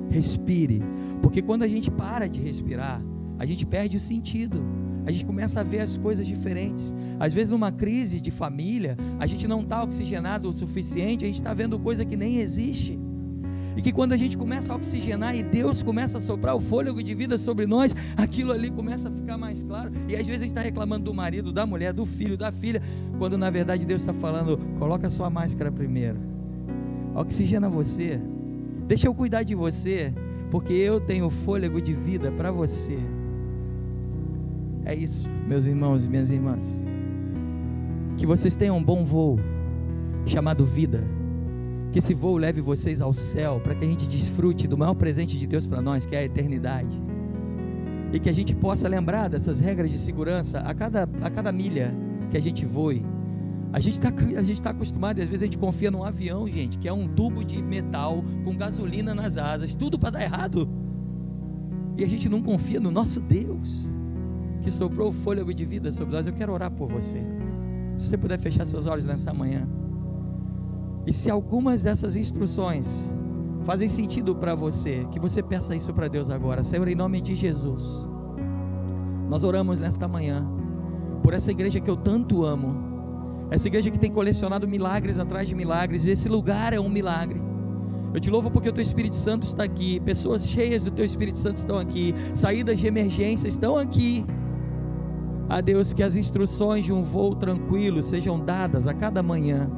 Respire, 0.10 0.82
porque 1.22 1.42
quando 1.42 1.64
a 1.64 1.68
gente 1.68 1.90
para 1.90 2.28
de 2.28 2.42
respirar, 2.42 3.02
a 3.40 3.46
gente 3.46 3.66
perde 3.66 3.98
o 3.98 4.00
sentido 4.00 4.64
a 5.06 5.12
gente 5.12 5.26
começa 5.26 5.60
a 5.60 5.64
ver 5.64 5.80
as 5.80 5.98
coisas 5.98 6.26
diferentes. 6.26 6.94
Às 7.20 7.34
vezes, 7.34 7.50
numa 7.50 7.72
crise 7.72 8.22
de 8.22 8.32
família, 8.32 8.98
a 9.20 9.28
gente 9.28 9.48
não 9.48 9.62
está 9.62 9.84
oxigenado 9.84 10.50
o 10.50 10.54
suficiente, 10.54 11.26
a 11.26 11.28
gente 11.28 11.38
está 11.38 11.54
vendo 11.54 11.78
coisa 11.78 12.06
que 12.06 12.16
nem 12.16 12.38
existe. 12.38 13.00
E 13.76 13.82
que 13.82 13.92
quando 13.92 14.14
a 14.14 14.18
gente 14.18 14.38
começa 14.38 14.72
a 14.72 14.76
oxigenar 14.76 15.36
e 15.36 15.42
Deus 15.42 15.82
começa 15.82 16.18
a 16.18 16.22
soprar 16.22 16.56
o 16.56 16.60
fôlego 16.60 17.04
de 17.04 17.14
vida 17.16 17.38
sobre 17.40 17.66
nós, 17.66 17.94
aquilo 18.16 18.52
ali 18.52 18.70
começa 18.70 19.10
a 19.10 19.12
ficar 19.12 19.38
mais 19.38 19.64
claro. 19.64 19.92
E 20.08 20.16
às 20.16 20.26
vezes 20.26 20.44
a 20.44 20.46
gente 20.46 20.52
está 20.52 20.62
reclamando 20.62 21.06
do 21.06 21.14
marido, 21.14 21.52
da 21.52 21.66
mulher, 21.66 21.92
do 21.92 22.06
filho, 22.06 22.38
da 22.38 22.52
filha, 22.52 22.82
quando 23.18 23.38
na 23.38 23.50
verdade 23.50 23.84
Deus 23.84 24.02
está 24.02 24.14
falando: 24.14 24.60
coloca 24.78 25.10
sua 25.10 25.30
máscara 25.30 25.72
primeiro, 25.72 26.20
oxigena 27.16 27.68
você, 27.68 28.22
deixa 28.88 29.08
eu 29.08 29.16
cuidar 29.16 29.42
de 29.42 29.56
você, 29.56 30.14
porque 30.52 30.74
eu 30.74 31.00
tenho 31.00 31.28
fôlego 31.32 31.82
de 31.82 31.96
vida 31.96 32.32
para 32.32 32.52
você. 32.52 33.00
É 34.86 34.94
isso, 34.94 35.30
meus 35.48 35.66
irmãos 35.66 36.04
e 36.04 36.10
minhas 36.10 36.30
irmãs. 36.30 36.84
Que 38.18 38.26
vocês 38.26 38.56
tenham 38.56 38.78
um 38.78 38.84
bom 38.84 39.06
voo, 39.06 39.40
chamado 40.26 40.66
vida. 40.66 41.04
Que 41.90 42.00
esse 42.00 42.14
voo 42.14 42.36
leve 42.38 42.60
vocês 42.60 43.00
ao 43.00 43.14
céu, 43.14 43.62
para 43.62 43.76
que 43.76 43.86
a 43.86 43.88
gente 43.88 44.08
desfrute 44.08 44.68
do 44.68 44.78
maior 44.78 44.94
presente 44.94 45.38
de 45.38 45.48
Deus 45.48 45.66
para 45.66 45.82
nós, 45.82 46.06
que 46.06 46.16
é 46.16 46.20
a 46.20 46.24
eternidade. 46.26 47.02
E 48.12 48.20
que 48.20 48.30
a 48.30 48.34
gente 48.34 48.54
possa 48.54 48.88
lembrar 48.88 49.30
dessas 49.30 49.60
regras 49.60 49.90
de 49.90 49.98
segurança 49.98 50.60
a 50.60 50.74
cada, 50.74 51.04
a 51.22 51.30
cada 51.30 51.52
milha 51.52 51.96
que 52.30 52.36
a 52.36 52.42
gente 52.42 52.66
voe. 52.66 53.06
A 53.72 53.80
gente 53.80 53.94
está 53.94 54.12
tá 54.12 54.70
acostumado, 54.72 55.20
às 55.20 55.28
vezes 55.28 55.44
a 55.44 55.46
gente 55.46 55.58
confia 55.58 55.90
num 55.90 56.04
avião, 56.04 56.48
gente, 56.48 56.78
que 56.78 56.88
é 56.88 56.94
um 56.94 57.08
tubo 57.08 57.44
de 57.44 57.62
metal 57.64 58.24
com 58.44 58.56
gasolina 58.56 59.16
nas 59.16 59.38
asas, 59.38 59.74
tudo 59.74 59.98
para 59.98 60.12
dar 60.12 60.22
errado. 60.22 60.70
E 61.98 62.04
a 62.04 62.08
gente 62.08 62.28
não 62.28 62.42
confia 62.42 62.80
no 62.80 62.92
nosso 62.92 63.20
Deus 63.20 63.94
que 64.64 64.72
soprou 64.72 65.10
o 65.10 65.12
fôlego 65.12 65.54
de 65.54 65.66
vida 65.66 65.92
sobre 65.92 66.16
nós, 66.16 66.26
eu 66.26 66.34
quero 66.34 66.54
orar 66.54 66.72
por 66.72 66.90
você. 66.90 67.22
Se 67.98 68.08
você 68.08 68.18
puder 68.18 68.40
fechar 68.40 68.66
seus 68.66 68.86
olhos 68.86 69.06
nessa 69.06 69.34
manhã. 69.34 69.68
E 71.06 71.12
se 71.12 71.30
algumas 71.30 71.84
dessas 71.84 72.16
instruções 72.16 73.14
fazem 73.64 73.90
sentido 73.90 74.36
para 74.36 74.56
você, 74.56 75.06
que 75.12 75.20
você 75.20 75.44
peça 75.44 75.76
isso 75.76 75.94
para 75.94 76.08
Deus 76.08 76.30
agora. 76.30 76.64
Senhor, 76.64 76.88
em 76.88 76.96
nome 76.96 77.22
de 77.22 77.36
Jesus, 77.36 78.08
nós 79.30 79.44
oramos 79.44 79.80
nesta 79.80 80.08
manhã 80.08 80.48
por 81.22 81.34
essa 81.34 81.52
igreja 81.52 81.80
que 81.80 81.90
eu 81.90 81.98
tanto 81.98 82.46
amo, 82.46 82.76
essa 83.52 83.68
igreja 83.68 83.92
que 83.92 84.00
tem 84.00 84.12
colecionado 84.12 84.68
milagres 84.68 85.20
atrás 85.20 85.48
de 85.48 85.54
milagres, 85.54 86.06
e 86.06 86.12
esse 86.12 86.28
lugar 86.28 86.74
é 86.74 86.80
um 86.80 86.90
milagre. 86.90 87.42
Eu 88.14 88.20
te 88.20 88.30
louvo 88.30 88.50
porque 88.50 88.70
o 88.70 88.74
teu 88.74 88.82
Espírito 88.82 89.16
Santo 89.16 89.44
está 89.46 89.64
aqui, 89.64 90.00
pessoas 90.02 90.48
cheias 90.48 90.84
do 90.84 90.92
teu 90.92 91.04
Espírito 91.04 91.38
Santo 91.38 91.58
estão 91.58 91.78
aqui, 91.78 92.14
saídas 92.34 92.80
de 92.80 92.88
emergência 92.88 93.48
estão 93.48 93.78
aqui. 93.78 94.26
A 95.54 95.62
Deus, 95.62 95.94
que 95.94 96.02
as 96.02 96.16
instruções 96.16 96.84
de 96.84 96.92
um 96.92 97.04
voo 97.04 97.36
tranquilo 97.36 98.02
sejam 98.02 98.40
dadas 98.40 98.88
a 98.88 98.94
cada 98.94 99.22
manhã 99.22 99.70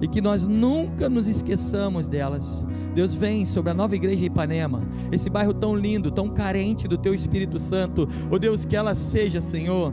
e 0.00 0.08
que 0.08 0.20
nós 0.20 0.44
nunca 0.44 1.08
nos 1.08 1.28
esqueçamos 1.28 2.08
delas. 2.08 2.66
Deus 2.92 3.14
vem 3.14 3.44
sobre 3.44 3.70
a 3.70 3.74
nova 3.74 3.94
igreja 3.94 4.24
Ipanema, 4.24 4.82
esse 5.12 5.30
bairro 5.30 5.54
tão 5.54 5.76
lindo, 5.76 6.10
tão 6.10 6.28
carente 6.28 6.88
do 6.88 6.98
teu 6.98 7.14
Espírito 7.14 7.56
Santo. 7.56 8.08
Oh 8.32 8.36
Deus, 8.36 8.64
que 8.64 8.74
ela 8.74 8.96
seja, 8.96 9.40
Senhor, 9.40 9.92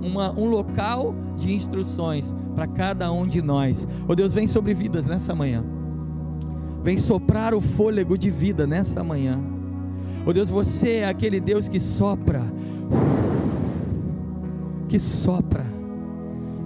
uma, 0.00 0.32
um 0.32 0.46
local 0.46 1.14
de 1.36 1.52
instruções 1.52 2.34
para 2.54 2.66
cada 2.66 3.12
um 3.12 3.26
de 3.26 3.42
nós. 3.42 3.86
Oh 4.08 4.14
Deus, 4.14 4.32
vem 4.32 4.46
sobre 4.46 4.72
vidas 4.72 5.04
nessa 5.04 5.34
manhã. 5.34 5.62
Vem 6.82 6.96
soprar 6.96 7.52
o 7.52 7.60
fôlego 7.60 8.16
de 8.16 8.30
vida 8.30 8.66
nessa 8.66 9.04
manhã. 9.04 9.38
Oh 10.26 10.32
Deus, 10.32 10.48
você 10.48 11.00
é 11.00 11.08
aquele 11.08 11.38
Deus 11.38 11.68
que 11.68 11.78
sopra, 11.78 12.42
que 14.94 15.00
sopra 15.00 15.66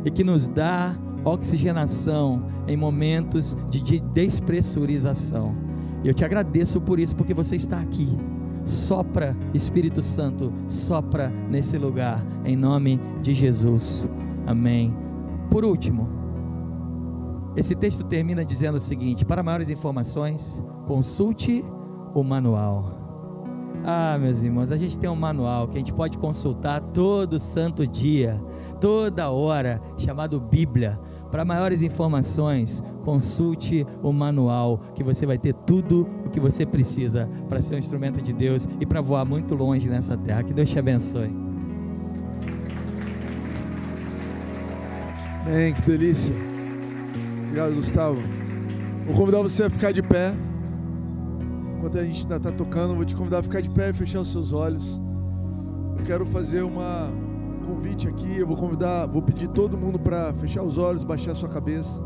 e 0.04 0.10
que 0.10 0.22
nos 0.22 0.50
dá 0.50 0.94
oxigenação 1.24 2.42
em 2.66 2.76
momentos 2.76 3.56
de 3.70 4.00
despressurização. 4.00 5.56
Eu 6.04 6.12
te 6.12 6.26
agradeço 6.26 6.78
por 6.78 7.00
isso, 7.00 7.16
porque 7.16 7.32
você 7.32 7.56
está 7.56 7.80
aqui. 7.80 8.06
Sopra, 8.66 9.34
Espírito 9.54 10.02
Santo, 10.02 10.52
sopra 10.66 11.30
nesse 11.48 11.78
lugar, 11.78 12.22
em 12.44 12.54
nome 12.54 13.00
de 13.22 13.32
Jesus. 13.32 14.06
Amém. 14.46 14.94
Por 15.50 15.64
último, 15.64 16.06
esse 17.56 17.74
texto 17.74 18.04
termina 18.04 18.44
dizendo 18.44 18.74
o 18.74 18.80
seguinte: 18.80 19.24
para 19.24 19.42
maiores 19.42 19.70
informações, 19.70 20.62
consulte 20.86 21.64
o 22.14 22.22
manual. 22.22 23.07
Ah, 23.90 24.18
meus 24.20 24.42
irmãos, 24.42 24.70
a 24.70 24.76
gente 24.76 24.98
tem 24.98 25.08
um 25.08 25.16
manual 25.16 25.66
que 25.66 25.76
a 25.76 25.78
gente 25.78 25.94
pode 25.94 26.18
consultar 26.18 26.78
todo 26.78 27.38
santo 27.38 27.86
dia, 27.86 28.38
toda 28.78 29.30
hora, 29.30 29.80
chamado 29.96 30.38
Bíblia. 30.38 31.00
Para 31.30 31.42
maiores 31.42 31.80
informações, 31.80 32.82
consulte 33.02 33.86
o 34.02 34.12
manual, 34.12 34.78
que 34.94 35.02
você 35.02 35.24
vai 35.24 35.38
ter 35.38 35.54
tudo 35.54 36.06
o 36.26 36.28
que 36.28 36.38
você 36.38 36.66
precisa 36.66 37.26
para 37.48 37.62
ser 37.62 37.76
um 37.76 37.78
instrumento 37.78 38.20
de 38.20 38.30
Deus 38.30 38.68
e 38.78 38.84
para 38.84 39.00
voar 39.00 39.24
muito 39.24 39.54
longe 39.54 39.88
nessa 39.88 40.18
terra. 40.18 40.42
Que 40.42 40.52
Deus 40.52 40.68
te 40.68 40.78
abençoe. 40.78 41.34
Amém, 45.46 45.72
que 45.72 45.80
delícia. 45.80 46.34
Obrigado, 47.44 47.74
Gustavo. 47.74 48.18
Vou 49.06 49.16
convidar 49.16 49.40
você 49.40 49.62
a 49.62 49.70
ficar 49.70 49.92
de 49.92 50.02
pé. 50.02 50.34
Enquanto 51.88 52.02
a 52.02 52.04
gente 52.04 52.22
ainda 52.24 52.36
está 52.36 52.52
tocando, 52.52 52.94
vou 52.94 53.04
te 53.06 53.16
convidar 53.16 53.38
a 53.38 53.42
ficar 53.42 53.62
de 53.62 53.70
pé 53.70 53.88
e 53.88 53.92
fechar 53.94 54.20
os 54.20 54.30
seus 54.30 54.52
olhos. 54.52 55.00
Eu 55.96 56.04
quero 56.04 56.26
fazer 56.26 56.60
uma, 56.60 57.08
convite 57.64 58.06
aqui, 58.06 58.36
eu 58.36 58.46
vou 58.46 58.58
convidar, 58.58 59.06
vou 59.06 59.22
pedir 59.22 59.48
todo 59.48 59.74
mundo 59.74 59.98
para 59.98 60.34
fechar 60.34 60.62
os 60.62 60.76
olhos, 60.76 61.02
baixar 61.02 61.34
sua 61.34 61.48
cabeça. 61.48 61.98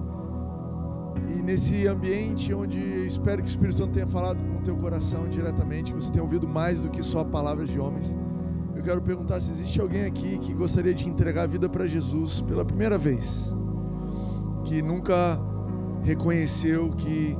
E 1.28 1.42
nesse 1.42 1.88
ambiente 1.88 2.54
onde 2.54 2.78
eu 2.78 3.04
espero 3.04 3.38
que 3.38 3.48
o 3.48 3.50
Espírito 3.50 3.78
Santo 3.78 3.90
tenha 3.90 4.06
falado 4.06 4.40
com 4.40 4.58
o 4.58 4.62
teu 4.62 4.76
coração 4.76 5.28
diretamente, 5.28 5.92
que 5.92 6.00
você 6.00 6.12
tenha 6.12 6.22
ouvido 6.22 6.46
mais 6.46 6.80
do 6.80 6.88
que 6.88 7.02
só 7.02 7.24
palavras 7.24 7.68
de 7.68 7.80
homens. 7.80 8.16
Eu 8.76 8.84
quero 8.84 9.02
perguntar 9.02 9.40
se 9.40 9.50
existe 9.50 9.80
alguém 9.80 10.04
aqui 10.04 10.38
que 10.38 10.54
gostaria 10.54 10.94
de 10.94 11.08
entregar 11.08 11.42
a 11.42 11.46
vida 11.48 11.68
para 11.68 11.88
Jesus 11.88 12.40
pela 12.42 12.64
primeira 12.64 12.96
vez, 12.96 13.52
que 14.62 14.80
nunca 14.80 15.40
reconheceu 16.04 16.92
que 16.92 17.36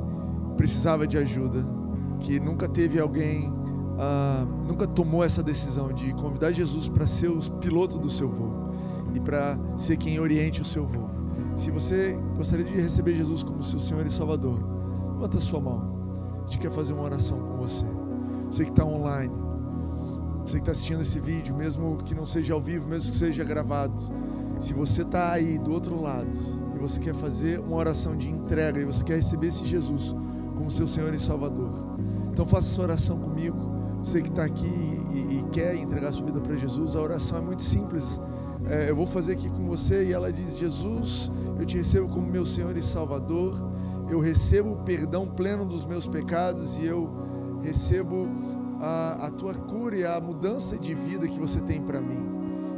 precisava 0.57 1.07
de 1.07 1.17
ajuda, 1.17 1.65
que 2.23 2.39
nunca 2.39 2.67
teve 2.67 2.99
alguém 2.99 3.53
ah, 3.99 4.45
nunca 4.67 4.87
tomou 4.87 5.23
essa 5.23 5.43
decisão 5.43 5.93
de 5.93 6.13
convidar 6.13 6.51
Jesus 6.51 6.89
para 6.89 7.05
ser 7.05 7.27
o 7.29 7.39
piloto 7.59 7.99
do 7.99 8.09
seu 8.09 8.29
voo 8.29 8.71
e 9.13 9.19
para 9.19 9.59
ser 9.77 9.97
quem 9.97 10.19
oriente 10.19 10.61
o 10.61 10.65
seu 10.65 10.85
voo. 10.85 11.09
Se 11.55 11.69
você 11.69 12.17
gostaria 12.35 12.65
de 12.65 12.73
receber 12.73 13.13
Jesus 13.13 13.43
como 13.43 13.63
seu 13.63 13.79
Senhor 13.79 14.05
e 14.07 14.09
Salvador, 14.09 14.59
levanta 15.13 15.39
sua 15.39 15.59
mão. 15.59 15.93
A 16.39 16.47
gente 16.47 16.57
quer 16.57 16.71
fazer 16.71 16.93
uma 16.93 17.03
oração 17.03 17.39
com 17.39 17.57
você. 17.57 17.85
Você 18.47 18.63
que 18.63 18.71
está 18.71 18.83
online, 18.83 19.33
você 20.43 20.57
que 20.57 20.61
está 20.61 20.71
assistindo 20.71 21.01
esse 21.01 21.19
vídeo, 21.19 21.55
mesmo 21.55 21.97
que 21.97 22.15
não 22.15 22.25
seja 22.25 22.53
ao 22.53 22.61
vivo, 22.61 22.87
mesmo 22.87 23.11
que 23.11 23.17
seja 23.17 23.43
gravado, 23.43 23.93
se 24.59 24.73
você 24.73 25.03
está 25.03 25.33
aí 25.33 25.57
do 25.57 25.71
outro 25.71 26.01
lado 26.01 26.29
e 26.75 26.79
você 26.79 26.99
quer 26.99 27.13
fazer 27.13 27.59
uma 27.59 27.75
oração 27.75 28.15
de 28.17 28.29
entrega 28.29 28.79
e 28.79 28.85
você 28.85 29.03
quer 29.03 29.15
receber 29.17 29.47
esse 29.47 29.65
Jesus 29.65 30.15
como 30.55 30.71
seu 30.71 30.87
Senhor 30.87 31.13
e 31.13 31.19
Salvador, 31.19 31.72
então 32.33 32.47
faça 32.47 32.67
essa 32.67 32.81
oração 32.81 33.19
comigo. 33.19 33.55
Você 34.03 34.19
que 34.19 34.29
está 34.29 34.43
aqui 34.43 34.65
e, 34.65 35.37
e, 35.37 35.45
quer 35.51 35.75
entregar 35.75 36.11
sua 36.11 36.25
vida 36.25 36.41
para 36.41 36.57
Jesus, 36.57 36.95
a 36.95 36.99
oração 36.99 37.37
é 37.37 37.41
muito 37.41 37.61
simples. 37.61 38.19
É, 38.65 38.89
eu 38.89 38.95
vou 38.95 39.05
fazer 39.05 39.33
aqui 39.33 39.49
com 39.49 39.67
você 39.67 40.03
e 40.05 40.11
ela 40.11 40.33
diz: 40.33 40.57
Jesus, 40.57 41.31
eu 41.59 41.65
te 41.65 41.77
recebo 41.77 42.09
como 42.09 42.27
meu 42.27 42.45
Senhor 42.45 42.75
e 42.75 42.81
Salvador. 42.81 43.53
Eu 44.09 44.19
recebo 44.19 44.73
o 44.73 44.77
perdão 44.77 45.27
pleno 45.27 45.63
dos 45.63 45.85
meus 45.85 46.07
pecados 46.07 46.75
e 46.77 46.85
eu 46.85 47.09
recebo 47.61 48.27
a, 48.81 49.27
a 49.27 49.29
tua 49.29 49.53
cura 49.53 49.95
e 49.95 50.03
a 50.03 50.19
mudança 50.19 50.77
de 50.77 50.93
vida 50.93 51.27
que 51.27 51.39
você 51.39 51.61
tem 51.61 51.81
para 51.81 52.01
mim. 52.01 52.27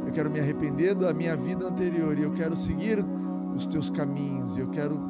Eu 0.06 0.12
quero 0.12 0.30
me 0.30 0.38
arrepender 0.38 0.94
da 0.94 1.12
minha 1.14 1.34
vida 1.34 1.66
anterior 1.66 2.16
e 2.16 2.22
eu 2.22 2.32
quero 2.32 2.56
seguir 2.56 3.04
os 3.54 3.66
teus 3.66 3.88
caminhos. 3.88 4.56
Eu 4.56 4.68
quero 4.68 5.00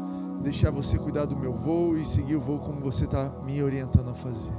deixar 0.43 0.71
você 0.71 0.99
cuidar 0.99 1.25
do 1.25 1.37
meu 1.37 1.53
voo 1.53 1.97
e 1.97 2.05
seguir 2.05 2.37
o 2.37 2.41
voo 2.41 2.59
como 2.59 2.81
você 2.81 3.05
está 3.05 3.33
me 3.45 3.63
orientando 3.63 4.11
a 4.11 4.15
fazer. 4.15 4.53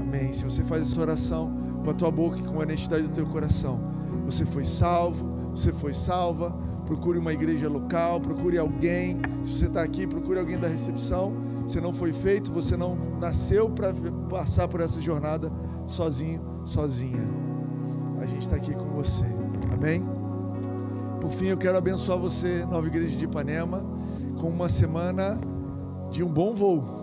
Amém. 0.00 0.32
Se 0.32 0.44
você 0.44 0.64
faz 0.64 0.82
essa 0.82 1.00
oração 1.00 1.52
com 1.84 1.90
a 1.90 1.94
tua 1.94 2.10
boca 2.10 2.38
e 2.38 2.42
com 2.42 2.58
a 2.58 2.62
honestidade 2.62 3.02
do 3.04 3.10
teu 3.10 3.26
coração, 3.26 3.80
você 4.24 4.44
foi 4.44 4.64
salvo, 4.64 5.28
você 5.50 5.72
foi 5.72 5.94
salva. 5.94 6.50
Procure 6.86 7.18
uma 7.18 7.34
igreja 7.34 7.68
local, 7.68 8.18
procure 8.18 8.56
alguém. 8.56 9.20
Se 9.42 9.58
você 9.58 9.66
está 9.66 9.82
aqui, 9.82 10.06
procure 10.06 10.38
alguém 10.38 10.58
da 10.58 10.68
recepção. 10.68 11.34
Você 11.62 11.80
não 11.80 11.92
foi 11.92 12.14
feito, 12.14 12.50
você 12.50 12.76
não 12.76 12.96
nasceu 13.20 13.68
para 13.68 13.92
passar 14.30 14.68
por 14.68 14.80
essa 14.80 14.98
jornada 15.00 15.52
sozinho, 15.86 16.40
sozinha. 16.64 17.28
A 18.20 18.24
gente 18.24 18.42
está 18.42 18.56
aqui 18.56 18.74
com 18.74 18.88
você. 18.90 19.26
Amém? 19.70 20.02
Por 21.20 21.30
fim, 21.30 21.46
eu 21.46 21.58
quero 21.58 21.76
abençoar 21.76 22.18
você, 22.18 22.64
Nova 22.64 22.86
Igreja 22.86 23.16
de 23.16 23.24
Ipanema, 23.24 23.84
com 24.38 24.48
uma 24.48 24.68
semana 24.68 25.38
de 26.10 26.22
um 26.22 26.28
bom 26.28 26.54
voo 26.54 26.98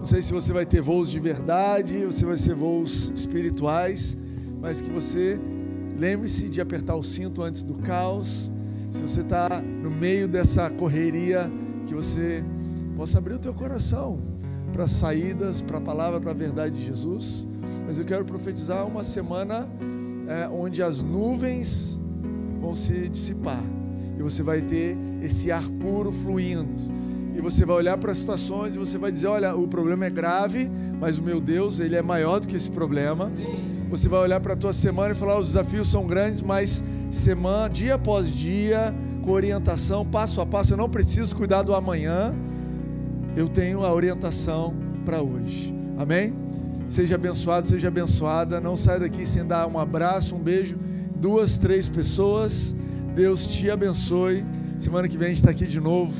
não 0.00 0.06
sei 0.06 0.22
se 0.22 0.32
você 0.32 0.50
vai 0.50 0.64
ter 0.64 0.80
voos 0.80 1.10
de 1.10 1.20
verdade, 1.20 2.10
se 2.10 2.24
vai 2.24 2.38
ser 2.38 2.54
voos 2.54 3.12
espirituais, 3.14 4.16
mas 4.58 4.80
que 4.80 4.90
você 4.90 5.38
lembre-se 5.98 6.48
de 6.48 6.58
apertar 6.58 6.96
o 6.96 7.02
cinto 7.02 7.42
antes 7.42 7.62
do 7.62 7.74
caos. 7.74 8.50
Se 8.88 9.02
você 9.02 9.20
está 9.20 9.60
no 9.60 9.90
meio 9.90 10.26
dessa 10.26 10.70
correria, 10.70 11.52
que 11.86 11.94
você 11.94 12.42
possa 12.96 13.18
abrir 13.18 13.34
o 13.34 13.38
teu 13.38 13.52
coração 13.52 14.18
para 14.72 14.86
saídas, 14.86 15.60
para 15.60 15.76
a 15.76 15.82
palavra, 15.82 16.18
para 16.18 16.30
a 16.30 16.34
verdade 16.34 16.76
de 16.76 16.86
Jesus. 16.86 17.46
Mas 17.86 17.98
eu 17.98 18.04
quero 18.06 18.24
profetizar 18.24 18.86
uma 18.86 19.04
semana 19.04 19.68
é, 20.26 20.48
onde 20.48 20.82
as 20.82 21.02
nuvens 21.02 22.00
vão 22.58 22.74
se 22.74 23.06
dissipar 23.10 23.62
e 24.20 24.22
você 24.22 24.42
vai 24.42 24.60
ter 24.60 24.96
esse 25.22 25.50
ar 25.50 25.66
puro 25.80 26.12
fluindo 26.12 26.70
e 27.34 27.40
você 27.40 27.64
vai 27.64 27.76
olhar 27.76 27.96
para 27.96 28.12
as 28.12 28.18
situações 28.18 28.74
e 28.74 28.78
você 28.78 28.98
vai 28.98 29.10
dizer: 29.10 29.26
olha, 29.26 29.56
o 29.56 29.66
problema 29.66 30.04
é 30.04 30.10
grave, 30.10 30.70
mas 31.00 31.18
o 31.18 31.22
meu 31.22 31.40
Deus, 31.40 31.80
ele 31.80 31.96
é 31.96 32.02
maior 32.02 32.38
do 32.38 32.46
que 32.46 32.54
esse 32.54 32.70
problema. 32.70 33.32
Você 33.88 34.08
vai 34.08 34.20
olhar 34.20 34.38
para 34.40 34.52
a 34.52 34.56
tua 34.56 34.74
semana 34.74 35.14
e 35.14 35.16
falar: 35.16 35.38
os 35.38 35.48
desafios 35.48 35.88
são 35.88 36.06
grandes, 36.06 36.42
mas 36.42 36.84
semana, 37.10 37.68
dia 37.68 37.94
após 37.94 38.30
dia, 38.30 38.94
com 39.22 39.30
orientação, 39.30 40.04
passo 40.04 40.40
a 40.40 40.46
passo, 40.46 40.74
eu 40.74 40.76
não 40.76 40.88
preciso 40.88 41.34
cuidar 41.34 41.62
do 41.62 41.74
amanhã. 41.74 42.34
Eu 43.34 43.48
tenho 43.48 43.84
a 43.86 43.92
orientação 43.92 44.74
para 45.04 45.22
hoje. 45.22 45.74
Amém? 45.96 46.34
Seja 46.88 47.14
abençoado, 47.14 47.66
seja 47.66 47.88
abençoada. 47.88 48.60
Não 48.60 48.76
saia 48.76 49.00
daqui 49.00 49.24
sem 49.24 49.46
dar 49.46 49.66
um 49.66 49.78
abraço, 49.78 50.34
um 50.34 50.40
beijo. 50.40 50.76
Duas, 51.16 51.56
três 51.56 51.88
pessoas. 51.88 52.74
Deus 53.14 53.46
te 53.46 53.70
abençoe. 53.70 54.44
Semana 54.78 55.08
que 55.08 55.18
vem 55.18 55.26
a 55.26 55.28
gente 55.28 55.38
está 55.38 55.50
aqui 55.50 55.66
de 55.66 55.80
novo. 55.80 56.14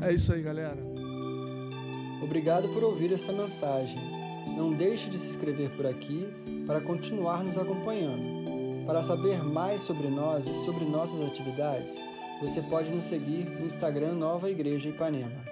É 0.00 0.12
isso 0.12 0.32
aí, 0.32 0.42
galera. 0.42 0.78
Obrigado 2.22 2.68
por 2.70 2.82
ouvir 2.82 3.12
essa 3.12 3.32
mensagem. 3.32 4.00
Não 4.56 4.72
deixe 4.72 5.10
de 5.10 5.18
se 5.18 5.30
inscrever 5.30 5.70
por 5.70 5.86
aqui 5.86 6.26
para 6.66 6.80
continuar 6.80 7.44
nos 7.44 7.58
acompanhando. 7.58 8.42
Para 8.86 9.02
saber 9.02 9.42
mais 9.44 9.82
sobre 9.82 10.08
nós 10.08 10.46
e 10.46 10.54
sobre 10.64 10.84
nossas 10.84 11.20
atividades, 11.20 12.04
você 12.40 12.60
pode 12.62 12.90
nos 12.90 13.04
seguir 13.04 13.44
no 13.44 13.66
Instagram 13.66 14.14
Nova 14.14 14.50
Igreja 14.50 14.88
Ipanema. 14.88 15.51